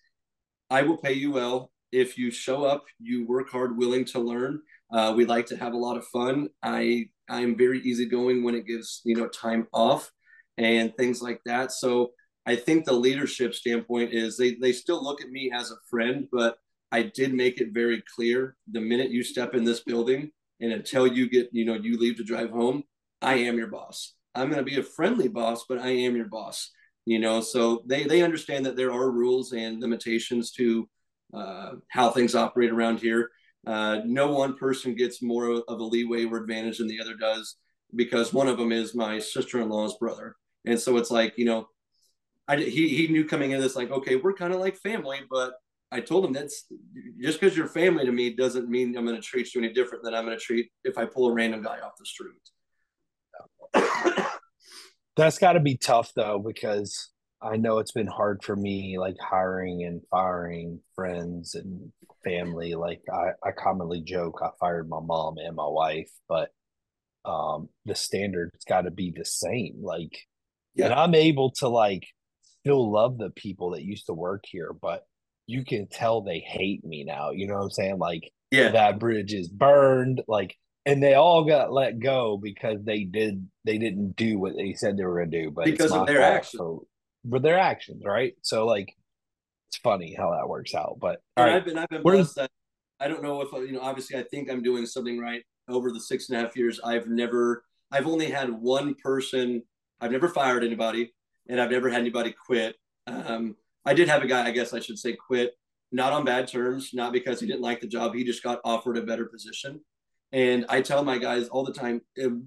I 0.69 0.83
will 0.83 0.97
pay 0.97 1.13
you 1.13 1.31
well 1.31 1.71
if 1.91 2.17
you 2.17 2.31
show 2.31 2.63
up, 2.63 2.85
you 2.99 3.25
work 3.25 3.49
hard, 3.49 3.77
willing 3.77 4.05
to 4.05 4.19
learn, 4.19 4.61
Uh, 4.91 5.13
we 5.15 5.23
like 5.25 5.45
to 5.47 5.55
have 5.57 5.73
a 5.73 5.77
lot 5.77 5.97
of 5.97 6.05
fun. 6.07 6.49
I 6.63 7.09
I'm 7.29 7.55
very 7.55 7.79
easygoing 7.81 8.43
when 8.43 8.55
it 8.55 8.65
gives 8.65 9.01
you 9.05 9.15
know 9.15 9.27
time 9.27 9.67
off 9.71 10.11
and 10.57 10.95
things 10.97 11.21
like 11.21 11.41
that. 11.45 11.71
So 11.71 12.11
I 12.45 12.55
think 12.55 12.85
the 12.85 12.93
leadership 12.93 13.53
standpoint 13.53 14.13
is 14.13 14.37
they 14.37 14.55
they 14.55 14.71
still 14.73 15.03
look 15.03 15.21
at 15.21 15.29
me 15.29 15.51
as 15.53 15.71
a 15.71 15.77
friend, 15.89 16.27
but 16.31 16.57
I 16.91 17.03
did 17.03 17.33
make 17.33 17.61
it 17.61 17.73
very 17.73 18.03
clear 18.15 18.55
the 18.71 18.81
minute 18.81 19.11
you 19.11 19.23
step 19.23 19.53
in 19.53 19.63
this 19.63 19.81
building 19.81 20.31
and 20.59 20.71
until 20.73 21.05
you 21.07 21.29
get 21.29 21.49
you 21.51 21.65
know 21.65 21.75
you 21.75 21.97
leave 21.99 22.17
to 22.17 22.23
drive 22.23 22.49
home, 22.49 22.83
I 23.21 23.35
am 23.47 23.57
your 23.57 23.67
boss. 23.67 24.15
I'm 24.35 24.49
going 24.49 24.63
to 24.63 24.71
be 24.71 24.79
a 24.79 24.83
friendly 24.83 25.27
boss, 25.27 25.65
but 25.69 25.79
I 25.79 25.89
am 25.89 26.15
your 26.15 26.27
boss. 26.27 26.71
You 27.05 27.19
know, 27.19 27.41
so 27.41 27.83
they 27.85 28.03
they 28.03 28.21
understand 28.21 28.65
that 28.65 28.75
there 28.75 28.91
are 28.91 29.11
rules 29.11 29.51
and 29.51 29.81
limitations 29.81 30.51
to 30.53 30.87
uh, 31.33 31.71
how 31.89 32.09
things 32.09 32.35
operate 32.35 32.71
around 32.71 32.99
here. 32.99 33.29
Uh, 33.65 33.99
no 34.05 34.31
one 34.31 34.55
person 34.55 34.95
gets 34.95 35.21
more 35.21 35.61
of 35.67 35.79
a 35.79 35.83
leeway 35.83 36.25
or 36.25 36.37
advantage 36.37 36.77
than 36.77 36.87
the 36.87 37.01
other 37.01 37.15
does 37.15 37.57
because 37.95 38.33
one 38.33 38.47
of 38.47 38.57
them 38.57 38.71
is 38.71 38.95
my 38.95 39.19
sister-in-law's 39.19 39.97
brother, 39.97 40.35
and 40.65 40.79
so 40.79 40.97
it's 40.97 41.11
like 41.11 41.33
you 41.37 41.45
know, 41.45 41.67
I 42.47 42.57
he 42.57 42.89
he 42.89 43.07
knew 43.07 43.25
coming 43.25 43.51
in 43.51 43.61
this 43.61 43.75
like 43.75 43.91
okay 43.91 44.15
we're 44.15 44.33
kind 44.33 44.53
of 44.53 44.59
like 44.59 44.77
family, 44.77 45.19
but 45.29 45.53
I 45.91 46.01
told 46.01 46.25
him 46.25 46.33
that's 46.33 46.65
just 47.19 47.39
because 47.39 47.57
you're 47.57 47.67
family 47.67 48.05
to 48.05 48.11
me 48.11 48.35
doesn't 48.35 48.69
mean 48.69 48.95
I'm 48.95 49.05
going 49.05 49.15
to 49.15 49.21
treat 49.21 49.53
you 49.55 49.61
any 49.61 49.73
different 49.73 50.03
than 50.03 50.13
I'm 50.13 50.25
going 50.25 50.37
to 50.37 50.43
treat 50.43 50.69
if 50.83 50.97
I 50.97 51.05
pull 51.05 51.27
a 51.29 51.33
random 51.33 51.63
guy 51.63 51.79
off 51.79 51.93
the 51.97 52.05
street. 52.05 52.35
That's 55.19 55.37
got 55.37 55.53
to 55.53 55.59
be 55.59 55.75
tough 55.75 56.13
though, 56.15 56.39
because 56.39 57.09
I 57.41 57.57
know 57.57 57.79
it's 57.79 57.91
been 57.91 58.07
hard 58.07 58.41
for 58.41 58.55
me, 58.55 58.97
like 58.97 59.17
hiring 59.19 59.83
and 59.83 60.01
firing 60.09 60.79
friends 60.95 61.55
and 61.55 61.91
family. 62.23 62.75
Like 62.75 63.01
I, 63.11 63.31
I 63.45 63.51
commonly 63.51 64.01
joke, 64.01 64.39
I 64.41 64.51
fired 64.61 64.87
my 64.87 65.01
mom 65.01 65.35
and 65.37 65.57
my 65.57 65.67
wife, 65.67 66.09
but 66.29 66.51
um, 67.25 67.67
the 67.85 67.95
standard's 67.95 68.63
got 68.63 68.83
to 68.83 68.91
be 68.91 69.13
the 69.13 69.25
same. 69.25 69.79
Like, 69.81 70.17
yeah. 70.73 70.85
and 70.85 70.93
I'm 70.93 71.13
able 71.13 71.51
to 71.57 71.67
like 71.67 72.07
still 72.61 72.89
love 72.89 73.17
the 73.17 73.29
people 73.29 73.71
that 73.71 73.83
used 73.83 74.05
to 74.05 74.13
work 74.13 74.45
here, 74.47 74.71
but 74.81 75.03
you 75.47 75.65
can 75.65 75.87
tell 75.89 76.21
they 76.21 76.39
hate 76.39 76.85
me 76.85 77.03
now. 77.03 77.31
You 77.31 77.47
know 77.47 77.55
what 77.55 77.63
I'm 77.63 77.71
saying? 77.71 77.97
Like, 77.97 78.31
yeah, 78.51 78.71
that 78.71 78.99
bridge 78.99 79.33
is 79.33 79.49
burned. 79.49 80.21
Like, 80.29 80.55
and 80.85 81.03
they 81.03 81.13
all 81.13 81.43
got 81.43 81.71
let 81.71 81.99
go 81.99 82.37
because 82.41 82.83
they 82.83 83.03
did 83.03 83.47
they 83.65 83.77
didn't 83.77 84.15
do 84.15 84.39
what 84.39 84.55
they 84.55 84.73
said 84.73 84.97
they 84.97 85.05
were 85.05 85.17
going 85.19 85.31
to 85.31 85.43
do, 85.43 85.51
but 85.51 85.65
because 85.65 85.91
of 85.91 86.07
their 86.07 86.21
actions. 86.21 86.59
So, 86.59 86.87
but 87.25 87.41
their 87.41 87.59
actions, 87.59 88.03
right? 88.05 88.33
So 88.41 88.65
like, 88.65 88.93
it's 89.69 89.77
funny 89.77 90.15
how 90.17 90.31
that 90.31 90.47
works 90.47 90.73
out. 90.73 90.97
But 90.99 91.21
right, 91.37 91.55
I've 91.55 91.65
been 91.65 91.77
I've 91.77 91.89
been 91.89 92.01
blessed 92.01 92.35
that 92.35 92.49
I 92.99 93.07
don't 93.07 93.23
know 93.23 93.41
if 93.41 93.51
you 93.51 93.73
know. 93.73 93.81
Obviously, 93.81 94.17
I 94.17 94.23
think 94.23 94.49
I'm 94.49 94.63
doing 94.63 94.85
something 94.85 95.19
right. 95.19 95.43
Over 95.67 95.91
the 95.91 95.99
six 95.99 96.29
and 96.29 96.37
a 96.39 96.41
half 96.41 96.57
years, 96.57 96.79
I've 96.83 97.07
never 97.07 97.63
I've 97.91 98.07
only 98.07 98.31
had 98.31 98.49
one 98.49 98.95
person. 98.95 99.63
I've 100.01 100.11
never 100.11 100.27
fired 100.27 100.63
anybody, 100.63 101.13
and 101.47 101.59
I've 101.61 101.71
never 101.71 101.89
had 101.89 102.01
anybody 102.01 102.33
quit. 102.45 102.75
Um, 103.05 103.55
I 103.85 103.93
did 103.93 104.07
have 104.07 104.23
a 104.23 104.27
guy, 104.27 104.47
I 104.47 104.51
guess 104.51 104.73
I 104.73 104.79
should 104.79 104.97
say, 104.97 105.13
quit, 105.13 105.53
not 105.91 106.13
on 106.13 106.25
bad 106.25 106.47
terms, 106.47 106.91
not 106.93 107.11
because 107.11 107.39
he 107.39 107.47
didn't 107.47 107.61
like 107.61 107.81
the 107.81 107.87
job. 107.87 108.13
He 108.13 108.23
just 108.23 108.43
got 108.43 108.61
offered 108.63 108.97
a 108.97 109.03
better 109.03 109.25
position. 109.25 109.81
And 110.31 110.65
I 110.69 110.81
tell 110.81 111.03
my 111.03 111.17
guys 111.17 111.47
all 111.47 111.63
the 111.63 111.73
time, 111.73 112.01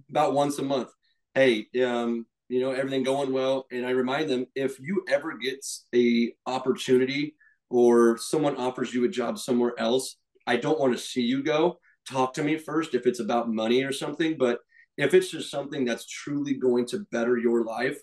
about 0.09 0.35
once 0.35 0.59
a 0.59 0.63
month, 0.63 0.91
hey, 1.35 1.67
um, 1.85 2.27
you 2.49 2.61
know, 2.61 2.71
everything 2.73 3.03
going 3.03 3.33
well. 3.33 3.67
And 3.73 3.87
I 3.87 3.91
remind 3.91 4.31
them 4.31 4.47
if 4.55 4.79
you 4.79 5.05
ever 5.09 5.37
get 5.37 5.65
a 5.95 6.33
opportunity 6.47 7.35
or 7.71 8.19
someone 8.19 8.57
offers 8.57 8.93
you 8.93 9.05
a 9.05 9.09
job 9.09 9.39
somewhere 9.39 9.73
else, 9.79 10.17
I 10.47 10.57
don't 10.57 10.79
want 10.79 10.93
to 10.93 10.99
see 10.99 11.23
you 11.23 11.43
go. 11.43 11.79
Talk 12.09 12.35
to 12.35 12.45
me 12.45 12.57
first 12.57 12.95
if 12.95 13.07
it's 13.07 13.21
about 13.21 13.49
money 13.49 13.83
or 13.83 13.93
something. 13.93 14.37
But 14.37 14.59
if 14.99 15.15
it's 15.15 15.31
just 15.31 15.51
something 15.51 15.85
that's 15.85 16.07
truly 16.07 16.55
going 16.55 16.87
to 16.87 17.07
better 17.11 17.39
your 17.39 17.65
life, 17.65 17.99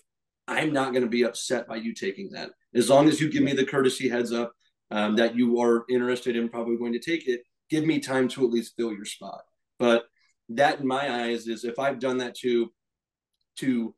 I'm 0.48 0.72
not 0.72 0.92
going 0.92 1.04
to 1.04 1.08
be 1.08 1.22
upset 1.22 1.68
by 1.68 1.76
you 1.76 1.94
taking 1.94 2.30
that. 2.32 2.50
As 2.74 2.90
long 2.90 3.08
as 3.08 3.20
you 3.20 3.30
give 3.30 3.42
me 3.42 3.52
the 3.52 3.64
courtesy 3.64 4.08
heads 4.08 4.32
up 4.32 4.52
um, 4.90 5.16
that 5.16 5.36
you 5.36 5.60
are 5.60 5.84
interested 5.88 6.34
in 6.34 6.48
probably 6.48 6.76
going 6.76 6.92
to 6.92 6.98
take 6.98 7.28
it, 7.28 7.42
give 7.68 7.84
me 7.84 8.00
time 8.00 8.26
to 8.28 8.44
at 8.44 8.50
least 8.50 8.74
fill 8.76 8.92
your 8.92 9.04
spot. 9.04 9.42
But 9.80 10.04
that, 10.50 10.78
in 10.80 10.86
my 10.86 11.24
eyes, 11.24 11.48
is 11.48 11.64
if 11.64 11.80
I've 11.80 11.98
done 11.98 12.18
that 12.18 12.36
to 12.36 12.70
to 13.56 13.94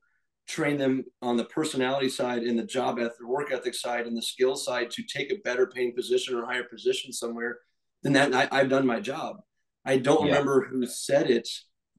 train 0.48 0.78
them 0.78 1.04
on 1.20 1.36
the 1.36 1.44
personality 1.44 2.08
side 2.08 2.42
and 2.42 2.58
the 2.58 2.64
job 2.64 2.98
ethic, 2.98 3.26
work 3.26 3.52
ethic 3.52 3.74
side, 3.74 4.06
and 4.06 4.16
the 4.16 4.22
skill 4.22 4.56
side 4.56 4.90
to 4.92 5.02
take 5.02 5.30
a 5.30 5.40
better 5.44 5.66
paying 5.66 5.94
position 5.94 6.34
or 6.34 6.46
higher 6.46 6.64
position 6.64 7.12
somewhere, 7.12 7.58
then 8.02 8.12
that 8.14 8.34
I, 8.34 8.58
have 8.58 8.68
done 8.68 8.86
my 8.86 9.00
job. 9.00 9.36
I 9.84 9.98
don't 9.98 10.26
yeah. 10.26 10.32
remember 10.32 10.66
who 10.66 10.86
said 10.86 11.30
it, 11.30 11.48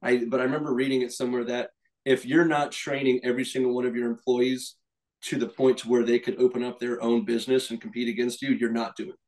I 0.02 0.24
but 0.28 0.40
I 0.40 0.44
remember 0.44 0.74
reading 0.74 1.02
it 1.02 1.12
somewhere 1.12 1.44
that 1.44 1.70
if 2.04 2.26
you're 2.26 2.44
not 2.46 2.72
training 2.72 3.20
every 3.22 3.44
single 3.44 3.74
one 3.74 3.86
of 3.86 3.94
your 3.94 4.10
employees 4.10 4.76
to 5.22 5.38
the 5.38 5.48
point 5.48 5.78
to 5.78 5.88
where 5.88 6.04
they 6.04 6.18
could 6.18 6.38
open 6.38 6.62
up 6.62 6.78
their 6.78 7.02
own 7.02 7.24
business 7.24 7.70
and 7.70 7.80
compete 7.80 8.08
against 8.08 8.42
you, 8.42 8.50
you're 8.50 8.70
not 8.72 8.96
doing 8.96 9.08
enough. 9.08 9.18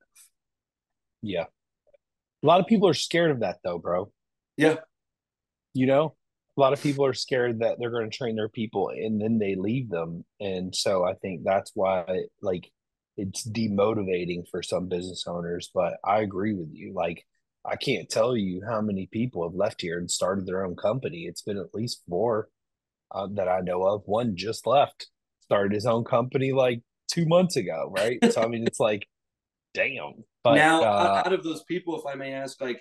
Yeah. 1.22 1.44
A 2.42 2.46
lot 2.46 2.60
of 2.60 2.66
people 2.66 2.88
are 2.88 2.94
scared 2.94 3.30
of 3.30 3.40
that 3.40 3.58
though, 3.64 3.78
bro. 3.78 4.10
Yeah. 4.56 4.76
You 5.74 5.86
know, 5.86 6.14
a 6.56 6.60
lot 6.60 6.72
of 6.72 6.82
people 6.82 7.04
are 7.04 7.14
scared 7.14 7.60
that 7.60 7.78
they're 7.78 7.90
going 7.90 8.10
to 8.10 8.16
train 8.16 8.36
their 8.36 8.48
people 8.48 8.88
and 8.88 9.20
then 9.20 9.38
they 9.38 9.54
leave 9.54 9.90
them. 9.90 10.24
And 10.40 10.74
so 10.74 11.04
I 11.04 11.14
think 11.14 11.42
that's 11.44 11.72
why 11.74 12.24
like 12.40 12.70
it's 13.16 13.46
demotivating 13.46 14.48
for 14.50 14.62
some 14.62 14.88
business 14.88 15.24
owners, 15.26 15.70
but 15.74 15.94
I 16.04 16.20
agree 16.20 16.54
with 16.54 16.70
you. 16.72 16.92
Like 16.94 17.24
I 17.64 17.76
can't 17.76 18.08
tell 18.08 18.36
you 18.36 18.62
how 18.66 18.80
many 18.80 19.06
people 19.06 19.42
have 19.46 19.54
left 19.54 19.82
here 19.82 19.98
and 19.98 20.10
started 20.10 20.46
their 20.46 20.64
own 20.64 20.76
company. 20.76 21.22
It's 21.24 21.42
been 21.42 21.58
at 21.58 21.74
least 21.74 22.02
four 22.08 22.48
uh, 23.10 23.28
that 23.34 23.48
I 23.48 23.60
know 23.60 23.82
of. 23.82 24.02
One 24.06 24.36
just 24.36 24.66
left, 24.66 25.08
started 25.40 25.72
his 25.72 25.86
own 25.86 26.04
company 26.04 26.52
like 26.52 26.82
two 27.10 27.26
months 27.26 27.56
ago, 27.56 27.92
right? 27.96 28.18
so 28.32 28.42
I 28.42 28.46
mean, 28.46 28.66
it's 28.66 28.80
like, 28.80 29.08
damn. 29.74 30.24
But 30.44 30.54
now, 30.54 30.82
uh, 30.82 31.22
out 31.26 31.32
of 31.32 31.42
those 31.42 31.64
people, 31.64 31.98
if 31.98 32.06
I 32.06 32.14
may 32.14 32.32
ask, 32.32 32.60
like, 32.60 32.80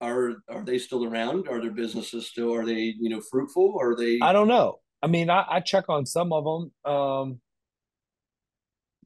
are 0.00 0.36
are 0.48 0.64
they 0.64 0.78
still 0.78 1.04
around? 1.04 1.48
Are 1.48 1.60
their 1.60 1.70
businesses 1.70 2.28
still? 2.28 2.54
Are 2.54 2.64
they 2.64 2.94
you 2.98 3.10
know 3.10 3.20
fruitful? 3.30 3.76
Are 3.80 3.94
they? 3.94 4.18
I 4.22 4.32
don't 4.32 4.48
know. 4.48 4.78
I 5.02 5.06
mean, 5.06 5.30
I, 5.30 5.44
I 5.48 5.60
check 5.60 5.88
on 5.88 6.06
some 6.06 6.32
of 6.32 6.44
them. 6.44 6.92
Um, 6.92 7.40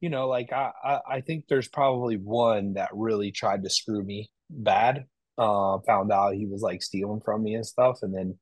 you 0.01 0.09
know, 0.09 0.27
like 0.27 0.51
I, 0.51 0.71
I 0.83 0.99
I 1.09 1.21
think 1.21 1.45
there's 1.47 1.67
probably 1.67 2.17
one 2.17 2.73
that 2.73 2.89
really 2.93 3.31
tried 3.31 3.63
to 3.63 3.69
screw 3.69 4.03
me 4.03 4.29
bad. 4.49 5.05
Uh, 5.37 5.79
found 5.85 6.11
out 6.11 6.35
he 6.35 6.45
was 6.45 6.61
like 6.61 6.81
stealing 6.81 7.21
from 7.23 7.43
me 7.43 7.55
and 7.55 7.65
stuff, 7.65 7.99
and 8.01 8.15
then, 8.15 8.37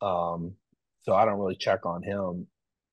um, 0.00 0.54
so 1.02 1.14
I 1.14 1.26
don't 1.26 1.38
really 1.38 1.56
check 1.56 1.84
on 1.84 2.02
him. 2.02 2.46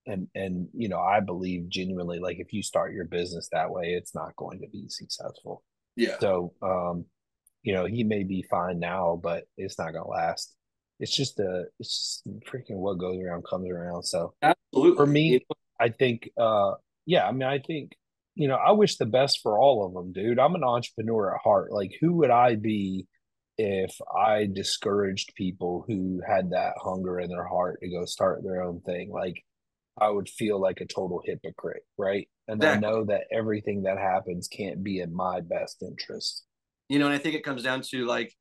And 0.06 0.28
and 0.36 0.68
you 0.74 0.90
know, 0.90 1.00
I 1.00 1.20
believe 1.22 1.70
genuinely, 1.70 2.20
like 2.20 2.38
if 2.40 2.52
you 2.52 2.64
start 2.64 2.94
your 2.94 3.06
business 3.06 3.48
that 3.52 3.70
way, 3.70 3.94
it's 3.94 4.16
not 4.16 4.36
going 4.36 4.60
to 4.62 4.68
be 4.68 4.86
successful. 4.90 5.64
Yeah. 5.96 6.18
So, 6.20 6.54
um, 6.62 7.06
you 7.64 7.74
know, 7.74 7.86
he 7.86 8.04
may 8.04 8.24
be 8.24 8.46
fine 8.50 8.80
now, 8.80 9.20
but 9.22 9.44
it's 9.58 9.78
not 9.78 9.94
gonna 9.94 10.08
last. 10.08 10.56
It's 11.00 11.16
just 11.16 11.40
a, 11.40 11.66
it's 11.80 12.22
just 12.26 12.42
freaking 12.46 12.78
what 12.78 12.98
goes 12.98 13.18
around 13.24 13.46
comes 13.50 13.70
around. 13.70 14.04
So, 14.04 14.34
absolutely. 14.42 14.98
For 14.98 15.06
me, 15.06 15.46
I 15.80 15.90
think, 15.90 16.30
uh, 16.38 16.74
yeah, 17.06 17.28
I 17.28 17.32
mean, 17.32 17.44
I 17.44 17.60
think, 17.60 17.94
you 18.36 18.48
know, 18.48 18.56
I 18.56 18.72
wish 18.72 18.98
the 18.98 19.06
best 19.06 19.40
for 19.42 19.58
all 19.58 19.86
of 19.86 19.94
them, 19.94 20.12
dude. 20.12 20.40
I'm 20.40 20.56
an 20.56 20.64
entrepreneur 20.64 21.36
at 21.36 21.42
heart. 21.42 21.72
Like, 21.72 21.92
who 22.02 22.14
would 22.18 22.32
I 22.32 22.56
be 22.56 23.08
if 23.58 23.96
I 24.14 24.48
discouraged 24.52 25.34
people 25.36 25.86
who 25.88 26.22
had 26.28 26.52
that 26.52 26.74
hunger 26.78 27.20
in 27.20 27.30
their 27.30 27.48
heart 27.48 27.80
to 27.82 27.90
go 27.90 28.06
start 28.06 28.44
their 28.44 28.62
own 28.62 28.82
thing? 28.82 29.10
Like, 29.12 29.42
I 30.00 30.10
would 30.10 30.30
feel 30.30 30.60
like 30.62 30.82
a 30.82 30.86
total 30.86 31.22
hypocrite, 31.26 31.84
right? 31.98 32.28
And 32.48 32.62
exactly. 32.62 32.88
I 32.88 32.92
know 32.92 33.06
that 33.06 33.26
everything 33.32 33.84
that 33.84 33.98
happens 33.98 34.48
can't 34.48 34.84
be 34.84 35.00
in 35.00 35.14
my 35.14 35.42
best 35.42 35.82
interest 35.82 36.44
you 36.90 37.00
know 37.00 37.06
and 37.06 37.14
i 37.14 37.18
think 37.18 37.36
it 37.36 37.44
comes 37.44 37.64
down 37.64 37.82
to 37.82 38.06
like 38.06 38.34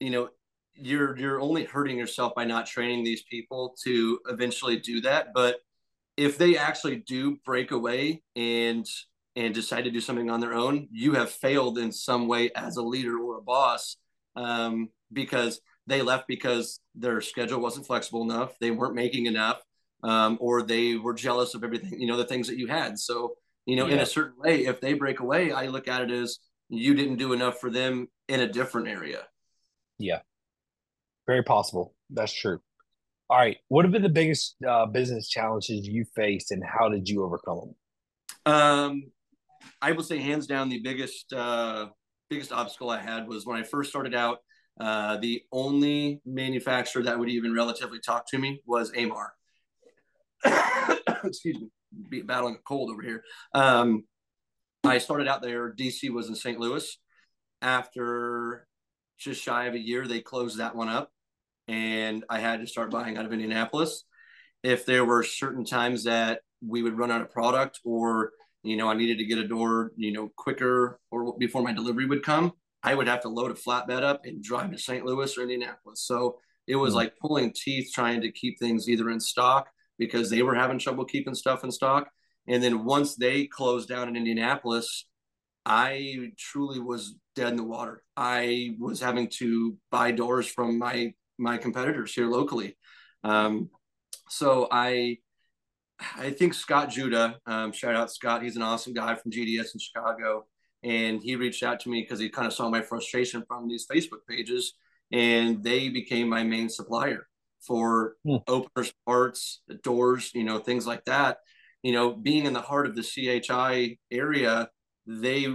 you 0.00 0.10
know 0.10 0.28
you're 0.74 1.16
you're 1.16 1.40
only 1.40 1.64
hurting 1.64 1.96
yourself 1.96 2.34
by 2.34 2.44
not 2.44 2.66
training 2.66 3.04
these 3.04 3.22
people 3.22 3.74
to 3.82 4.18
eventually 4.28 4.78
do 4.78 5.00
that 5.00 5.28
but 5.32 5.60
if 6.16 6.36
they 6.36 6.56
actually 6.56 6.96
do 6.96 7.36
break 7.44 7.70
away 7.70 8.22
and 8.36 8.86
and 9.36 9.54
decide 9.54 9.82
to 9.84 9.90
do 9.90 10.00
something 10.00 10.30
on 10.30 10.40
their 10.40 10.54
own 10.54 10.88
you 10.90 11.12
have 11.14 11.30
failed 11.30 11.78
in 11.78 11.90
some 11.90 12.28
way 12.28 12.50
as 12.54 12.76
a 12.76 12.82
leader 12.82 13.18
or 13.18 13.38
a 13.38 13.42
boss 13.42 13.96
um, 14.36 14.88
because 15.12 15.60
they 15.86 16.02
left 16.02 16.26
because 16.26 16.80
their 16.94 17.20
schedule 17.20 17.60
wasn't 17.60 17.86
flexible 17.86 18.22
enough 18.22 18.58
they 18.60 18.70
weren't 18.70 18.94
making 18.94 19.26
enough 19.26 19.60
um, 20.02 20.36
or 20.40 20.62
they 20.62 20.96
were 20.96 21.14
jealous 21.14 21.54
of 21.54 21.62
everything 21.62 22.00
you 22.00 22.06
know 22.06 22.16
the 22.16 22.24
things 22.24 22.48
that 22.48 22.58
you 22.58 22.66
had 22.66 22.98
so 22.98 23.34
you 23.64 23.76
know 23.76 23.86
yeah. 23.86 23.94
in 23.94 23.98
a 24.00 24.06
certain 24.06 24.38
way 24.38 24.66
if 24.66 24.80
they 24.80 24.94
break 24.94 25.20
away 25.20 25.52
i 25.52 25.66
look 25.66 25.88
at 25.88 26.02
it 26.02 26.10
as 26.10 26.38
you 26.68 26.94
didn't 26.94 27.16
do 27.16 27.32
enough 27.32 27.58
for 27.58 27.70
them 27.70 28.08
in 28.28 28.40
a 28.40 28.48
different 28.48 28.88
area. 28.88 29.22
Yeah, 29.98 30.20
very 31.26 31.42
possible. 31.42 31.94
That's 32.10 32.32
true. 32.32 32.60
All 33.30 33.38
right, 33.38 33.56
what 33.68 33.84
have 33.84 33.92
been 33.92 34.02
the 34.02 34.08
biggest 34.08 34.56
uh, 34.66 34.86
business 34.86 35.28
challenges 35.28 35.86
you 35.86 36.04
faced, 36.14 36.50
and 36.50 36.62
how 36.62 36.88
did 36.88 37.08
you 37.08 37.24
overcome 37.24 37.60
them? 38.44 38.52
Um, 38.52 39.02
I 39.80 39.92
would 39.92 40.04
say 40.04 40.18
hands 40.18 40.46
down 40.46 40.68
the 40.68 40.80
biggest 40.80 41.32
uh, 41.32 41.86
biggest 42.28 42.52
obstacle 42.52 42.90
I 42.90 43.00
had 43.00 43.26
was 43.26 43.46
when 43.46 43.58
I 43.58 43.62
first 43.62 43.90
started 43.90 44.14
out. 44.14 44.38
Uh, 44.80 45.16
the 45.18 45.42
only 45.52 46.20
manufacturer 46.26 47.02
that 47.04 47.18
would 47.18 47.28
even 47.28 47.54
relatively 47.54 48.00
talk 48.00 48.28
to 48.30 48.38
me 48.38 48.60
was 48.66 48.90
Amarr. 48.92 49.28
Excuse 51.24 51.60
me, 51.60 51.68
be 52.10 52.22
battling 52.22 52.56
a 52.56 52.62
cold 52.66 52.90
over 52.90 53.02
here. 53.02 53.22
Um, 53.54 54.04
I 54.84 54.98
started 54.98 55.28
out 55.28 55.42
there. 55.42 55.72
DC 55.72 56.10
was 56.10 56.28
in 56.28 56.34
St. 56.34 56.60
Louis. 56.60 56.98
After 57.62 58.66
just 59.18 59.42
shy 59.42 59.64
of 59.66 59.74
a 59.74 59.78
year, 59.78 60.06
they 60.06 60.20
closed 60.20 60.58
that 60.58 60.76
one 60.76 60.88
up, 60.88 61.10
and 61.66 62.24
I 62.28 62.40
had 62.40 62.60
to 62.60 62.66
start 62.66 62.90
buying 62.90 63.16
out 63.16 63.24
of 63.24 63.32
Indianapolis. 63.32 64.04
If 64.62 64.84
there 64.84 65.04
were 65.04 65.22
certain 65.22 65.64
times 65.64 66.04
that 66.04 66.40
we 66.66 66.82
would 66.82 66.98
run 66.98 67.10
out 67.10 67.22
of 67.22 67.30
product, 67.30 67.80
or 67.84 68.32
you 68.62 68.76
know, 68.76 68.88
I 68.88 68.94
needed 68.94 69.18
to 69.18 69.24
get 69.24 69.38
a 69.38 69.46
door, 69.46 69.92
you 69.96 70.12
know, 70.12 70.30
quicker 70.36 70.98
or 71.10 71.36
before 71.38 71.62
my 71.62 71.72
delivery 71.72 72.06
would 72.06 72.22
come, 72.22 72.52
I 72.82 72.94
would 72.94 73.06
have 73.06 73.20
to 73.22 73.28
load 73.28 73.50
a 73.50 73.54
flatbed 73.54 74.02
up 74.02 74.22
and 74.24 74.42
drive 74.42 74.70
to 74.72 74.78
St. 74.78 75.04
Louis 75.04 75.36
or 75.36 75.42
Indianapolis. 75.42 76.02
So 76.02 76.38
it 76.66 76.76
was 76.76 76.90
mm-hmm. 76.90 76.96
like 76.96 77.18
pulling 77.18 77.52
teeth 77.52 77.90
trying 77.94 78.22
to 78.22 78.32
keep 78.32 78.58
things 78.58 78.88
either 78.88 79.10
in 79.10 79.20
stock 79.20 79.68
because 79.98 80.30
they 80.30 80.42
were 80.42 80.54
having 80.54 80.78
trouble 80.78 81.04
keeping 81.04 81.34
stuff 81.34 81.62
in 81.62 81.70
stock. 81.70 82.08
And 82.46 82.62
then 82.62 82.84
once 82.84 83.16
they 83.16 83.46
closed 83.46 83.88
down 83.88 84.08
in 84.08 84.16
Indianapolis, 84.16 85.06
I 85.64 86.30
truly 86.38 86.78
was 86.78 87.14
dead 87.34 87.48
in 87.48 87.56
the 87.56 87.64
water. 87.64 88.02
I 88.16 88.76
was 88.78 89.00
having 89.00 89.28
to 89.38 89.76
buy 89.90 90.10
doors 90.10 90.46
from 90.46 90.78
my 90.78 91.14
my 91.38 91.56
competitors 91.56 92.14
here 92.14 92.28
locally. 92.28 92.76
Um, 93.24 93.70
so 94.28 94.68
I 94.70 95.18
I 96.16 96.30
think 96.30 96.54
Scott 96.54 96.90
Judah, 96.90 97.38
um, 97.46 97.72
shout 97.72 97.94
out 97.94 98.12
Scott, 98.12 98.42
he's 98.42 98.56
an 98.56 98.62
awesome 98.62 98.92
guy 98.92 99.14
from 99.14 99.30
GDS 99.30 99.74
in 99.74 99.80
Chicago. 99.80 100.46
And 100.82 101.22
he 101.22 101.36
reached 101.36 101.62
out 101.62 101.80
to 101.80 101.88
me 101.88 102.02
because 102.02 102.18
he 102.18 102.28
kind 102.28 102.46
of 102.46 102.52
saw 102.52 102.68
my 102.68 102.82
frustration 102.82 103.42
from 103.48 103.68
these 103.68 103.86
Facebook 103.90 104.26
pages, 104.28 104.74
and 105.10 105.64
they 105.64 105.88
became 105.88 106.28
my 106.28 106.42
main 106.42 106.68
supplier 106.68 107.26
for 107.66 108.16
hmm. 108.22 108.36
openers, 108.46 108.92
parts, 109.06 109.62
doors, 109.82 110.30
you 110.34 110.44
know, 110.44 110.58
things 110.58 110.86
like 110.86 111.04
that. 111.06 111.38
You 111.84 111.92
know, 111.92 112.12
being 112.12 112.46
in 112.46 112.54
the 112.54 112.62
heart 112.62 112.86
of 112.86 112.96
the 112.96 113.02
CHI 113.02 113.98
area, 114.10 114.70
they 115.06 115.46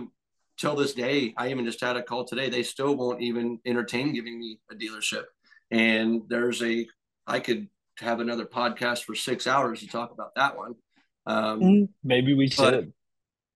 till 0.60 0.76
this 0.76 0.94
day, 0.94 1.34
I 1.38 1.50
even 1.50 1.66
just 1.66 1.82
had 1.82 1.98
a 1.98 2.04
call 2.04 2.26
today. 2.26 2.50
They 2.50 2.64
still 2.64 2.96
won't 2.96 3.22
even 3.22 3.60
entertain 3.66 4.14
giving 4.14 4.38
me 4.38 4.60
a 4.70 4.76
dealership. 4.76 5.24
And 5.72 6.22
there's 6.28 6.62
a, 6.62 6.86
I 7.26 7.40
could 7.40 7.68
have 8.00 8.20
another 8.20 8.46
podcast 8.46 9.06
for 9.06 9.16
six 9.16 9.48
hours 9.48 9.80
to 9.80 9.88
talk 9.88 10.12
about 10.12 10.36
that 10.36 10.56
one. 10.56 10.76
Um, 11.26 11.62
mm, 11.62 11.90
Maybe 12.04 12.34
we 12.34 12.48
should. 12.48 12.94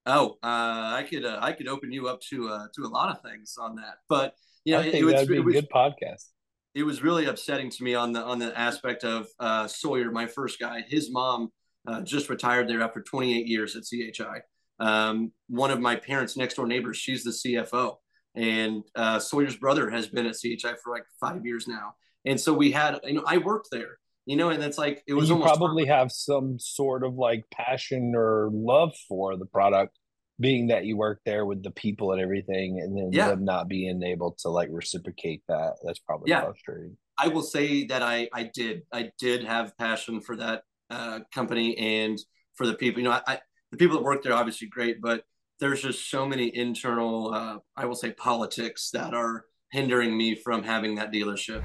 oh, 0.08 0.32
uh, 0.42 0.98
I 0.98 1.06
could, 1.10 1.26
uh, 1.26 1.40
I 1.42 1.52
could 1.52 1.68
open 1.68 1.92
you 1.92 2.08
up 2.08 2.22
to, 2.30 2.50
uh, 2.50 2.68
to 2.76 2.86
a 2.86 2.88
lot 2.90 3.10
of 3.10 3.22
things 3.22 3.56
on 3.60 3.76
that. 3.76 3.98
But 4.10 4.34
you 4.66 4.74
know, 4.74 4.80
I 4.80 4.92
think 4.92 5.04
it, 5.04 5.12
that'd 5.12 5.28
be 5.28 5.38
it 5.38 5.46
was, 5.46 5.56
a 5.56 5.62
good 5.62 5.70
podcast. 5.70 6.30
It 6.74 6.84
was 6.84 7.04
really 7.04 7.26
upsetting 7.26 7.70
to 7.70 7.84
me 7.84 7.94
on 7.96 8.14
the 8.14 8.22
on 8.22 8.40
the 8.40 8.58
aspect 8.58 9.04
of 9.04 9.28
uh, 9.40 9.68
Sawyer, 9.68 10.10
my 10.12 10.26
first 10.26 10.60
guy. 10.60 10.84
His 10.88 11.12
mom 11.12 11.52
uh, 11.88 12.02
just 12.02 12.30
retired 12.30 12.68
there 12.68 12.82
after 12.82 13.02
28 13.02 13.48
years 13.48 13.76
at 13.76 13.84
CHI. 13.84 14.42
Um, 14.80 15.32
one 15.48 15.72
of 15.72 15.80
my 15.80 15.96
parents' 15.96 16.38
next 16.38 16.56
door 16.56 16.68
neighbors, 16.68 16.98
she's 16.98 17.24
the 17.24 17.32
CFO, 17.32 17.98
and 18.36 18.84
uh, 18.96 19.20
Sawyer's 19.20 19.56
brother 19.56 19.90
has 19.90 20.08
been 20.08 20.26
at 20.26 20.36
CHI 20.36 20.76
for 20.84 20.92
like 20.94 21.04
five 21.20 21.46
years 21.46 21.68
now. 21.68 21.94
And 22.26 22.40
so 22.40 22.54
we 22.54 22.72
had, 22.72 23.00
you 23.04 23.14
know, 23.14 23.24
I 23.26 23.38
worked 23.38 23.70
there, 23.72 23.98
you 24.26 24.36
know, 24.36 24.50
and 24.50 24.64
it's 24.64 24.78
like 24.78 25.04
it 25.08 25.14
was. 25.14 25.30
you 25.30 25.40
probably 25.40 25.86
have 25.86 26.12
some 26.12 26.58
sort 26.60 27.04
of 27.04 27.16
like 27.16 27.44
passion 27.52 28.14
or 28.16 28.50
love 28.52 28.94
for 29.08 29.38
the 29.38 29.46
product, 29.46 29.98
being 30.40 30.68
that 30.68 30.86
you 30.86 30.98
work 30.98 31.20
there 31.26 31.46
with 31.46 31.64
the 31.64 31.72
people 31.72 32.14
and 32.14 32.22
everything, 32.22 32.80
and 32.80 32.98
then 32.98 33.10
yeah. 33.12 33.28
them 33.28 33.44
not 33.44 33.68
being 33.68 34.02
able 34.04 34.36
to 34.40 34.50
like 34.50 34.70
reciprocate 34.72 35.44
that. 35.50 35.76
That's 35.84 36.00
probably 36.00 36.30
yeah. 36.30 36.46
frustrating. 36.46 36.98
I 37.18 37.28
will 37.28 37.44
say 37.44 37.86
that 37.88 38.02
I 38.02 38.30
I 38.34 38.50
did 38.54 38.84
I 38.92 39.12
did 39.20 39.44
have 39.44 39.78
passion 39.78 40.22
for 40.22 40.38
that 40.38 40.64
uh, 40.94 41.20
company 41.34 41.78
and 41.78 42.20
for 42.56 42.68
the 42.68 42.76
people. 42.76 43.02
You 43.02 43.10
know, 43.10 43.20
I 43.26 43.40
the 43.72 43.78
people 43.78 43.98
that 43.98 44.04
work 44.04 44.22
there 44.24 44.34
obviously 44.34 44.68
great, 44.68 45.02
but 45.02 45.26
there's 45.60 45.82
just 45.82 46.10
so 46.10 46.28
many 46.28 46.56
internal, 46.56 47.34
uh, 47.34 47.58
I 47.76 47.86
will 47.86 47.96
say, 47.96 48.12
politics 48.12 48.92
that 48.92 49.14
are 49.14 49.46
hindering 49.72 50.16
me 50.16 50.36
from 50.36 50.64
having 50.64 50.96
that 50.96 51.12
dealership. 51.12 51.64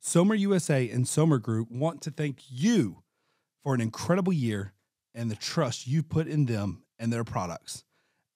Sommer 0.00 0.34
USA 0.34 0.88
and 0.88 1.06
Sommer 1.06 1.38
Group 1.38 1.70
want 1.70 2.02
to 2.02 2.10
thank 2.10 2.38
you 2.48 3.02
for 3.64 3.74
an 3.74 3.80
incredible 3.80 4.32
year 4.32 4.72
and 5.14 5.30
the 5.30 5.36
trust 5.36 5.86
you 5.86 6.02
put 6.02 6.28
in 6.28 6.46
them 6.46 6.84
and 6.98 7.12
their 7.12 7.24
products. 7.24 7.84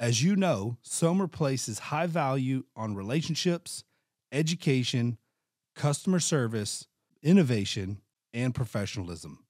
As 0.01 0.23
you 0.23 0.35
know, 0.35 0.77
Sommer 0.83 1.29
places 1.29 1.79
high 1.79 2.09
value 2.09 2.65
on 2.75 2.97
relationships, 2.97 3.85
education, 4.33 5.19
customer 5.77 6.19
service, 6.19 6.89
innovation, 7.23 8.01
and 8.33 8.55
professionalism. 8.55 9.44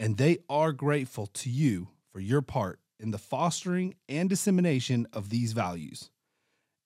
And 0.00 0.16
they 0.16 0.38
are 0.48 0.72
grateful 0.72 1.26
to 1.26 1.50
you 1.50 1.88
for 2.10 2.20
your 2.20 2.40
part 2.40 2.80
in 2.98 3.10
the 3.10 3.18
fostering 3.18 3.96
and 4.08 4.30
dissemination 4.30 5.06
of 5.12 5.28
these 5.28 5.52
values. 5.52 6.10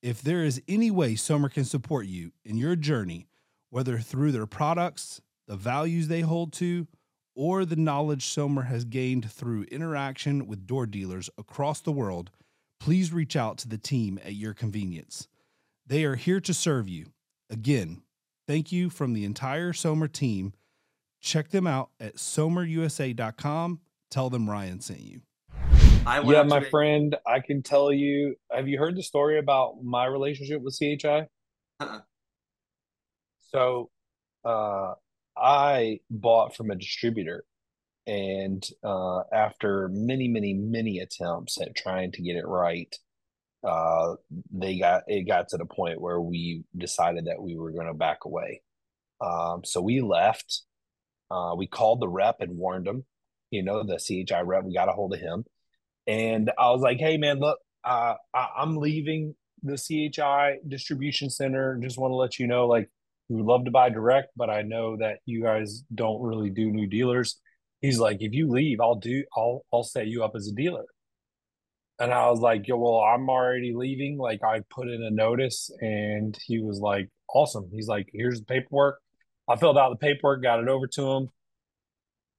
If 0.02 0.20
there 0.20 0.42
is 0.42 0.60
any 0.66 0.90
way 0.90 1.14
Sommer 1.14 1.48
can 1.48 1.64
support 1.64 2.06
you 2.06 2.32
in 2.44 2.56
your 2.56 2.74
journey, 2.74 3.28
whether 3.70 3.98
through 4.00 4.32
their 4.32 4.46
products, 4.46 5.20
the 5.46 5.54
values 5.54 6.08
they 6.08 6.22
hold 6.22 6.52
to, 6.54 6.88
or 7.36 7.64
the 7.64 7.76
knowledge 7.76 8.26
Sommer 8.26 8.62
has 8.62 8.84
gained 8.84 9.30
through 9.30 9.62
interaction 9.70 10.48
with 10.48 10.66
door 10.66 10.84
dealers 10.84 11.30
across 11.38 11.80
the 11.80 11.92
world, 11.92 12.32
please 12.80 13.12
reach 13.12 13.36
out 13.36 13.58
to 13.58 13.68
the 13.68 13.78
team 13.78 14.18
at 14.24 14.34
your 14.34 14.54
convenience. 14.54 15.28
They 15.86 16.04
are 16.04 16.16
here 16.16 16.40
to 16.40 16.52
serve 16.52 16.88
you. 16.88 17.12
Again, 17.48 18.02
thank 18.48 18.72
you 18.72 18.90
from 18.90 19.12
the 19.12 19.24
entire 19.24 19.72
Sommer 19.72 20.08
team. 20.08 20.52
Check 21.24 21.48
them 21.48 21.66
out 21.66 21.88
at 21.98 22.16
sommerusa.com 22.16 23.80
Tell 24.14 24.30
them 24.30 24.48
Ryan 24.48 24.80
sent 24.80 25.00
you. 25.00 25.22
yeah, 26.06 26.44
my 26.44 26.62
friend, 26.70 27.16
I 27.26 27.40
can 27.40 27.64
tell 27.64 27.92
you. 27.92 28.36
Have 28.52 28.68
you 28.68 28.78
heard 28.78 28.94
the 28.94 29.02
story 29.02 29.40
about 29.40 29.82
my 29.82 30.04
relationship 30.04 30.62
with 30.62 30.78
CHI? 30.78 31.26
Uh-uh. 31.80 32.00
So, 33.40 33.90
uh, 34.44 34.92
I 35.36 35.98
bought 36.10 36.54
from 36.54 36.70
a 36.70 36.76
distributor, 36.76 37.44
and 38.06 38.64
uh, 38.84 39.22
after 39.32 39.88
many, 39.92 40.28
many, 40.28 40.54
many 40.54 41.00
attempts 41.00 41.60
at 41.60 41.74
trying 41.74 42.12
to 42.12 42.22
get 42.22 42.36
it 42.36 42.46
right, 42.46 42.94
uh, 43.66 44.14
they 44.52 44.78
got 44.78 45.02
it 45.08 45.26
got 45.26 45.48
to 45.48 45.56
the 45.56 45.66
point 45.66 46.00
where 46.00 46.20
we 46.20 46.62
decided 46.76 47.24
that 47.24 47.42
we 47.42 47.56
were 47.56 47.72
going 47.72 47.88
to 47.88 47.94
back 47.94 48.26
away. 48.26 48.62
Um, 49.20 49.62
so 49.64 49.80
we 49.80 50.02
left. 50.02 50.62
Uh, 51.30 51.54
we 51.56 51.66
called 51.66 52.00
the 52.00 52.08
rep 52.08 52.40
and 52.40 52.56
warned 52.56 52.86
him, 52.86 53.04
you 53.50 53.62
know, 53.62 53.82
the 53.84 53.98
CHI 53.98 54.40
rep. 54.42 54.64
We 54.64 54.74
got 54.74 54.88
a 54.88 54.92
hold 54.92 55.14
of 55.14 55.20
him, 55.20 55.44
and 56.06 56.50
I 56.58 56.70
was 56.70 56.82
like, 56.82 56.98
"Hey, 56.98 57.16
man, 57.16 57.40
look, 57.40 57.58
uh, 57.84 58.14
I, 58.34 58.48
I'm 58.58 58.76
leaving 58.76 59.34
the 59.62 59.76
CHI 59.78 60.58
distribution 60.68 61.30
center. 61.30 61.78
Just 61.82 61.98
want 61.98 62.12
to 62.12 62.16
let 62.16 62.38
you 62.38 62.46
know, 62.46 62.66
like, 62.66 62.90
we 63.28 63.36
would 63.36 63.46
love 63.46 63.64
to 63.64 63.70
buy 63.70 63.88
direct, 63.90 64.32
but 64.36 64.50
I 64.50 64.62
know 64.62 64.96
that 64.98 65.20
you 65.26 65.42
guys 65.42 65.82
don't 65.94 66.22
really 66.22 66.50
do 66.50 66.70
new 66.70 66.86
dealers." 66.86 67.40
He's 67.80 67.98
like, 67.98 68.18
"If 68.22 68.32
you 68.34 68.48
leave, 68.50 68.80
I'll 68.80 68.96
do. 68.96 69.24
I'll 69.36 69.64
I'll 69.72 69.82
set 69.84 70.06
you 70.08 70.24
up 70.24 70.32
as 70.36 70.48
a 70.48 70.52
dealer." 70.54 70.84
And 71.98 72.12
I 72.12 72.28
was 72.30 72.40
like, 72.40 72.66
"Yo, 72.66 72.76
well, 72.76 73.00
I'm 73.00 73.28
already 73.28 73.72
leaving. 73.74 74.18
Like, 74.18 74.42
I 74.44 74.60
put 74.70 74.88
in 74.88 75.02
a 75.02 75.10
notice." 75.10 75.70
And 75.80 76.36
he 76.46 76.60
was 76.60 76.80
like, 76.80 77.08
"Awesome." 77.32 77.68
He's 77.72 77.88
like, 77.88 78.08
"Here's 78.12 78.40
the 78.40 78.46
paperwork." 78.46 79.00
I 79.48 79.56
filled 79.56 79.78
out 79.78 79.90
the 79.90 79.96
paperwork, 79.96 80.42
got 80.42 80.60
it 80.60 80.68
over 80.68 80.86
to 80.86 81.10
him. 81.12 81.28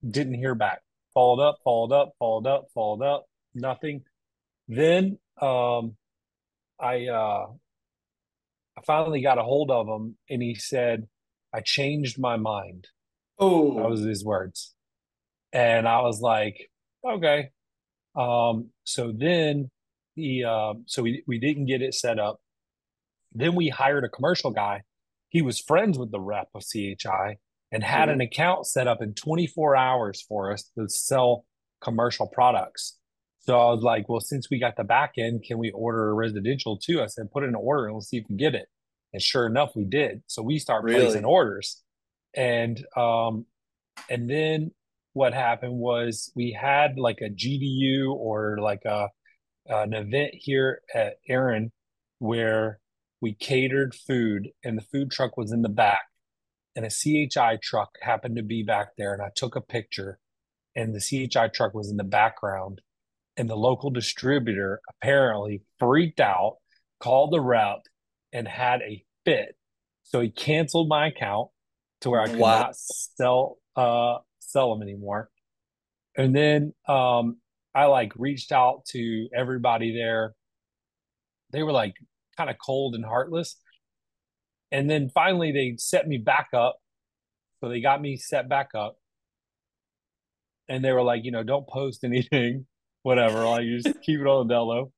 Didn't 0.10 0.36
hear 0.36 0.56
back 0.56 0.82
followed 1.16 1.42
up, 1.42 1.60
followed 1.64 1.94
up, 1.94 2.14
followed 2.20 2.46
up, 2.46 2.68
followed 2.76 3.02
up, 3.02 3.26
nothing. 3.56 4.04
Then 4.68 5.18
um, 5.42 5.96
I 6.80 7.08
uh, 7.08 7.48
I 8.78 8.82
finally 8.86 9.22
got 9.22 9.40
a 9.40 9.44
hold 9.44 9.72
of 9.72 9.88
him, 9.88 10.18
and 10.30 10.44
he 10.44 10.54
said, 10.54 11.08
"I 11.52 11.62
changed 11.62 12.20
my 12.20 12.38
mind." 12.38 12.88
Oh, 13.40 13.78
that 13.78 13.90
was 13.90 14.02
his 14.02 14.24
words, 14.24 14.76
and 15.52 15.88
I 15.88 16.02
was 16.02 16.22
like, 16.22 16.70
"Okay." 17.04 17.50
Um, 18.16 18.70
so 18.84 19.12
then 19.16 19.72
he, 20.16 20.44
uh, 20.44 20.74
so 20.86 21.02
we 21.02 21.24
we 21.26 21.40
didn't 21.40 21.66
get 21.66 21.82
it 21.82 21.94
set 21.96 22.20
up. 22.20 22.40
Then 23.34 23.56
we 23.56 23.70
hired 23.70 24.04
a 24.04 24.10
commercial 24.10 24.52
guy. 24.52 24.84
He 25.36 25.42
was 25.42 25.60
friends 25.60 25.98
with 25.98 26.12
the 26.12 26.22
rep 26.22 26.48
of 26.56 26.64
CHI, 26.64 27.40
and 27.70 27.84
had 27.84 28.08
an 28.08 28.22
account 28.22 28.66
set 28.68 28.88
up 28.88 29.02
in 29.02 29.14
24 29.16 29.76
hours 29.76 30.22
for 30.22 30.54
us 30.54 30.72
to 30.78 30.88
sell 30.88 31.44
commercial 31.82 32.26
products. 32.26 32.98
So 33.40 33.60
I 33.60 33.74
was 33.74 33.84
like, 33.84 34.08
well, 34.08 34.22
since 34.22 34.50
we 34.50 34.60
got 34.60 34.78
the 34.78 34.86
back 34.86 35.16
end, 35.18 35.44
can 35.44 35.58
we 35.58 35.72
order 35.72 36.08
a 36.08 36.14
residential 36.14 36.78
too? 36.78 37.02
I 37.02 37.08
said, 37.08 37.34
put 37.34 37.44
in 37.44 37.50
an 37.50 37.56
order 37.56 37.84
and 37.84 37.94
we'll 37.94 38.00
see 38.00 38.16
if 38.16 38.24
we 38.24 38.28
can 38.28 38.38
get 38.38 38.56
it. 38.56 38.70
And 39.12 39.22
sure 39.22 39.46
enough, 39.46 39.76
we 39.76 39.84
did. 39.84 40.24
So 40.28 40.42
we 40.42 40.58
start 40.58 40.86
really? 40.86 41.02
placing 41.02 41.26
orders. 41.26 41.84
And 42.34 42.82
um, 42.96 43.46
and 44.10 44.30
then 44.30 44.72
what 45.12 45.34
happened 45.34 45.78
was 45.78 46.32
we 46.34 46.54
had 46.54 46.98
like 46.98 47.20
a 47.20 47.30
GDU 47.30 48.10
or 48.14 48.58
like 48.62 48.86
a 48.86 49.10
an 49.66 49.94
event 49.94 50.32
here 50.34 50.80
at 50.94 51.16
Aaron 51.28 51.74
where 52.20 52.80
we 53.26 53.34
catered 53.34 53.96
food, 53.96 54.52
and 54.64 54.78
the 54.78 54.84
food 54.84 55.10
truck 55.10 55.36
was 55.36 55.52
in 55.52 55.64
the 55.64 55.68
back, 55.68 56.04
and 56.76 56.86
a 56.86 56.92
CHI 56.92 57.58
truck 57.60 57.90
happened 58.04 58.36
to 58.36 58.44
be 58.44 58.62
back 58.62 58.90
there, 59.00 59.14
and 59.14 59.22
I 59.24 59.32
took 59.36 59.56
a 59.56 59.62
picture, 59.62 60.20
and 60.76 60.94
the 60.94 61.00
CHI 61.00 61.48
truck 61.48 61.74
was 61.74 61.90
in 61.90 61.98
the 61.98 62.04
background, 62.04 62.82
and 63.36 63.50
the 63.50 63.56
local 63.56 63.90
distributor 63.90 64.80
apparently 64.88 65.64
freaked 65.80 66.20
out, 66.20 66.58
called 67.00 67.34
the 67.34 67.42
rep, 67.42 67.80
and 68.32 68.48
had 68.48 68.84
a 68.84 69.04
fit. 69.26 69.56
So 70.04 70.22
he 70.22 70.30
canceled 70.30 70.88
my 70.88 71.08
account 71.08 71.50
to 72.02 72.12
where 72.12 72.22
I 72.22 72.28
could 72.28 72.38
wow. 72.38 72.60
not 72.60 72.76
sell 72.76 73.58
uh 73.76 74.20
sell 74.38 74.72
them 74.72 74.84
anymore. 74.84 75.32
And 76.16 76.36
then 76.36 76.76
um 76.88 77.38
I 77.74 77.86
like 77.86 78.14
reached 78.18 78.52
out 78.52 78.86
to 78.90 79.30
everybody 79.36 79.96
there. 79.96 80.36
They 81.52 81.64
were 81.64 81.72
like 81.72 81.96
kind 82.38 82.50
of 82.50 82.58
cold 82.64 82.96
and 82.96 83.06
heartless. 83.06 83.58
And 84.72 84.90
then 84.90 85.10
finally 85.14 85.52
they 85.52 85.76
set 85.78 86.08
me 86.08 86.18
back 86.18 86.50
up. 86.54 86.78
So 87.60 87.70
they 87.70 87.82
got 87.82 88.02
me 88.02 88.18
set 88.18 88.50
back 88.50 88.70
up. 88.76 88.98
And 90.68 90.84
they 90.84 90.92
were 90.92 91.04
like, 91.04 91.24
you 91.24 91.32
know, 91.32 91.44
don't 91.44 91.68
post 91.68 92.04
anything, 92.04 92.66
whatever. 93.04 93.46
Like 93.46 93.64
you 93.64 93.80
just 93.80 94.02
keep 94.02 94.20
it 94.20 94.28
on 94.28 94.48
the 94.48 94.54
Dello. 94.54 94.92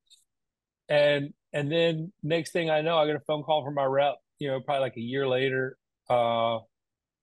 And 0.90 1.34
and 1.54 1.72
then 1.72 2.12
next 2.24 2.52
thing 2.52 2.70
I 2.70 2.82
know, 2.82 2.98
I 2.98 3.06
get 3.06 3.16
a 3.16 3.22
phone 3.22 3.44
call 3.44 3.64
from 3.64 3.76
my 3.76 3.84
rep, 3.84 4.16
you 4.40 4.48
know, 4.48 4.60
probably 4.62 4.82
like 4.82 4.98
a 4.98 5.02
year 5.02 5.28
later. 5.28 5.78
Uh 6.10 6.60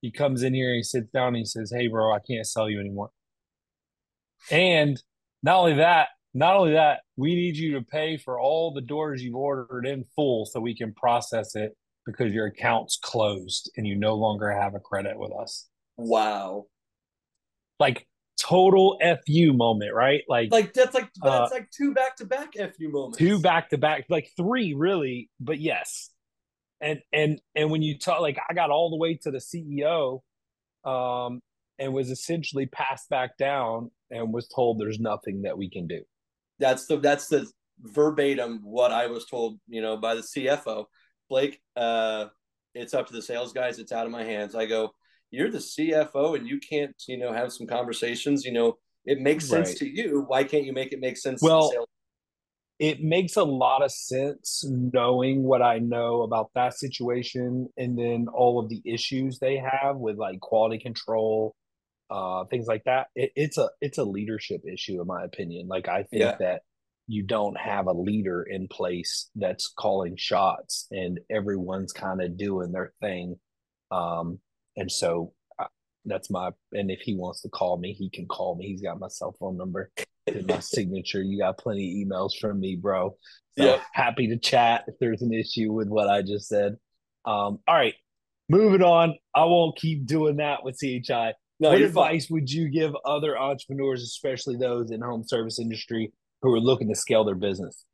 he 0.02 0.10
comes 0.10 0.42
in 0.42 0.52
here 0.52 0.68
and 0.68 0.76
he 0.76 0.82
sits 0.82 1.08
down 1.10 1.28
and 1.28 1.36
he 1.38 1.44
says, 1.46 1.72
Hey 1.74 1.88
bro, 1.88 2.12
I 2.12 2.18
can't 2.18 2.46
sell 2.46 2.68
you 2.68 2.78
anymore. 2.78 3.10
And 4.50 5.00
not 5.42 5.56
only 5.56 5.74
that, 5.76 6.08
not 6.34 6.56
only 6.56 6.72
that, 6.72 7.00
we 7.16 7.34
need 7.36 7.56
you 7.56 7.74
to 7.74 7.82
pay 7.82 8.16
for 8.16 8.40
all 8.40 8.74
the 8.74 8.80
doors 8.80 9.22
you've 9.22 9.36
ordered 9.36 9.86
in 9.86 10.04
full 10.16 10.44
so 10.44 10.60
we 10.60 10.76
can 10.76 10.92
process 10.92 11.54
it 11.54 11.76
because 12.04 12.32
your 12.32 12.46
account's 12.46 12.98
closed 13.00 13.70
and 13.76 13.86
you 13.86 13.94
no 13.94 14.14
longer 14.14 14.50
have 14.50 14.74
a 14.74 14.80
credit 14.80 15.18
with 15.18 15.32
us. 15.32 15.68
Wow. 15.96 16.66
Like 17.78 18.06
total 18.38 18.98
FU 19.00 19.52
moment, 19.52 19.94
right? 19.94 20.22
Like 20.28 20.50
like 20.50 20.74
that's 20.74 20.94
like 20.94 21.08
uh, 21.22 21.42
it's 21.44 21.52
like 21.52 21.70
two 21.70 21.94
back 21.94 22.16
to 22.16 22.26
back 22.26 22.54
FU 22.54 22.90
moments. 22.90 23.18
Two 23.18 23.38
back 23.40 23.70
to 23.70 23.78
back, 23.78 24.04
like 24.08 24.30
three 24.36 24.74
really, 24.74 25.30
but 25.40 25.60
yes. 25.60 26.10
And 26.80 27.00
and 27.12 27.40
and 27.54 27.70
when 27.70 27.82
you 27.82 27.98
talk 27.98 28.20
like 28.20 28.38
I 28.48 28.54
got 28.54 28.70
all 28.70 28.90
the 28.90 28.96
way 28.96 29.18
to 29.22 29.30
the 29.30 29.38
CEO 29.38 30.20
um 30.84 31.40
and 31.78 31.94
was 31.94 32.10
essentially 32.10 32.66
passed 32.66 33.08
back 33.08 33.36
down 33.38 33.90
and 34.10 34.32
was 34.32 34.48
told 34.48 34.78
there's 34.78 35.00
nothing 35.00 35.42
that 35.42 35.56
we 35.56 35.70
can 35.70 35.86
do. 35.86 36.02
That's 36.58 36.86
the 36.86 36.98
that's 36.98 37.28
the 37.28 37.50
verbatim 37.80 38.60
what 38.62 38.92
I 38.92 39.06
was 39.06 39.26
told, 39.26 39.58
you 39.68 39.82
know, 39.82 39.96
by 39.96 40.14
the 40.14 40.22
CFO. 40.22 40.84
Blake, 41.28 41.60
uh, 41.76 42.26
it's 42.74 42.94
up 42.94 43.06
to 43.08 43.12
the 43.12 43.22
sales 43.22 43.52
guys. 43.52 43.78
It's 43.78 43.92
out 43.92 44.06
of 44.06 44.12
my 44.12 44.24
hands. 44.24 44.54
I 44.54 44.66
go, 44.66 44.90
you're 45.30 45.50
the 45.50 45.58
CFO 45.58 46.36
and 46.36 46.46
you 46.46 46.58
can't, 46.58 46.94
you 47.08 47.18
know, 47.18 47.32
have 47.32 47.52
some 47.52 47.66
conversations. 47.66 48.44
You 48.44 48.52
know, 48.52 48.78
it 49.04 49.20
makes 49.20 49.48
sense 49.48 49.70
right. 49.70 49.78
to 49.78 49.88
you. 49.88 50.24
Why 50.26 50.44
can't 50.44 50.64
you 50.64 50.72
make 50.72 50.92
it 50.92 51.00
make 51.00 51.16
sense? 51.16 51.42
Well, 51.42 51.72
it 52.78 53.02
makes 53.02 53.36
a 53.36 53.44
lot 53.44 53.82
of 53.82 53.92
sense 53.92 54.64
knowing 54.68 55.42
what 55.44 55.62
I 55.62 55.78
know 55.78 56.22
about 56.22 56.50
that 56.54 56.74
situation 56.74 57.68
and 57.76 57.96
then 57.96 58.26
all 58.32 58.58
of 58.58 58.68
the 58.68 58.82
issues 58.84 59.38
they 59.38 59.56
have 59.56 59.96
with 59.96 60.16
like 60.18 60.40
quality 60.40 60.78
control, 60.78 61.54
uh, 62.10 62.44
things 62.46 62.66
like 62.66 62.84
that. 62.84 63.08
It, 63.14 63.32
it's 63.34 63.58
a 63.58 63.70
it's 63.80 63.98
a 63.98 64.04
leadership 64.04 64.62
issue, 64.70 65.00
in 65.00 65.06
my 65.06 65.24
opinion. 65.24 65.68
Like 65.68 65.88
I 65.88 66.04
think 66.04 66.22
yeah. 66.22 66.36
that 66.40 66.62
you 67.06 67.22
don't 67.22 67.58
have 67.58 67.86
a 67.86 67.92
leader 67.92 68.42
in 68.42 68.68
place 68.68 69.30
that's 69.36 69.72
calling 69.76 70.16
shots, 70.16 70.86
and 70.90 71.20
everyone's 71.30 71.92
kind 71.92 72.22
of 72.22 72.36
doing 72.36 72.72
their 72.72 72.92
thing. 73.00 73.36
Um, 73.90 74.38
and 74.76 74.90
so 74.90 75.32
uh, 75.58 75.66
that's 76.04 76.30
my. 76.30 76.50
And 76.72 76.90
if 76.90 77.00
he 77.00 77.14
wants 77.14 77.42
to 77.42 77.48
call 77.48 77.78
me, 77.78 77.92
he 77.92 78.10
can 78.10 78.26
call 78.26 78.56
me. 78.56 78.66
He's 78.66 78.82
got 78.82 79.00
my 79.00 79.08
cell 79.08 79.34
phone 79.38 79.56
number 79.56 79.90
my 80.48 80.60
signature. 80.60 81.22
You 81.22 81.38
got 81.38 81.58
plenty 81.58 82.02
of 82.02 82.08
emails 82.08 82.32
from 82.40 82.60
me, 82.60 82.76
bro. 82.76 83.16
So 83.58 83.64
yep. 83.64 83.82
happy 83.92 84.28
to 84.28 84.36
chat 84.36 84.84
if 84.88 84.94
there's 84.98 85.22
an 85.22 85.32
issue 85.32 85.72
with 85.72 85.88
what 85.88 86.08
I 86.08 86.22
just 86.22 86.48
said. 86.48 86.76
Um, 87.24 87.58
all 87.66 87.74
right, 87.74 87.94
moving 88.48 88.82
on. 88.82 89.14
I 89.34 89.44
won't 89.44 89.76
keep 89.76 90.06
doing 90.06 90.36
that 90.36 90.64
with 90.64 90.78
CHI. 90.78 91.34
No, 91.60 91.70
what 91.70 91.82
advice 91.82 92.26
fine. 92.26 92.34
would 92.34 92.50
you 92.50 92.68
give 92.68 92.94
other 93.04 93.38
entrepreneurs, 93.38 94.02
especially 94.02 94.56
those 94.56 94.90
in 94.90 95.00
home 95.00 95.24
service 95.26 95.58
industry 95.58 96.12
who 96.42 96.52
are 96.52 96.60
looking 96.60 96.88
to 96.88 96.94
scale 96.94 97.24
their 97.24 97.34
business? 97.34 97.84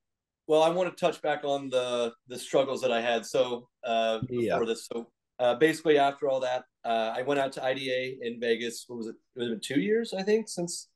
Well, 0.47 0.63
I 0.63 0.71
want 0.71 0.97
to 0.97 1.01
touch 1.01 1.23
back 1.23 1.45
on 1.45 1.69
the 1.69 2.13
the 2.29 2.39
struggles 2.39 2.81
that 2.81 2.91
I 2.91 3.01
had. 3.01 3.25
So 3.27 3.69
uh, 3.85 4.21
before 4.21 4.61
yeah. 4.61 4.65
this, 4.65 4.89
so 4.93 5.09
uh, 5.39 5.55
basically 5.55 5.99
after 5.99 6.29
all 6.29 6.41
that, 6.41 6.65
uh, 6.85 7.15
I 7.17 7.23
went 7.23 7.39
out 7.39 7.53
to 7.53 7.65
IDA 7.65 8.27
in 8.27 8.41
Vegas. 8.41 8.85
What 8.89 8.97
was 8.97 9.07
it? 9.09 9.17
It 9.37 9.41
was 9.41 9.49
been 9.51 9.61
two 9.61 9.81
years, 9.81 10.13
I 10.13 10.23
think, 10.23 10.49
since 10.49 10.89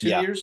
two 0.00 0.10
yeah. 0.10 0.20
years. 0.20 0.42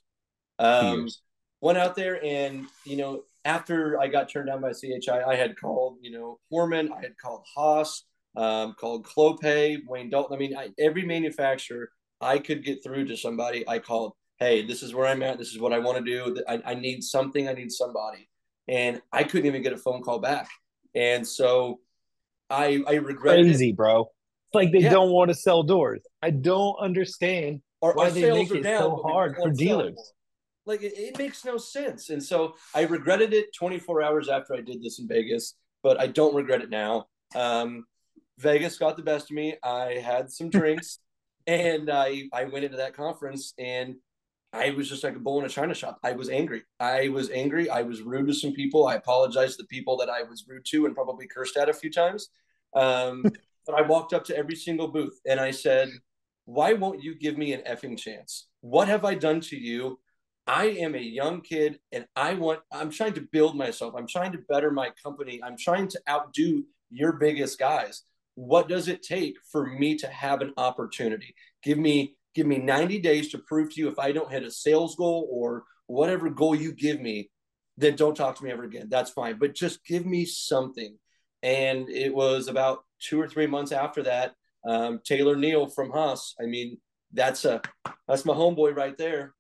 Um, 0.59 0.81
two 0.81 1.01
years. 1.01 1.21
Went 1.61 1.77
out 1.77 1.95
there, 1.95 2.23
and 2.25 2.65
you 2.85 2.97
know, 2.97 3.21
after 3.45 3.99
I 3.99 4.07
got 4.07 4.29
turned 4.29 4.47
down 4.47 4.61
by 4.61 4.71
CHI, 4.71 5.23
I 5.25 5.35
had 5.35 5.59
called, 5.59 5.97
you 6.01 6.11
know, 6.11 6.39
Foreman, 6.49 6.91
I 6.91 7.01
had 7.01 7.17
called 7.21 7.45
Haas, 7.55 8.03
um, 8.35 8.75
called 8.79 9.05
Clopay, 9.05 9.79
Wayne 9.87 10.09
Dalton. 10.09 10.35
I 10.35 10.39
mean, 10.39 10.55
I, 10.55 10.69
every 10.79 11.05
manufacturer 11.05 11.89
I 12.19 12.39
could 12.39 12.63
get 12.63 12.83
through 12.83 13.05
to 13.07 13.17
somebody, 13.17 13.67
I 13.67 13.79
called, 13.79 14.13
hey, 14.39 14.65
this 14.65 14.83
is 14.83 14.93
where 14.93 15.07
I'm 15.07 15.23
at. 15.23 15.37
This 15.37 15.49
is 15.49 15.59
what 15.59 15.73
I 15.73 15.79
want 15.79 15.97
to 15.97 16.03
do. 16.03 16.41
I, 16.47 16.61
I 16.65 16.73
need 16.75 17.03
something. 17.03 17.47
I 17.47 17.53
need 17.53 17.71
somebody. 17.71 18.29
And 18.67 19.01
I 19.11 19.23
couldn't 19.23 19.47
even 19.47 19.63
get 19.63 19.73
a 19.73 19.77
phone 19.77 20.01
call 20.01 20.19
back. 20.19 20.49
And 20.95 21.27
so 21.27 21.79
I, 22.49 22.83
I 22.87 22.95
regret 22.95 23.35
Crazy, 23.35 23.69
it. 23.69 23.75
bro. 23.75 24.01
It's 24.01 24.55
like 24.55 24.71
they 24.71 24.79
yeah. 24.79 24.89
don't 24.89 25.11
want 25.11 25.29
to 25.29 25.35
sell 25.35 25.63
doors. 25.63 26.01
I 26.21 26.29
don't 26.29 26.75
understand 26.81 27.61
our, 27.81 27.93
why 27.93 28.09
they 28.09 28.29
make 28.31 28.51
it 28.51 28.63
down, 28.63 28.81
so 28.81 29.01
hard 29.03 29.35
for 29.35 29.49
dealers. 29.49 30.13
Like 30.65 30.83
it, 30.83 30.93
it 30.95 31.17
makes 31.17 31.45
no 31.45 31.57
sense. 31.57 32.09
And 32.09 32.21
so 32.21 32.55
I 32.75 32.83
regretted 32.83 33.33
it 33.33 33.53
24 33.57 34.03
hours 34.03 34.29
after 34.29 34.53
I 34.53 34.61
did 34.61 34.83
this 34.83 34.99
in 34.99 35.07
Vegas, 35.07 35.55
but 35.81 35.99
I 35.99 36.07
don't 36.07 36.35
regret 36.35 36.61
it 36.61 36.69
now. 36.69 37.05
Um, 37.33 37.85
Vegas 38.39 38.77
got 38.77 38.97
the 38.97 39.03
best 39.03 39.29
of 39.29 39.35
me. 39.35 39.55
I 39.63 40.01
had 40.03 40.31
some 40.31 40.49
drinks 40.57 40.99
and 41.47 41.89
I 41.89 42.23
I 42.33 42.45
went 42.45 42.65
into 42.65 42.77
that 42.77 42.95
conference 42.95 43.53
and 43.57 43.95
I 44.53 44.71
was 44.71 44.89
just 44.89 45.03
like 45.03 45.15
a 45.15 45.19
bull 45.19 45.39
in 45.39 45.45
a 45.45 45.49
china 45.49 45.73
shop. 45.73 45.99
I 46.03 46.11
was 46.11 46.29
angry. 46.29 46.63
I 46.79 47.07
was 47.07 47.29
angry. 47.29 47.69
I 47.69 47.83
was 47.83 48.01
rude 48.01 48.27
to 48.27 48.33
some 48.33 48.51
people. 48.51 48.85
I 48.85 48.95
apologized 48.95 49.57
to 49.57 49.63
the 49.63 49.67
people 49.67 49.95
that 49.97 50.09
I 50.09 50.23
was 50.23 50.45
rude 50.47 50.65
to 50.71 50.85
and 50.85 50.93
probably 50.95 51.25
cursed 51.27 51.55
at 51.55 51.69
a 51.69 51.73
few 51.73 51.91
times. 51.91 52.29
Um, 52.75 53.23
but 53.65 53.75
I 53.75 53.81
walked 53.81 54.13
up 54.13 54.25
to 54.25 54.37
every 54.37 54.55
single 54.55 54.89
booth 54.89 55.19
and 55.25 55.39
I 55.39 55.51
said, 55.51 55.89
Why 56.45 56.73
won't 56.73 57.01
you 57.01 57.15
give 57.15 57.37
me 57.37 57.53
an 57.53 57.61
effing 57.61 57.97
chance? 57.97 58.47
What 58.59 58.89
have 58.89 59.05
I 59.05 59.15
done 59.15 59.39
to 59.41 59.57
you? 59.57 59.99
I 60.47 60.65
am 60.65 60.95
a 60.95 60.99
young 60.99 61.41
kid 61.41 61.79
and 61.91 62.05
I 62.15 62.33
want, 62.33 62.59
I'm 62.73 62.89
trying 62.89 63.13
to 63.13 63.21
build 63.21 63.55
myself. 63.55 63.93
I'm 63.95 64.07
trying 64.07 64.33
to 64.33 64.39
better 64.49 64.71
my 64.71 64.89
company. 65.01 65.41
I'm 65.41 65.55
trying 65.55 65.87
to 65.89 66.01
outdo 66.09 66.65
your 66.89 67.13
biggest 67.13 67.57
guys 67.57 68.03
what 68.35 68.67
does 68.67 68.87
it 68.87 69.03
take 69.03 69.35
for 69.51 69.65
me 69.65 69.97
to 69.97 70.07
have 70.07 70.41
an 70.41 70.53
opportunity? 70.57 71.35
Give 71.63 71.77
me 71.77 72.15
give 72.33 72.47
me 72.47 72.57
90 72.57 72.99
days 72.99 73.29
to 73.29 73.37
prove 73.39 73.73
to 73.73 73.81
you 73.81 73.89
if 73.89 73.99
i 73.99 74.13
don't 74.13 74.31
hit 74.31 74.41
a 74.41 74.49
sales 74.49 74.95
goal 74.95 75.27
or 75.29 75.65
whatever 75.87 76.29
goal 76.29 76.55
you 76.55 76.71
give 76.71 77.01
me 77.01 77.29
then 77.81 77.95
don't 77.95 78.15
talk 78.15 78.37
to 78.37 78.43
me 78.43 78.51
ever 78.51 78.63
again. 78.63 78.87
That's 78.89 79.11
fine. 79.11 79.37
But 79.39 79.55
just 79.55 79.83
give 79.85 80.05
me 80.05 80.25
something. 80.25 80.97
And 81.43 81.89
it 81.89 82.13
was 82.13 82.47
about 82.47 82.83
two 83.01 83.19
or 83.19 83.27
three 83.27 83.47
months 83.47 83.71
after 83.71 84.03
that 84.03 84.33
um, 84.63 84.99
taylor 85.03 85.35
neal 85.35 85.65
from 85.65 85.89
haas 85.89 86.35
i 86.39 86.45
mean 86.45 86.77
that's 87.13 87.45
a 87.45 87.59
that's 88.07 88.25
my 88.25 88.33
homeboy 88.33 88.75
right 88.75 88.95
there. 88.97 89.33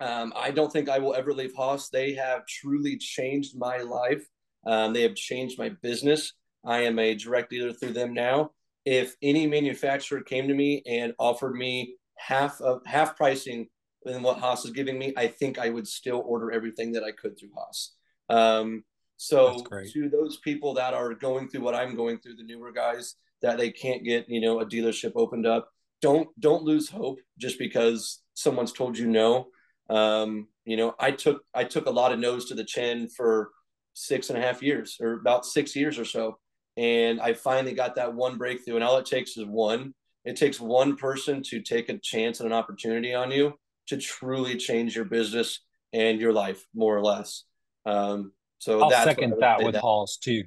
Um, 0.00 0.32
i 0.34 0.50
don't 0.50 0.72
think 0.72 0.88
i 0.88 0.98
will 0.98 1.14
ever 1.14 1.32
leave 1.32 1.54
haas. 1.56 1.88
They 1.88 2.14
have 2.14 2.46
truly 2.46 2.98
changed 2.98 3.56
my 3.56 3.78
life. 3.78 4.26
Um, 4.66 4.92
they 4.92 5.02
have 5.02 5.14
changed 5.14 5.58
my 5.58 5.70
business 5.82 6.32
I 6.64 6.82
am 6.82 6.98
a 6.98 7.14
direct 7.14 7.50
dealer 7.50 7.72
through 7.72 7.92
them 7.92 8.12
now. 8.12 8.52
If 8.84 9.14
any 9.22 9.46
manufacturer 9.46 10.22
came 10.22 10.48
to 10.48 10.54
me 10.54 10.82
and 10.86 11.14
offered 11.18 11.54
me 11.54 11.96
half 12.16 12.60
of 12.60 12.84
half 12.86 13.16
pricing 13.16 13.68
than 14.04 14.22
what 14.22 14.38
Haas 14.38 14.64
is 14.64 14.70
giving 14.70 14.98
me, 14.98 15.12
I 15.16 15.26
think 15.26 15.58
I 15.58 15.70
would 15.70 15.86
still 15.86 16.22
order 16.24 16.50
everything 16.50 16.92
that 16.92 17.04
I 17.04 17.12
could 17.12 17.38
through 17.38 17.50
Haas. 17.56 17.92
Um, 18.28 18.84
so 19.16 19.62
to 19.92 20.08
those 20.08 20.38
people 20.38 20.74
that 20.74 20.94
are 20.94 21.12
going 21.12 21.48
through 21.48 21.60
what 21.60 21.74
I'm 21.74 21.94
going 21.94 22.18
through, 22.18 22.36
the 22.36 22.42
newer 22.42 22.72
guys 22.72 23.16
that 23.42 23.58
they 23.58 23.70
can't 23.70 24.02
get, 24.02 24.28
you 24.28 24.40
know, 24.40 24.60
a 24.60 24.66
dealership 24.66 25.12
opened 25.14 25.46
up, 25.46 25.68
don't 26.00 26.28
don't 26.40 26.62
lose 26.62 26.88
hope 26.88 27.18
just 27.38 27.58
because 27.58 28.22
someone's 28.32 28.72
told 28.72 28.96
you 28.96 29.06
no. 29.06 29.48
Um, 29.90 30.48
you 30.64 30.76
know, 30.76 30.94
I 30.98 31.10
took 31.10 31.42
I 31.52 31.64
took 31.64 31.86
a 31.86 31.90
lot 31.90 32.12
of 32.12 32.18
no's 32.18 32.46
to 32.46 32.54
the 32.54 32.64
chin 32.64 33.08
for 33.08 33.50
six 33.92 34.30
and 34.30 34.38
a 34.38 34.42
half 34.42 34.62
years 34.62 34.96
or 35.00 35.14
about 35.14 35.44
six 35.44 35.76
years 35.76 35.98
or 35.98 36.04
so. 36.04 36.38
And 36.80 37.20
I 37.20 37.34
finally 37.34 37.74
got 37.74 37.96
that 37.96 38.14
one 38.14 38.38
breakthrough. 38.38 38.76
And 38.76 38.84
all 38.84 38.96
it 38.96 39.04
takes 39.04 39.36
is 39.36 39.44
one. 39.44 39.92
It 40.24 40.36
takes 40.36 40.58
one 40.58 40.96
person 40.96 41.42
to 41.44 41.60
take 41.60 41.90
a 41.90 41.98
chance 41.98 42.40
and 42.40 42.46
an 42.46 42.54
opportunity 42.54 43.12
on 43.12 43.30
you 43.30 43.58
to 43.88 43.98
truly 43.98 44.56
change 44.56 44.96
your 44.96 45.04
business 45.04 45.60
and 45.92 46.18
your 46.18 46.32
life, 46.32 46.66
more 46.74 46.96
or 46.96 47.02
less. 47.02 47.44
Um, 47.84 48.32
so 48.60 48.82
I'll 48.82 48.90
second 49.04 49.34
that 49.40 49.62
with 49.62 49.74
that. 49.74 49.82
Haas 49.82 50.16
too. 50.16 50.44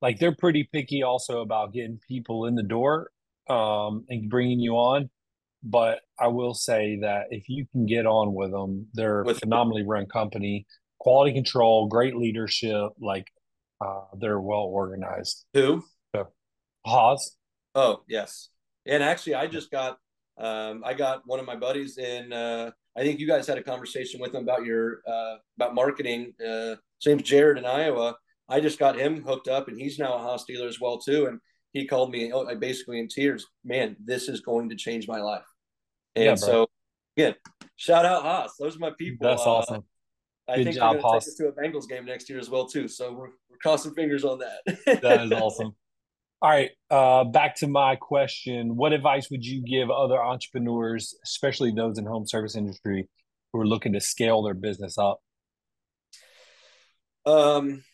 like 0.00 0.20
they're 0.20 0.34
pretty 0.34 0.68
picky 0.72 1.02
also 1.02 1.40
about 1.40 1.72
getting 1.72 1.98
people 2.06 2.46
in 2.46 2.54
the 2.54 2.62
door 2.62 3.10
um, 3.48 4.04
and 4.08 4.30
bringing 4.30 4.60
you 4.60 4.74
on. 4.74 5.10
But 5.64 6.00
I 6.18 6.28
will 6.28 6.54
say 6.54 7.00
that 7.02 7.26
if 7.30 7.48
you 7.48 7.66
can 7.72 7.86
get 7.86 8.06
on 8.06 8.34
with 8.34 8.52
them, 8.52 8.86
they're 8.94 9.22
a 9.22 9.34
phenomenally 9.34 9.84
run 9.84 10.06
company, 10.06 10.66
quality 11.00 11.32
control, 11.32 11.88
great 11.88 12.14
leadership. 12.14 12.92
Like 13.00 13.26
uh, 13.80 14.02
they're 14.18 14.40
well 14.40 14.60
organized. 14.60 15.44
Who? 15.54 15.84
So, 16.14 16.28
Haas. 16.86 17.36
Oh 17.74 18.02
yes, 18.08 18.48
and 18.86 19.02
actually, 19.02 19.34
I 19.34 19.46
just 19.46 19.70
got 19.70 19.98
um, 20.38 20.82
I 20.84 20.94
got 20.94 21.22
one 21.26 21.38
of 21.38 21.46
my 21.46 21.56
buddies 21.56 21.98
in. 21.98 22.32
Uh, 22.32 22.70
I 22.96 23.02
think 23.02 23.20
you 23.20 23.26
guys 23.26 23.46
had 23.46 23.58
a 23.58 23.62
conversation 23.62 24.20
with 24.20 24.34
him 24.34 24.42
about 24.42 24.64
your 24.64 25.00
uh, 25.06 25.36
about 25.56 25.74
marketing. 25.74 26.32
Uh, 26.40 26.76
his 26.98 27.06
name's 27.06 27.22
Jared 27.22 27.58
in 27.58 27.64
Iowa. 27.64 28.16
I 28.48 28.60
just 28.60 28.78
got 28.78 28.98
him 28.98 29.22
hooked 29.22 29.48
up, 29.48 29.68
and 29.68 29.78
he's 29.78 29.98
now 29.98 30.14
a 30.14 30.18
Haas 30.18 30.44
dealer 30.44 30.66
as 30.66 30.80
well 30.80 30.98
too. 30.98 31.26
And 31.26 31.40
he 31.72 31.86
called 31.86 32.10
me 32.10 32.32
oh, 32.32 32.52
basically 32.56 32.98
in 32.98 33.08
tears. 33.08 33.46
Man, 33.64 33.96
this 34.04 34.28
is 34.28 34.40
going 34.40 34.70
to 34.70 34.76
change 34.76 35.06
my 35.06 35.20
life. 35.20 35.44
And 36.16 36.24
yeah, 36.24 36.34
so, 36.34 36.68
again, 37.16 37.36
shout 37.76 38.04
out 38.04 38.22
Haas. 38.22 38.54
Those 38.58 38.76
are 38.76 38.80
my 38.80 38.90
people. 38.98 39.28
That's 39.28 39.42
uh, 39.42 39.54
awesome. 39.54 39.84
I 40.50 40.56
Good 40.56 40.64
think 40.64 40.76
job, 40.76 40.94
they're 40.94 41.02
going 41.02 41.20
to 41.20 41.26
take 41.26 41.28
us 41.28 41.34
to 41.36 41.48
a 41.48 41.52
Bengals 41.52 41.88
game 41.88 42.04
next 42.04 42.28
year 42.28 42.38
as 42.38 42.50
well 42.50 42.66
too. 42.66 42.88
So 42.88 43.12
we're, 43.12 43.28
we're 43.48 43.58
crossing 43.62 43.94
fingers 43.94 44.24
on 44.24 44.40
that. 44.40 45.00
that 45.02 45.22
is 45.22 45.32
awesome. 45.40 45.74
All 46.42 46.50
right, 46.50 46.70
uh, 46.90 47.24
back 47.24 47.56
to 47.56 47.68
my 47.68 47.96
question. 47.96 48.74
What 48.74 48.94
advice 48.94 49.30
would 49.30 49.44
you 49.44 49.62
give 49.62 49.90
other 49.90 50.22
entrepreneurs, 50.22 51.14
especially 51.22 51.70
those 51.70 51.98
in 51.98 52.06
home 52.06 52.26
service 52.26 52.56
industry, 52.56 53.08
who 53.52 53.60
are 53.60 53.66
looking 53.66 53.92
to 53.92 54.00
scale 54.00 54.42
their 54.42 54.54
business 54.54 54.96
up? 54.96 55.20
Um, 57.26 57.84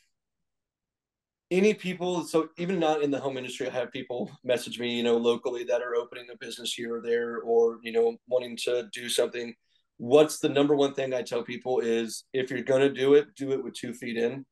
any 1.50 1.74
people 1.74 2.24
so 2.24 2.48
even 2.58 2.78
not 2.78 3.02
in 3.02 3.10
the 3.10 3.20
home 3.20 3.36
industry 3.36 3.68
i 3.68 3.70
have 3.70 3.92
people 3.92 4.30
message 4.42 4.80
me 4.80 4.96
you 4.96 5.02
know 5.02 5.16
locally 5.16 5.62
that 5.62 5.80
are 5.80 5.94
opening 5.94 6.26
a 6.32 6.36
business 6.38 6.72
here 6.72 6.96
or 6.96 7.00
there 7.00 7.38
or 7.38 7.78
you 7.82 7.92
know 7.92 8.16
wanting 8.26 8.56
to 8.56 8.88
do 8.92 9.08
something 9.08 9.54
what's 9.98 10.38
the 10.38 10.48
number 10.48 10.74
one 10.74 10.92
thing 10.94 11.14
i 11.14 11.22
tell 11.22 11.42
people 11.42 11.80
is 11.80 12.24
if 12.32 12.50
you're 12.50 12.62
going 12.62 12.82
to 12.82 12.92
do 12.92 13.14
it 13.14 13.34
do 13.34 13.52
it 13.52 13.62
with 13.62 13.74
two 13.74 13.92
feet 13.92 14.16
in. 14.16 14.44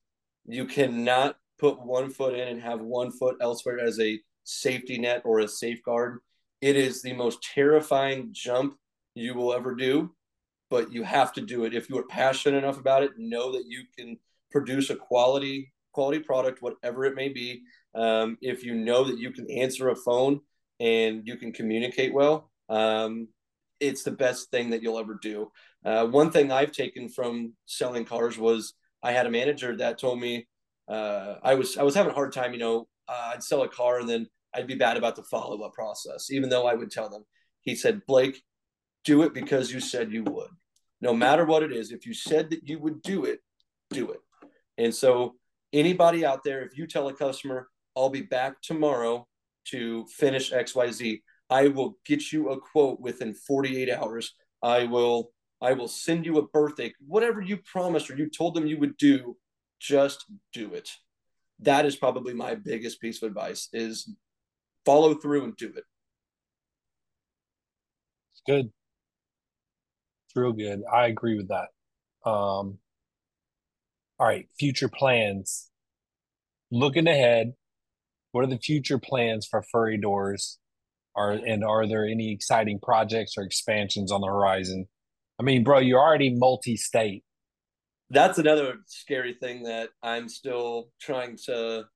You 0.46 0.66
cannot 0.66 1.37
put 1.59 1.80
one 1.80 2.11
foot 2.11 2.35
in 2.35 2.48
and 2.48 2.61
have 2.61 2.80
one 2.80 3.11
foot 3.11 3.37
elsewhere 3.40 3.78
as 3.78 3.98
a 3.98 4.20
safety 4.44 4.98
net 4.98 5.22
or 5.24 5.40
a 5.40 5.48
safeguard. 5.48 6.18
It 6.61 6.76
is 6.76 7.00
the 7.00 7.14
most 7.14 7.42
terrifying 7.42 8.28
jump 8.33 8.74
you 9.14 9.35
will 9.35 9.54
ever 9.54 9.74
do 9.74 10.11
but 10.70 10.92
you 10.92 11.04
have 11.04 11.33
to 11.33 11.40
do 11.40 11.64
it. 11.64 11.72
If 11.72 11.88
you 11.88 11.96
are 11.98 12.07
passionate 12.07 12.59
enough 12.59 12.80
about 12.80 13.04
it 13.04 13.12
know 13.16 13.52
that 13.52 13.64
you 13.66 13.85
can 13.96 14.16
produce 14.50 14.90
a 14.90 14.96
quality 14.96 15.72
quality 15.92 16.18
product, 16.18 16.61
whatever 16.61 17.04
it 17.04 17.14
may 17.14 17.28
be. 17.28 17.62
Um, 17.94 18.37
if 18.42 18.64
you 18.64 18.74
know 18.74 19.04
that 19.04 19.18
you 19.18 19.30
can 19.30 19.48
answer 19.48 19.90
a 19.90 19.94
phone 19.94 20.40
and 20.80 21.22
you 21.24 21.37
can 21.37 21.52
communicate 21.52 22.12
well, 22.12 22.50
um, 22.68 23.28
it's 23.81 24.03
the 24.03 24.11
best 24.11 24.51
thing 24.51 24.71
that 24.71 24.83
you'll 24.83 24.99
ever 24.99 25.19
do. 25.21 25.51
Uh, 25.85 26.07
one 26.07 26.31
thing 26.31 26.51
I've 26.51 26.73
taken 26.73 27.09
from 27.09 27.55
selling 27.67 28.05
cars 28.05 28.39
was 28.39 28.75
I 29.03 29.13
had 29.13 29.27
a 29.27 29.31
manager 29.31 29.77
that 29.77 29.99
told 29.99 30.21
me 30.21 30.47
uh, 30.89 31.37
I 31.43 31.55
was 31.55 31.77
I 31.77 31.83
was 31.83 31.95
having 31.95 32.13
a 32.13 32.15
hard 32.15 32.33
time. 32.33 32.53
You 32.53 32.59
know, 32.59 32.89
uh, 33.09 33.33
I'd 33.35 33.43
sell 33.43 33.63
a 33.63 33.69
car 33.69 34.01
and 34.01 34.09
then 34.09 34.27
I'd 34.55 34.67
be 34.67 34.75
bad 34.75 34.97
about 34.97 35.17
the 35.17 35.23
follow 35.25 35.61
up 35.63 35.73
process, 35.75 36.31
even 36.31 36.49
though 36.49 36.67
I 36.67 36.75
would 36.75 36.91
tell 36.91 37.09
them. 37.09 37.25
He 37.63 37.75
said, 37.75 38.03
Blake, 38.07 38.43
do 39.05 39.23
it 39.23 39.35
because 39.35 39.73
you 39.73 39.81
said 39.81 40.13
you 40.13 40.23
would. 40.25 40.51
No 41.01 41.13
matter 41.13 41.45
what 41.45 41.63
it 41.63 41.73
is, 41.73 41.93
if 41.93 42.07
you 42.07 42.15
said 42.15 42.51
that 42.51 42.69
you 42.69 42.79
would 42.79 43.03
do 43.03 43.25
it, 43.25 43.41
do 43.91 44.11
it. 44.11 44.21
And 44.79 44.95
so 44.95 45.35
anybody 45.73 46.25
out 46.25 46.45
there, 46.45 46.63
if 46.63 46.77
you 46.77 46.87
tell 46.87 47.09
a 47.09 47.15
customer, 47.15 47.69
I'll 47.97 48.11
be 48.11 48.23
back 48.23 48.61
tomorrow 48.63 49.27
to 49.67 50.07
finish 50.07 50.53
XYZ, 50.53 51.23
I 51.55 51.69
will 51.69 51.99
get 52.05 52.33
you 52.33 52.51
a 52.51 52.59
quote 52.59 53.01
within 53.01 53.33
48 53.33 53.88
hours. 53.88 54.35
I 54.61 54.87
will 54.87 55.31
I 55.62 55.73
will 55.73 55.87
send 55.87 56.27
you 56.27 56.38
a 56.38 56.49
birthday, 56.49 56.93
whatever 57.07 57.40
you 57.40 57.59
promised 57.59 58.11
or 58.11 58.17
you 58.17 58.29
told 58.29 58.55
them 58.55 58.67
you 58.67 58.77
would 58.81 58.97
do, 58.97 59.37
just 59.81 60.27
do 60.53 60.75
it. 60.75 60.90
That 61.61 61.87
is 61.87 61.95
probably 61.95 62.35
my 62.35 62.57
biggest 62.57 63.01
piece 63.01 63.23
of 63.23 63.29
advice 63.29 63.69
is 63.73 64.12
follow 64.85 65.14
through 65.14 65.45
and 65.45 65.57
do 65.57 65.69
it. 65.69 65.85
It's 68.33 68.43
good. 68.45 68.73
It's 70.27 70.37
real 70.37 70.53
good. 70.53 70.83
I 70.93 71.07
agree 71.07 71.37
with 71.37 71.49
that. 71.49 71.69
Um, 72.29 72.79
all 74.19 74.27
right, 74.27 74.49
future 74.59 74.88
plans. 74.88 75.71
Looking 76.73 77.07
ahead, 77.07 77.53
what 78.33 78.43
are 78.43 78.49
the 78.49 78.59
future 78.59 78.99
plans 78.99 79.47
for 79.47 79.62
Furry 79.62 79.99
Doors? 79.99 80.59
Are 81.16 81.33
and 81.33 81.64
are 81.64 81.87
there 81.87 82.05
any 82.05 82.33
exciting 82.33 82.81
projects 82.81 83.35
or 83.37 83.44
expansions 83.44 84.11
on 84.11 84.20
the 84.20 84.27
horizon? 84.27 84.87
I 85.38 85.42
mean, 85.42 85.64
bro, 85.64 85.79
you're 85.79 86.00
already 86.00 86.35
multi-state. 86.35 87.24
That's 88.11 88.38
another 88.38 88.77
scary 88.87 89.35
thing 89.35 89.64
that 89.64 89.90
I'm 90.03 90.29
still 90.29 90.90
trying 91.00 91.37
to 91.46 91.87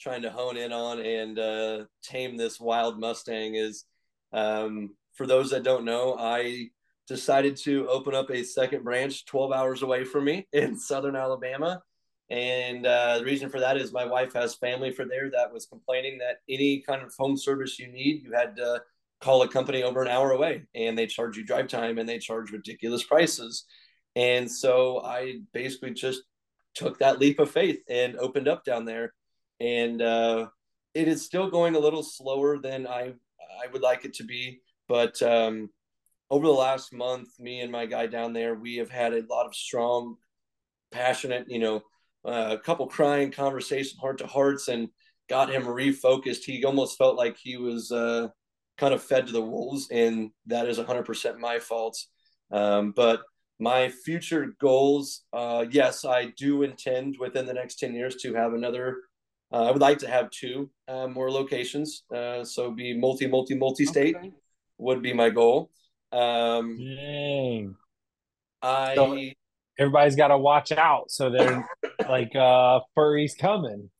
trying 0.00 0.22
to 0.22 0.30
hone 0.30 0.56
in 0.56 0.72
on 0.72 1.00
and 1.00 1.38
uh, 1.38 1.84
tame 2.02 2.36
this 2.36 2.60
wild 2.60 2.98
Mustang. 2.98 3.54
Is 3.54 3.84
um, 4.32 4.94
for 5.14 5.26
those 5.26 5.50
that 5.50 5.62
don't 5.62 5.84
know, 5.84 6.16
I 6.18 6.68
decided 7.06 7.56
to 7.56 7.88
open 7.88 8.14
up 8.14 8.30
a 8.30 8.42
second 8.42 8.82
branch 8.82 9.26
12 9.26 9.52
hours 9.52 9.82
away 9.82 10.04
from 10.04 10.24
me 10.24 10.46
in 10.52 10.78
southern 10.78 11.16
Alabama. 11.16 11.82
And 12.30 12.86
uh, 12.86 13.18
the 13.18 13.24
reason 13.24 13.50
for 13.50 13.60
that 13.60 13.76
is 13.76 13.92
my 13.92 14.04
wife 14.04 14.32
has 14.32 14.54
family 14.54 14.90
for 14.90 15.04
there 15.04 15.30
that 15.30 15.52
was 15.52 15.66
complaining 15.66 16.18
that 16.18 16.38
any 16.48 16.80
kind 16.80 17.02
of 17.02 17.12
home 17.16 17.36
service 17.36 17.78
you 17.78 17.88
need, 17.88 18.22
you 18.24 18.32
had 18.32 18.56
to 18.56 18.82
call 19.20 19.42
a 19.42 19.48
company 19.48 19.82
over 19.82 20.02
an 20.02 20.08
hour 20.08 20.32
away 20.32 20.62
and 20.74 20.96
they 20.96 21.06
charge 21.06 21.36
you 21.36 21.44
drive 21.44 21.68
time 21.68 21.98
and 21.98 22.08
they 22.08 22.18
charge 22.18 22.50
ridiculous 22.50 23.04
prices. 23.04 23.64
And 24.16 24.50
so 24.50 25.02
I 25.02 25.40
basically 25.52 25.92
just 25.92 26.22
took 26.74 26.98
that 26.98 27.18
leap 27.18 27.38
of 27.38 27.50
faith 27.50 27.80
and 27.88 28.16
opened 28.16 28.48
up 28.48 28.64
down 28.64 28.84
there. 28.84 29.12
And 29.60 30.00
uh, 30.00 30.48
it 30.94 31.08
is 31.08 31.24
still 31.24 31.50
going 31.50 31.74
a 31.74 31.80
little 31.80 32.02
slower 32.02 32.58
than 32.58 32.86
I 32.86 33.14
I 33.62 33.70
would 33.72 33.82
like 33.82 34.04
it 34.04 34.14
to 34.14 34.24
be, 34.24 34.60
but 34.88 35.20
um, 35.22 35.70
over 36.30 36.46
the 36.46 36.52
last 36.52 36.92
month, 36.92 37.28
me 37.38 37.60
and 37.60 37.70
my 37.70 37.86
guy 37.86 38.06
down 38.06 38.32
there, 38.32 38.54
we 38.54 38.76
have 38.76 38.90
had 38.90 39.12
a 39.12 39.22
lot 39.30 39.46
of 39.46 39.54
strong, 39.54 40.16
passionate, 40.90 41.46
you 41.48 41.58
know, 41.58 41.82
uh, 42.24 42.48
a 42.52 42.58
couple 42.58 42.86
crying 42.86 43.30
conversation, 43.30 43.98
heart 44.00 44.18
to 44.18 44.26
hearts, 44.26 44.68
and 44.68 44.88
got 45.28 45.50
him 45.50 45.64
refocused. 45.64 46.44
He 46.44 46.64
almost 46.64 46.98
felt 46.98 47.16
like 47.16 47.36
he 47.36 47.56
was 47.56 47.90
uh, 47.92 48.28
kind 48.78 48.94
of 48.94 49.02
fed 49.02 49.26
to 49.26 49.32
the 49.32 49.42
wolves, 49.42 49.88
and 49.90 50.30
that 50.46 50.68
is 50.68 50.78
100% 50.78 51.38
my 51.38 51.58
fault. 51.58 51.98
Um, 52.50 52.92
but 52.94 53.22
my 53.58 53.88
future 53.88 54.54
goals, 54.60 55.22
uh, 55.32 55.64
yes, 55.70 56.04
I 56.04 56.26
do 56.36 56.62
intend 56.62 57.16
within 57.18 57.46
the 57.46 57.54
next 57.54 57.78
10 57.78 57.94
years 57.94 58.16
to 58.16 58.34
have 58.34 58.52
another. 58.52 58.98
Uh, 59.52 59.64
I 59.64 59.70
would 59.70 59.80
like 59.80 59.98
to 59.98 60.08
have 60.08 60.30
two 60.30 60.70
uh, 60.88 61.06
more 61.06 61.30
locations, 61.30 62.04
uh, 62.14 62.42
so 62.44 62.72
be 62.72 62.96
multi, 62.98 63.26
multi, 63.26 63.54
multi 63.54 63.84
state 63.84 64.16
okay. 64.16 64.32
would 64.78 65.02
be 65.02 65.12
my 65.12 65.30
goal. 65.30 65.70
Um, 66.10 66.78
Dang. 66.78 67.76
I 68.62 68.94
so 68.94 69.16
everybody's 69.78 70.16
got 70.16 70.28
to 70.28 70.38
watch 70.38 70.72
out. 70.72 71.10
So 71.10 71.30
they're 71.30 71.66
like, 72.08 72.34
uh, 72.34 72.80
furry's 72.94 73.34
coming. 73.34 73.90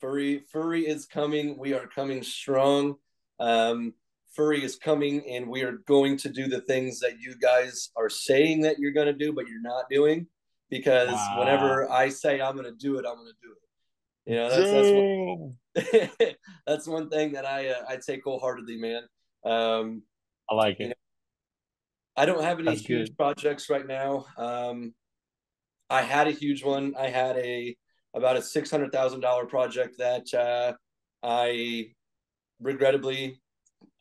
Furry, 0.00 0.44
furry 0.50 0.86
is 0.86 1.06
coming. 1.06 1.58
We 1.58 1.74
are 1.74 1.86
coming 1.86 2.22
strong. 2.22 2.96
Um, 3.38 3.94
furry 4.34 4.64
is 4.64 4.76
coming, 4.76 5.28
and 5.28 5.48
we 5.48 5.62
are 5.62 5.78
going 5.86 6.16
to 6.18 6.28
do 6.28 6.48
the 6.48 6.60
things 6.60 7.00
that 7.00 7.20
you 7.20 7.36
guys 7.36 7.90
are 7.96 8.10
saying 8.10 8.62
that 8.62 8.78
you're 8.78 8.92
going 8.92 9.06
to 9.06 9.12
do, 9.12 9.32
but 9.32 9.48
you're 9.48 9.62
not 9.62 9.84
doing. 9.90 10.26
Because 10.70 11.12
wow. 11.12 11.36
whenever 11.38 11.90
I 11.90 12.08
say 12.08 12.40
I'm 12.40 12.56
going 12.56 12.64
to 12.64 12.76
do 12.76 12.96
it, 12.96 13.04
I'm 13.06 13.16
going 13.16 13.28
to 13.28 13.34
do 13.42 13.52
it. 13.52 13.62
You 14.24 14.36
know, 14.36 14.48
that's 14.48 14.70
that's 15.74 16.18
one, 16.18 16.36
that's 16.66 16.86
one 16.86 17.10
thing 17.10 17.32
that 17.32 17.44
I 17.44 17.70
uh, 17.70 17.82
I 17.88 17.96
take 17.96 18.22
wholeheartedly, 18.24 18.76
man. 18.76 19.02
Um, 19.44 20.02
I 20.48 20.54
like 20.54 20.78
it. 20.78 20.82
You 20.82 20.88
know, 20.88 20.94
I 22.16 22.26
don't 22.26 22.42
have 22.42 22.58
any 22.58 22.66
That's 22.66 22.86
huge 22.86 23.08
good. 23.08 23.16
projects 23.16 23.70
right 23.70 23.86
now. 23.86 24.26
Um, 24.36 24.94
I 25.92 26.00
had 26.00 26.26
a 26.26 26.30
huge 26.30 26.64
one. 26.64 26.94
I 26.98 27.08
had 27.08 27.36
a 27.36 27.76
about 28.14 28.36
a 28.36 28.42
six 28.42 28.70
hundred 28.70 28.92
thousand 28.92 29.20
dollar 29.20 29.44
project 29.44 29.98
that 29.98 30.32
uh, 30.32 30.72
I 31.22 31.88
regrettably, 32.60 33.38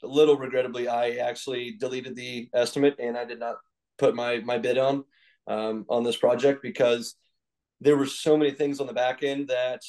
a 0.02 0.08
little 0.08 0.38
regrettably, 0.38 0.88
I 0.88 1.18
actually 1.18 1.74
deleted 1.78 2.16
the 2.16 2.48
estimate 2.54 2.96
and 2.98 3.18
I 3.18 3.26
did 3.26 3.40
not 3.40 3.58
put 3.98 4.16
my 4.16 4.40
my 4.40 4.58
bid 4.58 4.78
on 4.78 5.04
um, 5.48 5.86
on 5.90 6.06
this 6.06 6.16
project 6.16 6.62
because 6.62 7.16
there 7.82 7.98
were 7.98 8.06
so 8.06 8.38
many 8.38 8.52
things 8.52 8.80
on 8.80 8.88
the 8.88 8.94
back 8.94 9.22
end 9.22 9.50
that 9.50 9.82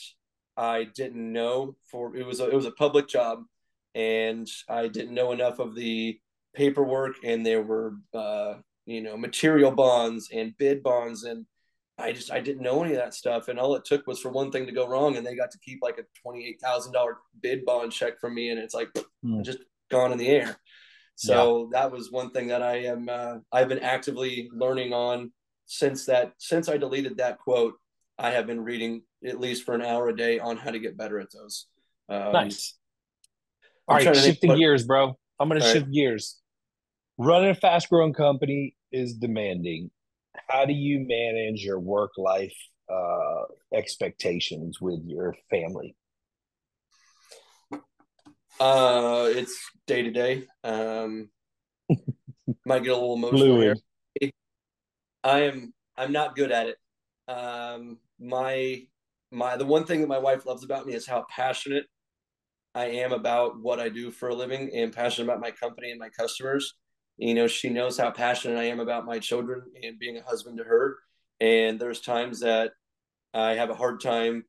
I 0.56 0.88
didn't 0.96 1.32
know. 1.32 1.76
For 1.88 2.16
it 2.16 2.26
was 2.26 2.40
a, 2.40 2.50
it 2.50 2.54
was 2.56 2.66
a 2.66 2.72
public 2.72 3.06
job, 3.06 3.44
and 3.94 4.48
I 4.68 4.88
didn't 4.88 5.14
know 5.14 5.30
enough 5.30 5.60
of 5.60 5.76
the 5.76 6.18
paperwork 6.54 7.14
and 7.24 7.46
there 7.46 7.62
were 7.62 7.94
uh, 8.12 8.54
you 8.86 9.02
know 9.02 9.16
material 9.16 9.70
bonds 9.70 10.30
and 10.32 10.56
bid 10.58 10.82
bonds 10.82 11.22
and 11.22 11.46
I 11.98 12.12
just 12.12 12.32
I 12.32 12.40
didn't 12.40 12.62
know 12.62 12.82
any 12.82 12.92
of 12.92 12.98
that 12.98 13.14
stuff, 13.14 13.48
and 13.48 13.58
all 13.58 13.74
it 13.74 13.84
took 13.84 14.06
was 14.06 14.20
for 14.20 14.30
one 14.30 14.50
thing 14.50 14.66
to 14.66 14.72
go 14.72 14.88
wrong, 14.88 15.16
and 15.16 15.26
they 15.26 15.36
got 15.36 15.50
to 15.52 15.58
keep 15.58 15.80
like 15.82 15.98
a 15.98 16.04
twenty 16.22 16.46
eight 16.46 16.60
thousand 16.60 16.92
dollar 16.92 17.18
bid 17.40 17.64
bond 17.64 17.92
check 17.92 18.18
from 18.20 18.34
me, 18.34 18.50
and 18.50 18.58
it's 18.58 18.74
like 18.74 18.88
mm. 19.24 19.44
just 19.44 19.58
gone 19.90 20.12
in 20.12 20.18
the 20.18 20.28
air. 20.28 20.56
So 21.16 21.68
yeah. 21.72 21.80
that 21.80 21.92
was 21.92 22.10
one 22.10 22.30
thing 22.30 22.48
that 22.48 22.62
I 22.62 22.84
am 22.84 23.08
uh, 23.08 23.36
I've 23.52 23.68
been 23.68 23.80
actively 23.80 24.50
learning 24.52 24.92
on 24.92 25.32
since 25.66 26.06
that 26.06 26.32
since 26.38 26.68
I 26.68 26.78
deleted 26.78 27.18
that 27.18 27.38
quote. 27.38 27.74
I 28.18 28.30
have 28.30 28.46
been 28.46 28.62
reading 28.62 29.02
at 29.24 29.40
least 29.40 29.64
for 29.64 29.74
an 29.74 29.82
hour 29.82 30.08
a 30.08 30.16
day 30.16 30.38
on 30.38 30.56
how 30.56 30.70
to 30.70 30.78
get 30.78 30.96
better 30.96 31.18
at 31.18 31.28
those. 31.32 31.66
Um, 32.08 32.32
nice. 32.32 32.74
All 33.88 33.96
right, 33.96 34.04
shifting 34.16 34.50
think, 34.50 34.58
gears, 34.58 34.84
bro. 34.84 35.16
I'm 35.40 35.48
going 35.48 35.60
to 35.60 35.66
shift 35.66 35.86
right. 35.86 35.92
gears. 35.92 36.40
Running 37.18 37.50
a 37.50 37.54
fast 37.54 37.88
growing 37.88 38.12
company 38.12 38.76
is 38.92 39.14
demanding. 39.14 39.90
How 40.48 40.64
do 40.64 40.72
you 40.72 41.00
manage 41.00 41.62
your 41.62 41.78
work 41.78 42.12
life 42.16 42.54
uh, 42.92 43.44
expectations 43.74 44.80
with 44.80 45.00
your 45.04 45.34
family? 45.50 45.96
Uh, 48.60 49.28
it's 49.30 49.58
day 49.86 50.02
to 50.02 50.10
day. 50.10 50.46
Um, 50.62 51.30
might 52.66 52.82
get 52.82 52.92
a 52.92 52.94
little 52.94 53.14
emotional 53.14 53.60
here. 53.60 53.76
I 55.24 55.40
am. 55.40 55.72
I'm 55.96 56.12
not 56.12 56.36
good 56.36 56.52
at 56.52 56.66
it. 56.68 56.76
Um, 57.28 57.98
my 58.18 58.82
my 59.30 59.56
the 59.56 59.66
one 59.66 59.84
thing 59.84 60.00
that 60.00 60.08
my 60.08 60.18
wife 60.18 60.46
loves 60.46 60.64
about 60.64 60.86
me 60.86 60.94
is 60.94 61.06
how 61.06 61.24
passionate 61.30 61.86
I 62.74 62.86
am 62.86 63.12
about 63.12 63.60
what 63.60 63.80
I 63.80 63.88
do 63.88 64.10
for 64.10 64.30
a 64.30 64.34
living 64.34 64.70
and 64.74 64.92
passionate 64.92 65.26
about 65.26 65.40
my 65.40 65.50
company 65.50 65.90
and 65.90 66.00
my 66.00 66.08
customers. 66.08 66.74
You 67.22 67.34
know, 67.34 67.46
she 67.46 67.68
knows 67.68 67.96
how 67.96 68.10
passionate 68.10 68.58
I 68.58 68.64
am 68.64 68.80
about 68.80 69.06
my 69.06 69.20
children 69.20 69.62
and 69.80 69.96
being 69.96 70.18
a 70.18 70.22
husband 70.22 70.58
to 70.58 70.64
her. 70.64 70.98
And 71.40 71.78
there's 71.78 72.00
times 72.00 72.40
that 72.40 72.72
I 73.32 73.52
have 73.54 73.70
a 73.70 73.76
hard 73.76 74.00
time 74.00 74.44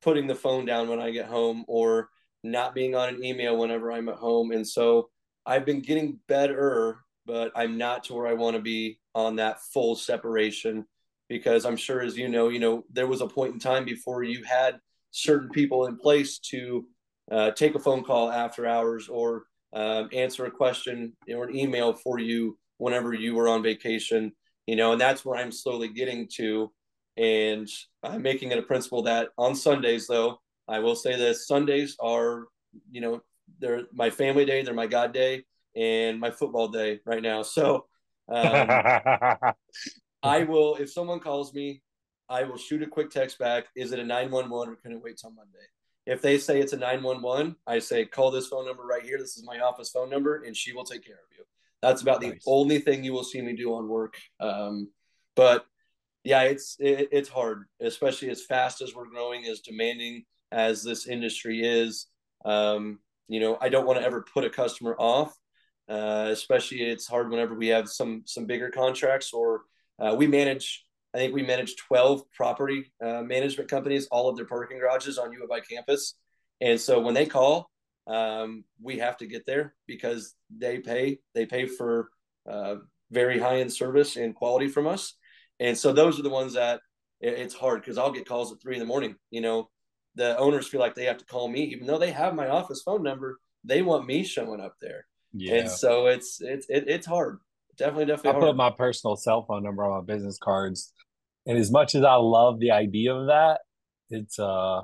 putting 0.00 0.26
the 0.26 0.34
phone 0.34 0.64
down 0.64 0.88
when 0.88 0.98
I 0.98 1.10
get 1.10 1.26
home 1.26 1.64
or 1.68 2.08
not 2.42 2.74
being 2.74 2.94
on 2.94 3.10
an 3.10 3.22
email 3.22 3.58
whenever 3.58 3.92
I'm 3.92 4.08
at 4.08 4.14
home. 4.16 4.50
And 4.50 4.66
so 4.66 5.10
I've 5.44 5.66
been 5.66 5.82
getting 5.82 6.18
better, 6.26 7.00
but 7.26 7.52
I'm 7.54 7.76
not 7.76 8.04
to 8.04 8.14
where 8.14 8.26
I 8.26 8.32
want 8.32 8.56
to 8.56 8.62
be 8.62 8.98
on 9.14 9.36
that 9.36 9.60
full 9.60 9.94
separation 9.94 10.86
because 11.28 11.66
I'm 11.66 11.76
sure, 11.76 12.00
as 12.00 12.16
you 12.16 12.28
know, 12.28 12.48
you 12.48 12.60
know, 12.60 12.84
there 12.90 13.08
was 13.08 13.20
a 13.20 13.26
point 13.26 13.52
in 13.52 13.60
time 13.60 13.84
before 13.84 14.22
you 14.22 14.42
had 14.42 14.80
certain 15.10 15.50
people 15.50 15.84
in 15.84 15.98
place 15.98 16.38
to 16.38 16.86
uh, 17.30 17.50
take 17.50 17.74
a 17.74 17.78
phone 17.78 18.04
call 18.04 18.30
after 18.30 18.66
hours 18.66 19.06
or 19.06 19.44
um, 19.72 20.08
answer 20.12 20.46
a 20.46 20.50
question 20.50 21.12
or 21.32 21.48
an 21.48 21.56
email 21.56 21.92
for 21.92 22.18
you 22.18 22.58
whenever 22.78 23.12
you 23.12 23.34
were 23.34 23.48
on 23.48 23.62
vacation, 23.62 24.32
you 24.66 24.76
know, 24.76 24.92
and 24.92 25.00
that's 25.00 25.24
where 25.24 25.36
I'm 25.36 25.52
slowly 25.52 25.88
getting 25.88 26.28
to. 26.36 26.72
And 27.16 27.68
I'm 28.02 28.22
making 28.22 28.52
it 28.52 28.58
a 28.58 28.62
principle 28.62 29.02
that 29.02 29.28
on 29.36 29.54
Sundays, 29.54 30.06
though, 30.06 30.40
I 30.68 30.78
will 30.78 30.96
say 30.96 31.16
this 31.16 31.46
Sundays 31.46 31.96
are, 32.00 32.46
you 32.90 33.00
know, 33.00 33.20
they're 33.58 33.82
my 33.92 34.10
family 34.10 34.44
day, 34.44 34.62
they're 34.62 34.74
my 34.74 34.86
God 34.86 35.12
day, 35.12 35.44
and 35.76 36.18
my 36.18 36.30
football 36.30 36.68
day 36.68 37.00
right 37.04 37.22
now. 37.22 37.42
So 37.42 37.86
um, 38.28 38.68
I 40.22 40.44
will, 40.44 40.76
if 40.76 40.90
someone 40.90 41.20
calls 41.20 41.52
me, 41.52 41.82
I 42.28 42.44
will 42.44 42.56
shoot 42.56 42.82
a 42.82 42.86
quick 42.86 43.10
text 43.10 43.38
back. 43.38 43.66
Is 43.74 43.92
it 43.92 43.98
a 43.98 44.04
911 44.04 44.72
or 44.72 44.76
can 44.76 44.92
it 44.92 45.02
wait 45.02 45.18
till 45.18 45.30
Monday? 45.30 45.66
If 46.10 46.22
they 46.22 46.38
say 46.38 46.60
it's 46.60 46.72
a 46.72 46.76
911, 46.76 47.54
I 47.68 47.78
say, 47.78 48.04
call 48.04 48.32
this 48.32 48.48
phone 48.48 48.66
number 48.66 48.82
right 48.82 49.04
here. 49.04 49.16
This 49.16 49.36
is 49.36 49.44
my 49.44 49.60
office 49.60 49.90
phone 49.90 50.10
number, 50.10 50.42
and 50.42 50.56
she 50.56 50.72
will 50.72 50.82
take 50.82 51.06
care 51.06 51.14
of 51.14 51.38
you. 51.38 51.44
That's 51.82 52.02
about 52.02 52.20
nice. 52.20 52.32
the 52.32 52.40
only 52.50 52.80
thing 52.80 53.04
you 53.04 53.12
will 53.12 53.22
see 53.22 53.40
me 53.40 53.54
do 53.54 53.72
on 53.74 53.88
work. 53.88 54.14
Um, 54.40 54.90
but 55.36 55.66
yeah, 56.24 56.42
it's 56.42 56.76
it, 56.80 57.10
it's 57.12 57.28
hard, 57.28 57.66
especially 57.80 58.28
as 58.28 58.44
fast 58.44 58.82
as 58.82 58.92
we're 58.92 59.08
growing, 59.08 59.44
as 59.46 59.60
demanding 59.60 60.24
as 60.50 60.82
this 60.82 61.06
industry 61.06 61.60
is. 61.62 62.08
Um, 62.44 62.98
you 63.28 63.38
know, 63.38 63.56
I 63.60 63.68
don't 63.68 63.86
want 63.86 64.00
to 64.00 64.04
ever 64.04 64.22
put 64.34 64.44
a 64.44 64.50
customer 64.50 64.96
off. 64.98 65.32
Uh, 65.88 66.26
especially, 66.32 66.82
it's 66.82 67.06
hard 67.06 67.30
whenever 67.30 67.54
we 67.54 67.68
have 67.68 67.88
some 67.88 68.22
some 68.26 68.46
bigger 68.46 68.70
contracts 68.70 69.32
or 69.32 69.62
uh, 70.00 70.16
we 70.18 70.26
manage 70.26 70.84
I 71.14 71.18
think 71.18 71.34
we 71.34 71.42
manage 71.42 71.76
12 71.76 72.22
property 72.32 72.92
uh, 73.04 73.22
management 73.22 73.68
companies, 73.68 74.06
all 74.10 74.28
of 74.28 74.36
their 74.36 74.46
parking 74.46 74.78
garages 74.78 75.18
on 75.18 75.32
U 75.32 75.44
of 75.44 75.50
I 75.50 75.60
campus. 75.60 76.14
And 76.60 76.80
so 76.80 77.00
when 77.00 77.14
they 77.14 77.26
call, 77.26 77.70
um, 78.06 78.64
we 78.80 78.98
have 78.98 79.16
to 79.18 79.26
get 79.26 79.44
there 79.46 79.74
because 79.86 80.34
they 80.56 80.78
pay, 80.78 81.18
they 81.34 81.46
pay 81.46 81.66
for 81.66 82.10
uh, 82.48 82.76
very 83.10 83.38
high 83.38 83.60
end 83.60 83.72
service 83.72 84.16
and 84.16 84.34
quality 84.34 84.68
from 84.68 84.86
us. 84.86 85.14
And 85.58 85.76
so 85.76 85.92
those 85.92 86.18
are 86.18 86.22
the 86.22 86.30
ones 86.30 86.54
that 86.54 86.80
it, 87.20 87.34
it's 87.34 87.54
hard 87.54 87.80
because 87.80 87.98
I'll 87.98 88.12
get 88.12 88.28
calls 88.28 88.52
at 88.52 88.62
three 88.62 88.74
in 88.74 88.80
the 88.80 88.86
morning. 88.86 89.16
You 89.30 89.40
know, 89.40 89.68
the 90.14 90.36
owners 90.38 90.68
feel 90.68 90.80
like 90.80 90.94
they 90.94 91.04
have 91.06 91.18
to 91.18 91.24
call 91.24 91.48
me, 91.48 91.64
even 91.64 91.86
though 91.86 91.98
they 91.98 92.12
have 92.12 92.34
my 92.34 92.48
office 92.48 92.82
phone 92.82 93.02
number, 93.02 93.40
they 93.64 93.82
want 93.82 94.06
me 94.06 94.22
showing 94.22 94.60
up 94.60 94.74
there. 94.80 95.06
Yeah. 95.32 95.54
And 95.54 95.70
so 95.70 96.06
it's, 96.06 96.40
it's, 96.40 96.66
it, 96.68 96.84
it's 96.86 97.06
hard 97.06 97.38
definitely, 97.80 98.06
definitely. 98.06 98.30
I 98.30 98.32
hard. 98.34 98.44
put 98.44 98.56
my 98.56 98.70
personal 98.70 99.16
cell 99.16 99.42
phone 99.42 99.64
number 99.64 99.84
on 99.84 99.90
my 99.90 100.04
business 100.14 100.38
cards, 100.38 100.92
and 101.50 101.58
as 101.58 101.72
much 101.72 101.96
as 101.96 102.04
I 102.04 102.14
love 102.14 102.60
the 102.60 102.70
idea 102.70 103.12
of 103.12 103.26
that, 103.26 103.62
it's 104.08 104.38
uh, 104.38 104.82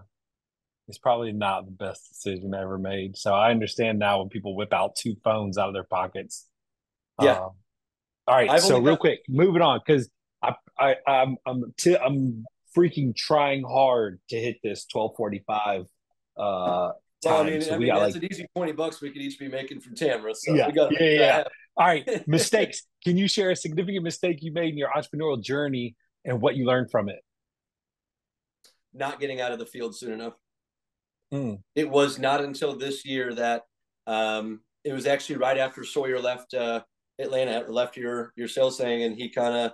it's 0.88 0.98
probably 0.98 1.30
not 1.30 1.64
the 1.64 1.70
best 1.70 2.08
decision 2.08 2.52
I 2.54 2.62
ever 2.62 2.76
made. 2.76 3.16
So 3.16 3.32
I 3.32 3.52
understand 3.52 4.00
now 4.00 4.18
when 4.18 4.30
people 4.30 4.56
whip 4.56 4.72
out 4.72 4.96
two 4.96 5.14
phones 5.22 5.58
out 5.58 5.68
of 5.68 5.74
their 5.74 5.84
pockets. 5.84 6.44
Yeah. 7.22 7.34
Uh, 7.34 7.38
all 7.38 7.54
right. 8.28 8.50
I've 8.50 8.62
so 8.62 8.78
real 8.78 8.94
got- 8.94 9.00
quick, 9.00 9.20
moving 9.28 9.62
on 9.62 9.80
because 9.86 10.10
I 10.42 10.56
I 10.76 10.96
I'm 11.06 11.36
I'm 11.46 11.72
t- 11.78 11.96
I'm 11.96 12.44
freaking 12.76 13.14
trying 13.14 13.62
hard 13.62 14.18
to 14.30 14.36
hit 14.36 14.56
this 14.64 14.86
twelve 14.86 15.12
forty 15.16 15.44
five. 15.46 15.82
Uh, 16.36 16.90
well, 17.24 17.42
I 17.42 17.44
mean, 17.44 17.62
so 17.62 17.76
I 17.76 17.78
mean 17.78 17.94
that's 17.94 18.14
like, 18.14 18.24
an 18.24 18.28
easy 18.28 18.46
twenty 18.56 18.72
bucks 18.72 19.00
we 19.00 19.10
could 19.10 19.22
each 19.22 19.38
be 19.38 19.46
making 19.46 19.82
from 19.82 19.94
Tamara. 19.94 20.34
So 20.34 20.52
yeah, 20.52 20.66
we 20.66 20.72
got 20.72 21.00
yeah, 21.00 21.10
yeah. 21.10 21.44
All 21.76 21.86
right, 21.86 22.04
mistakes. 22.26 22.82
Can 23.04 23.16
you 23.16 23.28
share 23.28 23.52
a 23.52 23.56
significant 23.56 24.02
mistake 24.02 24.38
you 24.42 24.52
made 24.52 24.70
in 24.70 24.78
your 24.78 24.90
entrepreneurial 24.90 25.40
journey 25.40 25.94
and 26.26 26.40
what 26.40 26.56
you 26.56 26.66
learned 26.66 26.90
from 26.90 27.08
it? 27.08 27.20
Not 28.92 29.20
getting 29.20 29.40
out 29.40 29.52
of 29.52 29.58
the 29.58 29.66
field 29.66 29.96
soon 29.96 30.12
enough. 30.12 30.34
Mm. 31.32 31.60
It 31.74 31.88
was 31.88 32.18
not 32.18 32.42
until 32.42 32.76
this 32.76 33.04
year 33.04 33.32
that 33.34 33.62
um, 34.06 34.60
it 34.84 34.92
was 34.92 35.06
actually 35.06 35.36
right 35.36 35.58
after 35.58 35.84
Sawyer 35.84 36.20
left 36.20 36.52
uh, 36.54 36.82
Atlanta, 37.18 37.70
left 37.70 37.96
your 37.96 38.32
your 38.36 38.48
sales 38.48 38.76
thing, 38.76 39.02
and 39.02 39.16
he 39.16 39.28
kind 39.28 39.54
of 39.54 39.72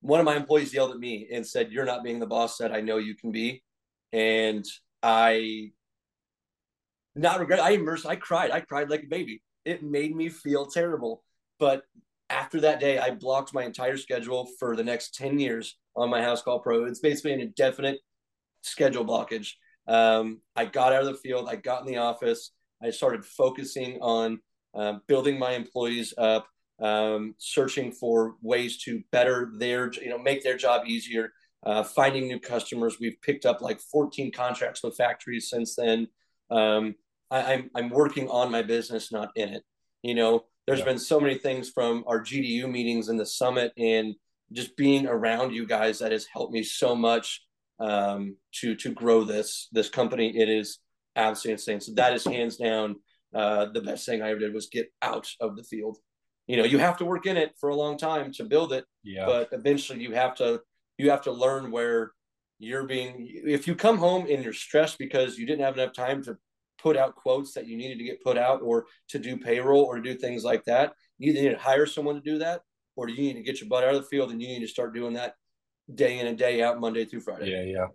one 0.00 0.20
of 0.20 0.26
my 0.26 0.36
employees 0.36 0.72
yelled 0.72 0.92
at 0.92 0.98
me 0.98 1.28
and 1.32 1.46
said, 1.46 1.72
"You're 1.72 1.84
not 1.84 2.04
being 2.04 2.20
the 2.20 2.26
boss 2.26 2.56
that 2.58 2.72
I 2.72 2.80
know 2.80 2.98
you 2.98 3.14
can 3.14 3.32
be," 3.32 3.62
and 4.12 4.64
I 5.02 5.70
not 7.14 7.40
regret. 7.40 7.60
I 7.60 7.70
immersed. 7.70 8.06
I 8.06 8.16
cried. 8.16 8.50
I 8.50 8.60
cried 8.60 8.88
like 8.88 9.02
a 9.02 9.08
baby. 9.08 9.42
It 9.64 9.82
made 9.82 10.14
me 10.16 10.28
feel 10.30 10.66
terrible 10.66 11.22
but 11.58 11.82
after 12.30 12.60
that 12.60 12.80
day, 12.80 12.98
I 12.98 13.10
blocked 13.10 13.54
my 13.54 13.64
entire 13.64 13.96
schedule 13.96 14.48
for 14.58 14.76
the 14.76 14.84
next 14.84 15.14
10 15.14 15.38
years 15.38 15.76
on 15.96 16.10
my 16.10 16.20
Housecall 16.20 16.62
Pro. 16.62 16.84
It's 16.84 17.00
basically 17.00 17.32
an 17.32 17.40
indefinite 17.40 17.98
schedule 18.62 19.04
blockage. 19.04 19.52
Um, 19.86 20.42
I 20.54 20.66
got 20.66 20.92
out 20.92 21.02
of 21.02 21.06
the 21.06 21.14
field, 21.14 21.48
I 21.48 21.56
got 21.56 21.80
in 21.80 21.86
the 21.86 21.96
office, 21.96 22.52
I 22.82 22.90
started 22.90 23.24
focusing 23.24 23.98
on 24.02 24.40
um, 24.74 25.00
building 25.08 25.38
my 25.38 25.52
employees 25.52 26.12
up, 26.18 26.46
um, 26.80 27.34
searching 27.38 27.90
for 27.92 28.34
ways 28.42 28.78
to 28.84 29.02
better 29.10 29.50
their, 29.56 29.90
you 29.92 30.10
know, 30.10 30.18
make 30.18 30.44
their 30.44 30.56
job 30.56 30.86
easier, 30.86 31.32
uh, 31.64 31.82
finding 31.82 32.28
new 32.28 32.38
customers. 32.38 32.98
We've 33.00 33.20
picked 33.22 33.46
up 33.46 33.62
like 33.62 33.80
14 33.80 34.30
contracts 34.30 34.82
with 34.82 34.96
factories 34.96 35.48
since 35.48 35.74
then. 35.74 36.08
Um, 36.50 36.94
I, 37.30 37.54
I'm, 37.54 37.70
I'm 37.74 37.88
working 37.88 38.28
on 38.28 38.52
my 38.52 38.62
business, 38.62 39.10
not 39.10 39.30
in 39.34 39.48
it. 39.48 39.62
You 40.02 40.14
know, 40.14 40.44
there's 40.68 40.80
yeah. 40.80 40.84
been 40.84 40.98
so 40.98 41.18
many 41.18 41.38
things 41.38 41.70
from 41.70 42.04
our 42.06 42.20
GDU 42.20 42.70
meetings 42.70 43.08
and 43.08 43.18
the 43.18 43.24
summit 43.24 43.72
and 43.78 44.14
just 44.52 44.76
being 44.76 45.06
around 45.06 45.54
you 45.54 45.66
guys 45.66 45.98
that 46.00 46.12
has 46.12 46.26
helped 46.26 46.52
me 46.52 46.62
so 46.62 46.94
much 46.94 47.42
um, 47.80 48.36
to 48.52 48.74
to 48.76 48.92
grow 48.92 49.24
this 49.24 49.68
this 49.72 49.88
company. 49.88 50.36
It 50.36 50.50
is 50.50 50.78
absolutely 51.16 51.54
insane. 51.54 51.80
So 51.80 51.92
that 51.94 52.12
is 52.12 52.22
hands 52.24 52.58
down 52.58 52.96
uh, 53.34 53.66
the 53.72 53.80
best 53.80 54.04
thing 54.04 54.20
I 54.20 54.28
ever 54.28 54.40
did 54.40 54.52
was 54.52 54.66
get 54.66 54.92
out 55.00 55.30
of 55.40 55.56
the 55.56 55.62
field. 55.62 55.96
You 56.46 56.58
know, 56.58 56.64
you 56.64 56.76
have 56.76 56.98
to 56.98 57.06
work 57.06 57.24
in 57.24 57.38
it 57.38 57.52
for 57.58 57.70
a 57.70 57.74
long 57.74 57.96
time 57.96 58.30
to 58.34 58.44
build 58.44 58.74
it, 58.74 58.84
yeah. 59.02 59.24
but 59.24 59.48
eventually 59.52 60.02
you 60.02 60.12
have 60.12 60.34
to 60.36 60.60
you 60.98 61.08
have 61.08 61.22
to 61.22 61.32
learn 61.32 61.70
where 61.70 62.12
you're 62.58 62.86
being. 62.86 63.26
If 63.26 63.66
you 63.66 63.74
come 63.74 63.96
home 63.96 64.26
and 64.30 64.44
you're 64.44 64.52
stressed 64.52 64.98
because 64.98 65.38
you 65.38 65.46
didn't 65.46 65.64
have 65.64 65.78
enough 65.78 65.94
time 65.94 66.22
to 66.24 66.36
put 66.78 66.96
out 66.96 67.16
quotes 67.16 67.52
that 67.54 67.66
you 67.66 67.76
needed 67.76 67.98
to 67.98 68.04
get 68.04 68.22
put 68.22 68.38
out 68.38 68.60
or 68.62 68.86
to 69.08 69.18
do 69.18 69.36
payroll 69.36 69.82
or 69.82 69.96
to 69.96 70.02
do 70.02 70.14
things 70.14 70.44
like 70.44 70.64
that. 70.64 70.92
You 71.18 71.32
either 71.32 71.42
need 71.42 71.54
to 71.54 71.58
hire 71.58 71.86
someone 71.86 72.14
to 72.14 72.20
do 72.20 72.38
that 72.38 72.62
or 72.96 73.06
do 73.06 73.12
you 73.12 73.22
need 73.22 73.34
to 73.34 73.42
get 73.42 73.60
your 73.60 73.68
butt 73.68 73.84
out 73.84 73.94
of 73.94 74.02
the 74.02 74.08
field 74.08 74.30
and 74.30 74.40
you 74.40 74.48
need 74.48 74.60
to 74.60 74.68
start 74.68 74.94
doing 74.94 75.14
that 75.14 75.34
day 75.94 76.18
in 76.18 76.26
and 76.26 76.38
day 76.38 76.62
out, 76.62 76.80
Monday 76.80 77.04
through 77.04 77.20
Friday. 77.20 77.50
Yeah, 77.50 77.62
yeah. 77.62 77.86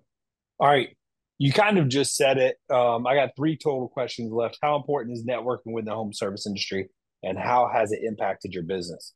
All 0.60 0.68
right. 0.68 0.96
You 1.38 1.52
kind 1.52 1.78
of 1.78 1.90
just 1.90 2.16
said 2.16 2.38
it. 2.38 2.58
Um, 2.70 3.06
I 3.08 3.16
got 3.16 3.32
three 3.36 3.58
total 3.58 3.88
questions 3.88 4.32
left. 4.32 4.58
How 4.62 4.76
important 4.76 5.18
is 5.18 5.26
networking 5.26 5.74
with 5.74 5.86
the 5.86 5.92
home 5.92 6.14
service 6.14 6.48
industry 6.48 6.90
and 7.24 7.38
how 7.38 7.70
has 7.74 7.92
it 7.92 8.02
impacted 8.04 8.54
your 8.54 8.64
business? 8.64 9.14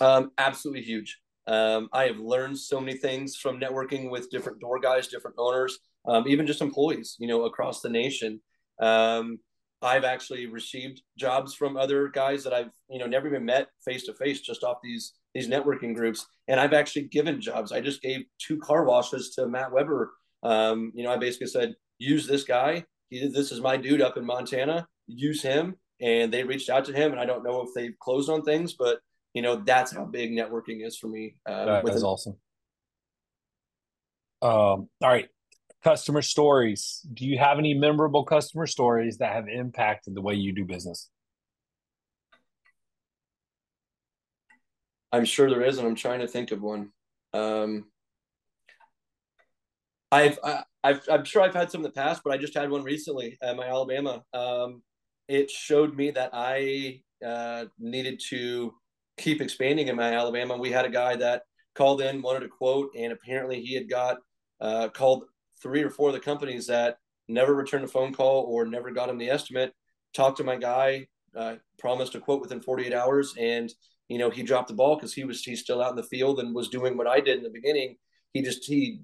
Um, 0.00 0.30
absolutely 0.38 0.82
huge. 0.82 1.18
Um, 1.46 1.88
I 1.92 2.04
have 2.04 2.18
learned 2.18 2.58
so 2.58 2.80
many 2.80 2.96
things 2.96 3.36
from 3.36 3.60
networking 3.60 4.10
with 4.10 4.30
different 4.30 4.60
door 4.60 4.78
guys, 4.80 5.08
different 5.08 5.36
owners, 5.38 5.78
um, 6.06 6.26
even 6.26 6.46
just 6.46 6.62
employees, 6.62 7.16
you 7.18 7.26
know, 7.26 7.44
across 7.44 7.80
the 7.80 7.90
nation. 7.90 8.40
Um, 8.80 9.38
I've 9.80 10.04
actually 10.04 10.46
received 10.46 11.02
jobs 11.18 11.54
from 11.54 11.76
other 11.76 12.08
guys 12.08 12.44
that 12.44 12.52
I've, 12.52 12.70
you 12.88 12.98
know, 13.00 13.06
never 13.06 13.26
even 13.26 13.44
met 13.44 13.68
face 13.84 14.04
to 14.06 14.14
face, 14.14 14.40
just 14.40 14.62
off 14.62 14.78
these 14.82 15.14
these 15.34 15.48
networking 15.48 15.94
groups. 15.94 16.26
And 16.46 16.60
I've 16.60 16.74
actually 16.74 17.08
given 17.08 17.40
jobs. 17.40 17.72
I 17.72 17.80
just 17.80 18.02
gave 18.02 18.24
two 18.38 18.58
car 18.58 18.84
washes 18.84 19.30
to 19.34 19.48
Matt 19.48 19.72
Weber. 19.72 20.12
Um, 20.42 20.92
you 20.94 21.02
know, 21.04 21.10
I 21.10 21.16
basically 21.16 21.46
said, 21.46 21.74
use 21.98 22.26
this 22.26 22.44
guy. 22.44 22.84
He, 23.08 23.26
this 23.28 23.50
is 23.50 23.60
my 23.60 23.76
dude 23.76 24.02
up 24.02 24.16
in 24.16 24.26
Montana. 24.26 24.86
Use 25.06 25.42
him. 25.42 25.76
And 26.00 26.32
they 26.32 26.42
reached 26.42 26.68
out 26.68 26.84
to 26.86 26.92
him, 26.92 27.12
and 27.12 27.20
I 27.20 27.24
don't 27.24 27.44
know 27.44 27.62
if 27.62 27.68
they've 27.74 27.96
closed 28.00 28.28
on 28.28 28.42
things, 28.42 28.74
but 28.74 28.98
you 29.34 29.42
know, 29.42 29.62
that's 29.64 29.94
how 29.94 30.04
big 30.04 30.32
networking 30.32 30.84
is 30.84 30.98
for 30.98 31.06
me. 31.06 31.36
Um, 31.46 31.66
that 31.66 31.88
is 31.88 32.04
awesome. 32.04 32.36
Um, 34.42 34.50
all 34.50 34.88
right, 35.02 35.28
customer 35.82 36.22
stories. 36.22 37.00
Do 37.12 37.26
you 37.26 37.38
have 37.38 37.58
any 37.58 37.74
memorable 37.74 38.24
customer 38.24 38.66
stories 38.66 39.18
that 39.18 39.32
have 39.32 39.48
impacted 39.48 40.14
the 40.14 40.22
way 40.22 40.34
you 40.34 40.52
do 40.52 40.64
business? 40.64 41.10
I'm 45.12 45.24
sure 45.24 45.50
there 45.50 45.62
is, 45.62 45.78
and 45.78 45.86
I'm 45.86 45.94
trying 45.94 46.20
to 46.20 46.28
think 46.28 46.52
of 46.52 46.62
one. 46.62 46.90
Um, 47.34 47.86
I've, 50.10 50.38
I, 50.42 50.62
I've, 50.84 51.00
I'm 51.10 51.24
sure 51.24 51.42
I've 51.42 51.54
had 51.54 51.70
some 51.70 51.80
in 51.80 51.84
the 51.84 51.90
past, 51.90 52.22
but 52.24 52.32
I 52.32 52.38
just 52.38 52.54
had 52.54 52.70
one 52.70 52.82
recently 52.82 53.38
at 53.42 53.56
my 53.56 53.66
Alabama. 53.66 54.22
Um, 54.32 54.82
it 55.28 55.50
showed 55.50 55.94
me 55.94 56.10
that 56.12 56.30
I 56.32 57.00
uh, 57.24 57.66
needed 57.78 58.20
to 58.28 58.74
keep 59.18 59.40
expanding 59.40 59.88
in 59.88 59.96
my 59.96 60.14
Alabama. 60.14 60.56
We 60.56 60.70
had 60.70 60.84
a 60.84 60.90
guy 60.90 61.16
that 61.16 61.42
called 61.74 62.00
in, 62.00 62.22
wanted 62.22 62.42
a 62.42 62.48
quote, 62.48 62.90
and 62.96 63.12
apparently 63.12 63.60
he 63.60 63.74
had 63.74 63.88
got 63.88 64.18
uh, 64.60 64.88
called 64.88 65.24
three 65.62 65.82
or 65.82 65.90
four 65.90 66.08
of 66.08 66.14
the 66.14 66.20
companies 66.20 66.66
that 66.66 66.98
never 67.28 67.54
returned 67.54 67.84
a 67.84 67.88
phone 67.88 68.12
call 68.12 68.44
or 68.44 68.64
never 68.64 68.90
got 68.90 69.08
him 69.08 69.18
the 69.18 69.30
estimate. 69.30 69.72
Talked 70.14 70.38
to 70.38 70.44
my 70.44 70.56
guy, 70.56 71.06
uh, 71.36 71.56
promised 71.78 72.14
a 72.14 72.20
quote 72.20 72.40
within 72.40 72.60
48 72.60 72.92
hours, 72.92 73.34
and 73.38 73.72
you 74.08 74.18
know 74.18 74.30
he 74.30 74.42
dropped 74.42 74.68
the 74.68 74.74
ball 74.74 74.96
because 74.96 75.14
he 75.14 75.24
was 75.24 75.42
he's 75.42 75.60
still 75.60 75.82
out 75.82 75.90
in 75.90 75.96
the 75.96 76.02
field 76.02 76.40
and 76.40 76.54
was 76.54 76.68
doing 76.68 76.96
what 76.96 77.06
I 77.06 77.20
did 77.20 77.38
in 77.38 77.44
the 77.44 77.50
beginning. 77.50 77.96
He 78.32 78.42
just 78.42 78.64
he 78.66 79.00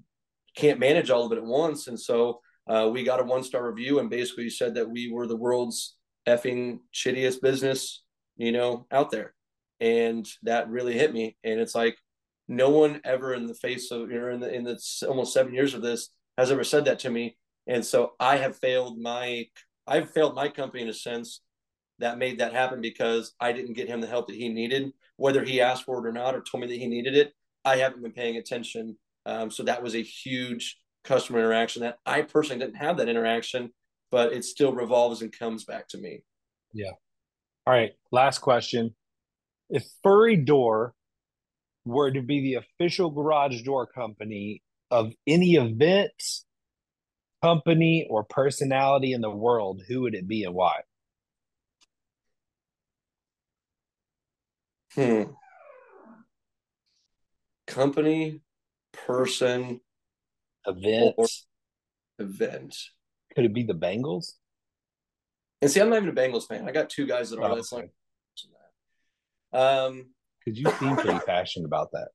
can't 0.57 0.81
manage 0.81 1.11
all 1.11 1.25
of 1.25 1.33
it 1.33 1.39
at 1.39 1.45
once, 1.45 1.87
and 1.87 1.99
so 1.99 2.41
uh, 2.69 2.91
we 2.93 3.05
got 3.05 3.21
a 3.21 3.25
one 3.25 3.43
star 3.43 3.67
review 3.71 3.99
and 3.99 4.11
basically 4.11 4.51
said 4.51 4.75
that 4.75 4.91
we 4.91 5.11
were 5.11 5.27
the 5.27 5.37
world's 5.37 5.97
effing 6.27 6.81
shittiest 6.95 7.41
business, 7.41 8.03
you 8.37 8.53
know, 8.53 8.87
out 8.91 9.11
there, 9.11 9.35
and 9.81 10.29
that 10.43 10.69
really 10.69 10.93
hit 10.93 11.13
me. 11.15 11.37
And 11.43 11.59
it's 11.59 11.75
like 11.75 11.97
no 12.47 12.69
one 12.69 13.01
ever 13.05 13.33
in 13.33 13.47
the 13.47 13.55
face 13.55 13.91
of 13.91 14.11
you 14.11 14.21
know 14.21 14.29
in 14.29 14.41
the 14.41 14.55
in 14.55 14.65
the 14.65 14.79
almost 15.09 15.33
seven 15.33 15.55
years 15.55 15.73
of 15.73 15.81
this 15.81 16.11
has 16.39 16.51
ever 16.51 16.65
said 16.65 16.87
that 16.87 17.01
to 17.01 17.11
me. 17.11 17.37
And 17.67 17.85
so 17.85 18.13
I 18.19 18.37
have 18.37 18.57
failed 18.57 18.99
my 18.99 19.49
I've 19.87 20.11
failed 20.11 20.35
my 20.35 20.49
company 20.49 20.83
in 20.83 20.89
a 20.89 20.95
sense 20.95 21.43
that 21.99 22.19
made 22.19 22.39
that 22.39 22.53
happen 22.53 22.81
because 22.81 23.35
I 23.41 23.53
didn't 23.53 23.73
get 23.73 23.89
him 23.89 24.01
the 24.01 24.07
help 24.07 24.29
that 24.29 24.37
he 24.37 24.49
needed, 24.49 24.93
whether 25.17 25.45
he 25.45 25.61
asked 25.61 25.85
for 25.85 25.99
it 25.99 26.09
or 26.09 26.13
not, 26.13 26.35
or 26.35 26.43
told 26.43 26.63
me 26.63 26.69
that 26.69 26.79
he 26.79 26.87
needed 26.87 27.17
it. 27.17 27.33
I 27.65 27.77
haven't 27.77 28.03
been 28.03 28.13
paying 28.13 28.37
attention. 28.37 28.97
Um, 29.27 29.51
so 29.51 29.63
that 29.65 29.83
was 29.83 29.95
a 29.95 30.03
huge 30.03 30.79
customer 31.05 31.41
interaction 31.41 31.83
that 31.83 31.99
I 32.07 32.23
personally 32.23 32.65
didn't 32.65 32.77
have 32.77 32.99
that 32.99 33.09
interaction, 33.09 33.71
but 34.11 34.33
it 34.33 34.45
still 34.45 34.73
revolves 34.73 35.23
and 35.23 35.37
comes 35.37 35.65
back 35.65 35.89
to 35.89 35.99
me. 35.99 36.23
Yeah. 36.73 36.93
All 37.67 37.73
right. 37.73 37.93
Last 38.13 38.39
question. 38.39 38.95
If 39.71 39.85
Furry 40.03 40.37
Door 40.37 40.95
were 41.85 42.11
to 42.11 42.23
be 42.23 42.41
the 42.41 42.55
official 42.55 43.11
garage 43.11 43.63
door 43.63 43.87
company 43.87 44.63
of 44.91 45.13
any 45.27 45.55
event, 45.55 46.13
company, 47.43 48.07
or 48.11 48.25
personality 48.25 49.13
in 49.13 49.21
the 49.21 49.31
world, 49.31 49.83
who 49.89 50.03
would 50.03 50.15
it 50.15 50.27
be 50.27 50.45
and 50.45 50.55
why? 50.55 50.81
Hmm. 54.95 55.23
Company, 57.67 58.41
person, 58.93 59.81
event, 60.67 61.17
event. 62.19 62.77
Could 63.35 63.45
it 63.45 63.55
be 63.55 63.63
the 63.63 63.75
Bengals? 63.75 64.33
And 65.61 65.71
see, 65.71 65.81
I'm 65.81 65.91
not 65.91 66.03
even 66.03 66.09
a 66.09 66.13
Bengals 66.13 66.47
fan. 66.47 66.69
I 66.69 66.73
got 66.73 66.89
two 66.89 67.07
guys 67.07 67.31
that 67.31 67.39
are. 67.39 67.53
Oh, 67.53 67.55
that's 67.55 67.73
okay. 67.73 67.91
like. 69.53 69.61
Um, 69.61 70.11
because 70.45 70.59
you 70.59 70.71
seem 70.79 70.97
pretty 70.97 71.19
passionate 71.27 71.67
about 71.67 71.93
that. 71.93 72.09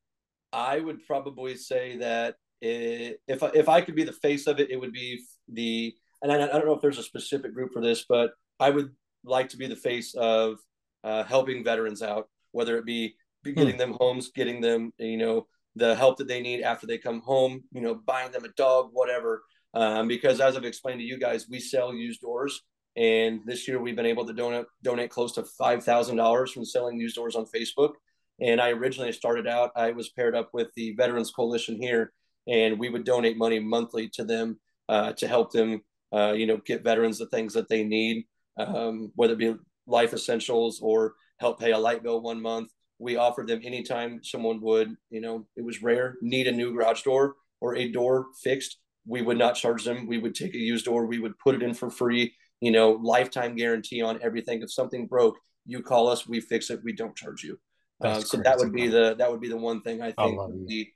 I 0.51 0.79
would 0.79 1.05
probably 1.05 1.55
say 1.55 1.97
that 1.97 2.35
it, 2.63 3.21
if 3.27 3.43
I, 3.43 3.51
if 3.53 3.67
I 3.67 3.81
could 3.81 3.95
be 3.95 4.03
the 4.03 4.13
face 4.13 4.47
of 4.47 4.59
it, 4.59 4.71
it 4.71 4.79
would 4.79 4.93
be 4.93 5.21
the 5.49 5.93
and 6.21 6.31
I, 6.31 6.35
I, 6.35 6.47
don't 6.47 6.65
know 6.65 6.73
if 6.73 6.81
there's 6.81 6.97
a 6.97 7.03
specific 7.03 7.53
group 7.53 7.73
for 7.73 7.81
this, 7.81 8.05
but 8.07 8.31
I 8.57 8.69
would 8.69 8.91
like 9.25 9.49
to 9.49 9.57
be 9.57 9.67
the 9.67 9.75
face 9.75 10.15
of 10.15 10.59
uh, 11.03 11.23
helping 11.23 11.65
veterans 11.65 12.01
out, 12.01 12.29
whether 12.53 12.77
it 12.77 12.85
be, 12.85 13.15
be 13.43 13.51
hmm. 13.51 13.59
getting 13.59 13.73
hmm. 13.73 13.79
them 13.79 13.97
homes, 13.99 14.31
getting 14.33 14.61
them 14.61 14.93
you 14.97 15.17
know 15.17 15.47
the 15.75 15.95
help 15.95 16.17
that 16.17 16.27
they 16.27 16.41
need 16.41 16.61
after 16.61 16.87
they 16.87 16.97
come 16.97 17.19
home, 17.21 17.63
you 17.71 17.81
know, 17.81 17.95
buying 17.95 18.31
them 18.31 18.45
a 18.45 18.49
dog, 18.49 18.89
whatever. 18.93 19.43
Um, 19.73 20.07
because 20.07 20.39
as 20.39 20.55
I've 20.55 20.65
explained 20.65 20.99
to 20.99 21.05
you 21.05 21.17
guys, 21.17 21.49
we 21.49 21.59
sell 21.59 21.93
used 21.93 22.21
doors, 22.21 22.61
and 22.95 23.41
this 23.45 23.67
year 23.67 23.81
we've 23.81 23.95
been 23.95 24.05
able 24.05 24.25
to 24.27 24.33
donate 24.33 24.67
donate 24.83 25.09
close 25.09 25.33
to 25.33 25.43
five 25.43 25.83
thousand 25.83 26.15
dollars 26.15 26.51
from 26.51 26.63
selling 26.63 26.97
used 26.97 27.15
doors 27.15 27.35
on 27.35 27.45
Facebook. 27.45 27.93
And 28.39 28.61
I 28.61 28.69
originally 28.69 29.11
started 29.11 29.47
out, 29.47 29.71
I 29.75 29.91
was 29.91 30.09
paired 30.09 30.35
up 30.35 30.49
with 30.53 30.67
the 30.75 30.93
Veterans 30.95 31.31
Coalition 31.31 31.79
here, 31.79 32.11
and 32.47 32.79
we 32.79 32.89
would 32.89 33.03
donate 33.03 33.37
money 33.37 33.59
monthly 33.59 34.09
to 34.09 34.23
them 34.23 34.59
uh, 34.89 35.13
to 35.13 35.27
help 35.27 35.51
them, 35.51 35.81
uh, 36.13 36.33
you 36.33 36.45
know, 36.45 36.57
get 36.57 36.83
veterans 36.83 37.17
the 37.17 37.27
things 37.27 37.53
that 37.53 37.69
they 37.69 37.83
need, 37.83 38.25
um, 38.57 39.11
whether 39.15 39.33
it 39.33 39.39
be 39.39 39.55
life 39.87 40.13
essentials 40.13 40.79
or 40.81 41.13
help 41.39 41.59
pay 41.59 41.71
a 41.71 41.77
light 41.77 42.03
bill 42.03 42.21
one 42.21 42.41
month. 42.41 42.69
We 42.99 43.17
offered 43.17 43.47
them 43.47 43.61
anytime 43.63 44.21
someone 44.23 44.61
would, 44.61 44.95
you 45.09 45.21
know, 45.21 45.45
it 45.55 45.63
was 45.63 45.81
rare, 45.81 46.15
need 46.21 46.47
a 46.47 46.51
new 46.51 46.73
garage 46.73 47.01
door 47.03 47.35
or 47.59 47.75
a 47.75 47.91
door 47.91 48.27
fixed. 48.41 48.77
We 49.05 49.21
would 49.21 49.37
not 49.37 49.55
charge 49.55 49.83
them. 49.83 50.07
We 50.07 50.19
would 50.19 50.35
take 50.35 50.53
a 50.53 50.59
used 50.59 50.85
door, 50.85 51.05
we 51.05 51.19
would 51.19 51.37
put 51.39 51.55
it 51.55 51.63
in 51.63 51.73
for 51.73 51.89
free, 51.89 52.33
you 52.61 52.71
know, 52.71 52.91
lifetime 52.91 53.55
guarantee 53.55 54.01
on 54.01 54.19
everything. 54.21 54.61
If 54.61 54.71
something 54.71 55.07
broke, 55.07 55.37
you 55.65 55.81
call 55.81 56.07
us, 56.07 56.27
we 56.27 56.39
fix 56.39 56.69
it, 56.69 56.81
we 56.83 56.93
don't 56.93 57.15
charge 57.15 57.43
you. 57.43 57.59
Uh, 58.01 58.19
so 58.19 58.37
that 58.37 58.57
would 58.57 58.73
be 58.73 58.87
the 58.87 59.15
that 59.15 59.31
would 59.31 59.39
be 59.39 59.47
the 59.49 59.57
one 59.57 59.81
thing 59.81 60.01
I 60.01 60.11
think 60.11 60.39
the, 60.67 60.87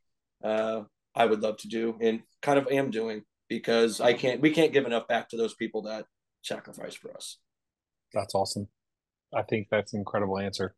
uh, 0.43 0.81
I 1.17 1.25
would 1.25 1.41
love 1.41 1.57
to 1.57 1.67
do 1.67 1.97
and 1.99 2.21
kind 2.41 2.59
of 2.59 2.67
am 2.67 2.91
doing 2.91 3.23
because 3.49 3.99
I 3.99 4.13
can't 4.13 4.39
we 4.39 4.51
can't 4.51 4.71
give 4.71 4.85
enough 4.85 5.07
back 5.07 5.29
to 5.29 5.37
those 5.37 5.55
people 5.55 5.81
that 5.83 6.05
sacrifice 6.43 6.95
for 6.95 7.11
us. 7.13 7.39
That's 8.13 8.35
awesome. 8.35 8.67
I 9.35 9.41
think 9.41 9.67
that's 9.69 9.93
an 9.93 9.99
incredible 9.99 10.37
answer. 10.37 10.75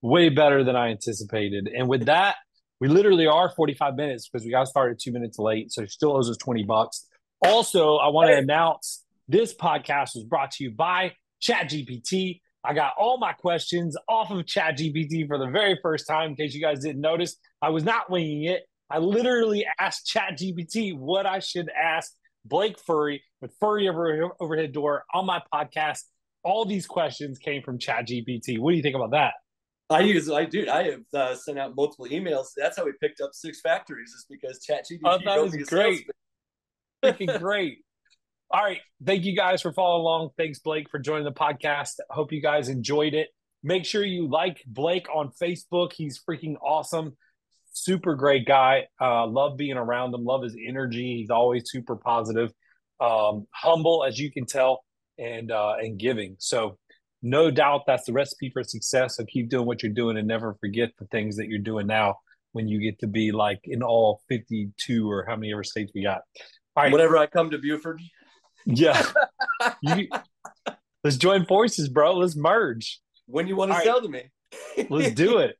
Way 0.00 0.30
better 0.30 0.64
than 0.64 0.74
I 0.74 0.88
anticipated. 0.88 1.68
And 1.68 1.88
with 1.88 2.06
that, 2.06 2.36
we 2.80 2.88
literally 2.88 3.26
are 3.26 3.50
45 3.50 3.94
minutes 3.94 4.28
because 4.28 4.44
we 4.44 4.50
got 4.50 4.66
started 4.66 4.98
two 5.00 5.12
minutes 5.12 5.38
late. 5.38 5.70
So 5.70 5.84
still 5.86 6.16
owes 6.16 6.28
us 6.28 6.36
20 6.38 6.64
bucks. 6.64 7.06
Also, 7.40 7.96
I 7.96 8.08
want 8.08 8.30
to 8.30 8.36
announce 8.36 9.04
this 9.28 9.54
podcast 9.54 10.16
was 10.16 10.24
brought 10.24 10.50
to 10.52 10.64
you 10.64 10.72
by 10.72 11.12
ChatGPT. 11.42 12.40
I 12.64 12.74
got 12.74 12.94
all 12.98 13.18
my 13.18 13.32
questions 13.32 13.96
off 14.08 14.30
of 14.30 14.44
ChatGPT 14.46 15.28
for 15.28 15.38
the 15.38 15.46
very 15.46 15.78
first 15.82 16.08
time. 16.08 16.30
In 16.30 16.36
case 16.36 16.54
you 16.54 16.60
guys 16.60 16.80
didn't 16.80 17.00
notice, 17.00 17.36
I 17.60 17.70
was 17.70 17.84
not 17.84 18.10
winging 18.10 18.44
it. 18.44 18.62
I 18.92 18.98
literally 18.98 19.64
asked 19.80 20.06
ChatGPT 20.14 20.94
what 20.94 21.24
I 21.24 21.38
should 21.38 21.70
ask 21.70 22.12
Blake 22.44 22.78
Furry 22.78 23.22
with 23.40 23.50
Furry 23.58 23.88
Over 23.88 24.32
Overhead 24.38 24.72
Door 24.72 25.04
on 25.14 25.24
my 25.24 25.40
podcast. 25.52 26.00
All 26.44 26.66
these 26.66 26.86
questions 26.86 27.38
came 27.38 27.62
from 27.62 27.78
ChatGPT. 27.78 28.58
What 28.58 28.72
do 28.72 28.76
you 28.76 28.82
think 28.82 28.94
about 28.94 29.12
that? 29.12 29.32
I 29.88 30.00
use, 30.00 30.30
I 30.30 30.44
do, 30.44 30.68
I 30.70 30.82
have 30.90 31.00
uh, 31.14 31.34
sent 31.34 31.58
out 31.58 31.74
multiple 31.74 32.06
emails. 32.06 32.48
That's 32.54 32.76
how 32.76 32.84
we 32.84 32.92
picked 33.00 33.22
up 33.22 33.30
six 33.32 33.62
factories, 33.62 34.10
is 34.10 34.26
because 34.28 34.60
ChatGPT. 34.68 35.00
Oh, 35.06 35.18
that 35.24 35.42
was 35.42 35.56
great. 35.56 36.06
Freaking 37.02 37.38
great. 37.38 37.78
All 38.50 38.62
right. 38.62 38.80
Thank 39.02 39.24
you 39.24 39.34
guys 39.34 39.62
for 39.62 39.72
following 39.72 40.02
along. 40.02 40.30
Thanks, 40.36 40.58
Blake, 40.58 40.90
for 40.90 40.98
joining 40.98 41.24
the 41.24 41.32
podcast. 41.32 41.92
Hope 42.10 42.30
you 42.30 42.42
guys 42.42 42.68
enjoyed 42.68 43.14
it. 43.14 43.28
Make 43.62 43.86
sure 43.86 44.04
you 44.04 44.28
like 44.28 44.62
Blake 44.66 45.06
on 45.14 45.30
Facebook. 45.40 45.94
He's 45.94 46.20
freaking 46.28 46.56
awesome. 46.62 47.16
Super 47.72 48.14
great 48.14 48.46
guy. 48.46 48.86
Uh, 49.00 49.26
love 49.26 49.56
being 49.56 49.76
around 49.76 50.14
him. 50.14 50.24
Love 50.24 50.42
his 50.42 50.56
energy. 50.56 51.16
He's 51.18 51.30
always 51.30 51.64
super 51.66 51.96
positive, 51.96 52.52
um, 53.00 53.46
humble, 53.50 54.04
as 54.04 54.18
you 54.18 54.30
can 54.30 54.46
tell, 54.46 54.84
and 55.18 55.50
uh, 55.50 55.74
and 55.80 55.98
giving. 55.98 56.36
So 56.38 56.78
no 57.22 57.50
doubt 57.50 57.82
that's 57.86 58.04
the 58.04 58.12
recipe 58.12 58.50
for 58.50 58.62
success. 58.62 59.16
So 59.16 59.24
keep 59.24 59.48
doing 59.48 59.66
what 59.66 59.82
you're 59.82 59.92
doing 59.92 60.16
and 60.16 60.26
never 60.26 60.56
forget 60.60 60.90
the 60.98 61.06
things 61.06 61.36
that 61.36 61.48
you're 61.48 61.60
doing 61.60 61.86
now 61.86 62.16
when 62.52 62.68
you 62.68 62.80
get 62.80 62.98
to 62.98 63.06
be 63.06 63.32
like 63.32 63.60
in 63.64 63.82
all 63.82 64.22
52 64.28 65.10
or 65.10 65.24
how 65.26 65.36
many 65.36 65.52
ever 65.52 65.64
states 65.64 65.92
we 65.94 66.02
got. 66.02 66.22
All 66.76 66.82
right. 66.82 66.92
Whenever 66.92 67.16
I 67.16 67.26
come 67.26 67.50
to 67.50 67.58
Buford, 67.58 68.00
yeah. 68.66 69.02
you, 69.82 70.08
let's 71.04 71.16
join 71.16 71.46
forces, 71.46 71.88
bro. 71.88 72.14
Let's 72.14 72.36
merge. 72.36 73.00
When 73.26 73.46
you 73.46 73.56
want 73.56 73.70
to 73.70 73.76
All 73.76 73.82
sell 73.82 74.00
right. 74.00 74.02
to 74.04 74.08
me. 74.08 74.86
let's 74.90 75.14
do 75.14 75.38
it. 75.38 75.56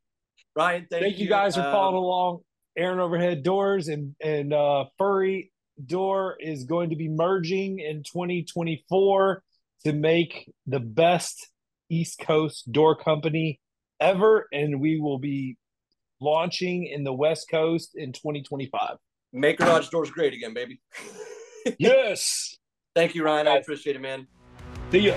Ryan, 0.54 0.86
thank, 0.90 1.02
thank 1.02 1.18
you, 1.18 1.24
you 1.24 1.30
guys 1.30 1.54
for 1.54 1.62
Um, 1.62 1.72
following 1.72 1.96
along. 1.96 2.40
Aaron 2.76 3.00
Overhead 3.00 3.42
Doors 3.42 3.88
and 3.88 4.14
and 4.22 4.52
uh, 4.52 4.86
Furry 4.98 5.52
Door 5.84 6.36
is 6.40 6.64
going 6.64 6.90
to 6.90 6.96
be 6.96 7.08
merging 7.08 7.78
in 7.78 8.02
2024 8.02 9.42
to 9.84 9.92
make 9.92 10.50
the 10.66 10.80
best 10.80 11.48
East 11.90 12.18
Coast 12.18 12.70
door 12.70 12.96
company 12.96 13.60
ever, 14.00 14.48
and 14.52 14.80
we 14.80 15.00
will 15.00 15.18
be 15.18 15.56
launching 16.20 16.86
in 16.86 17.04
the 17.04 17.12
West 17.12 17.48
Coast 17.50 17.92
in 17.94 18.12
2025. 18.12 18.96
Make 19.32 19.58
garage 19.58 19.88
doors 19.88 20.10
great 20.10 20.34
again, 20.34 20.54
baby. 20.54 20.80
yes. 21.78 22.56
Thank 22.94 23.14
you, 23.14 23.24
Ryan. 23.24 23.48
I 23.48 23.56
appreciate 23.56 23.96
it, 23.96 24.02
man. 24.02 24.26
See 24.90 25.00
ya. 25.00 25.16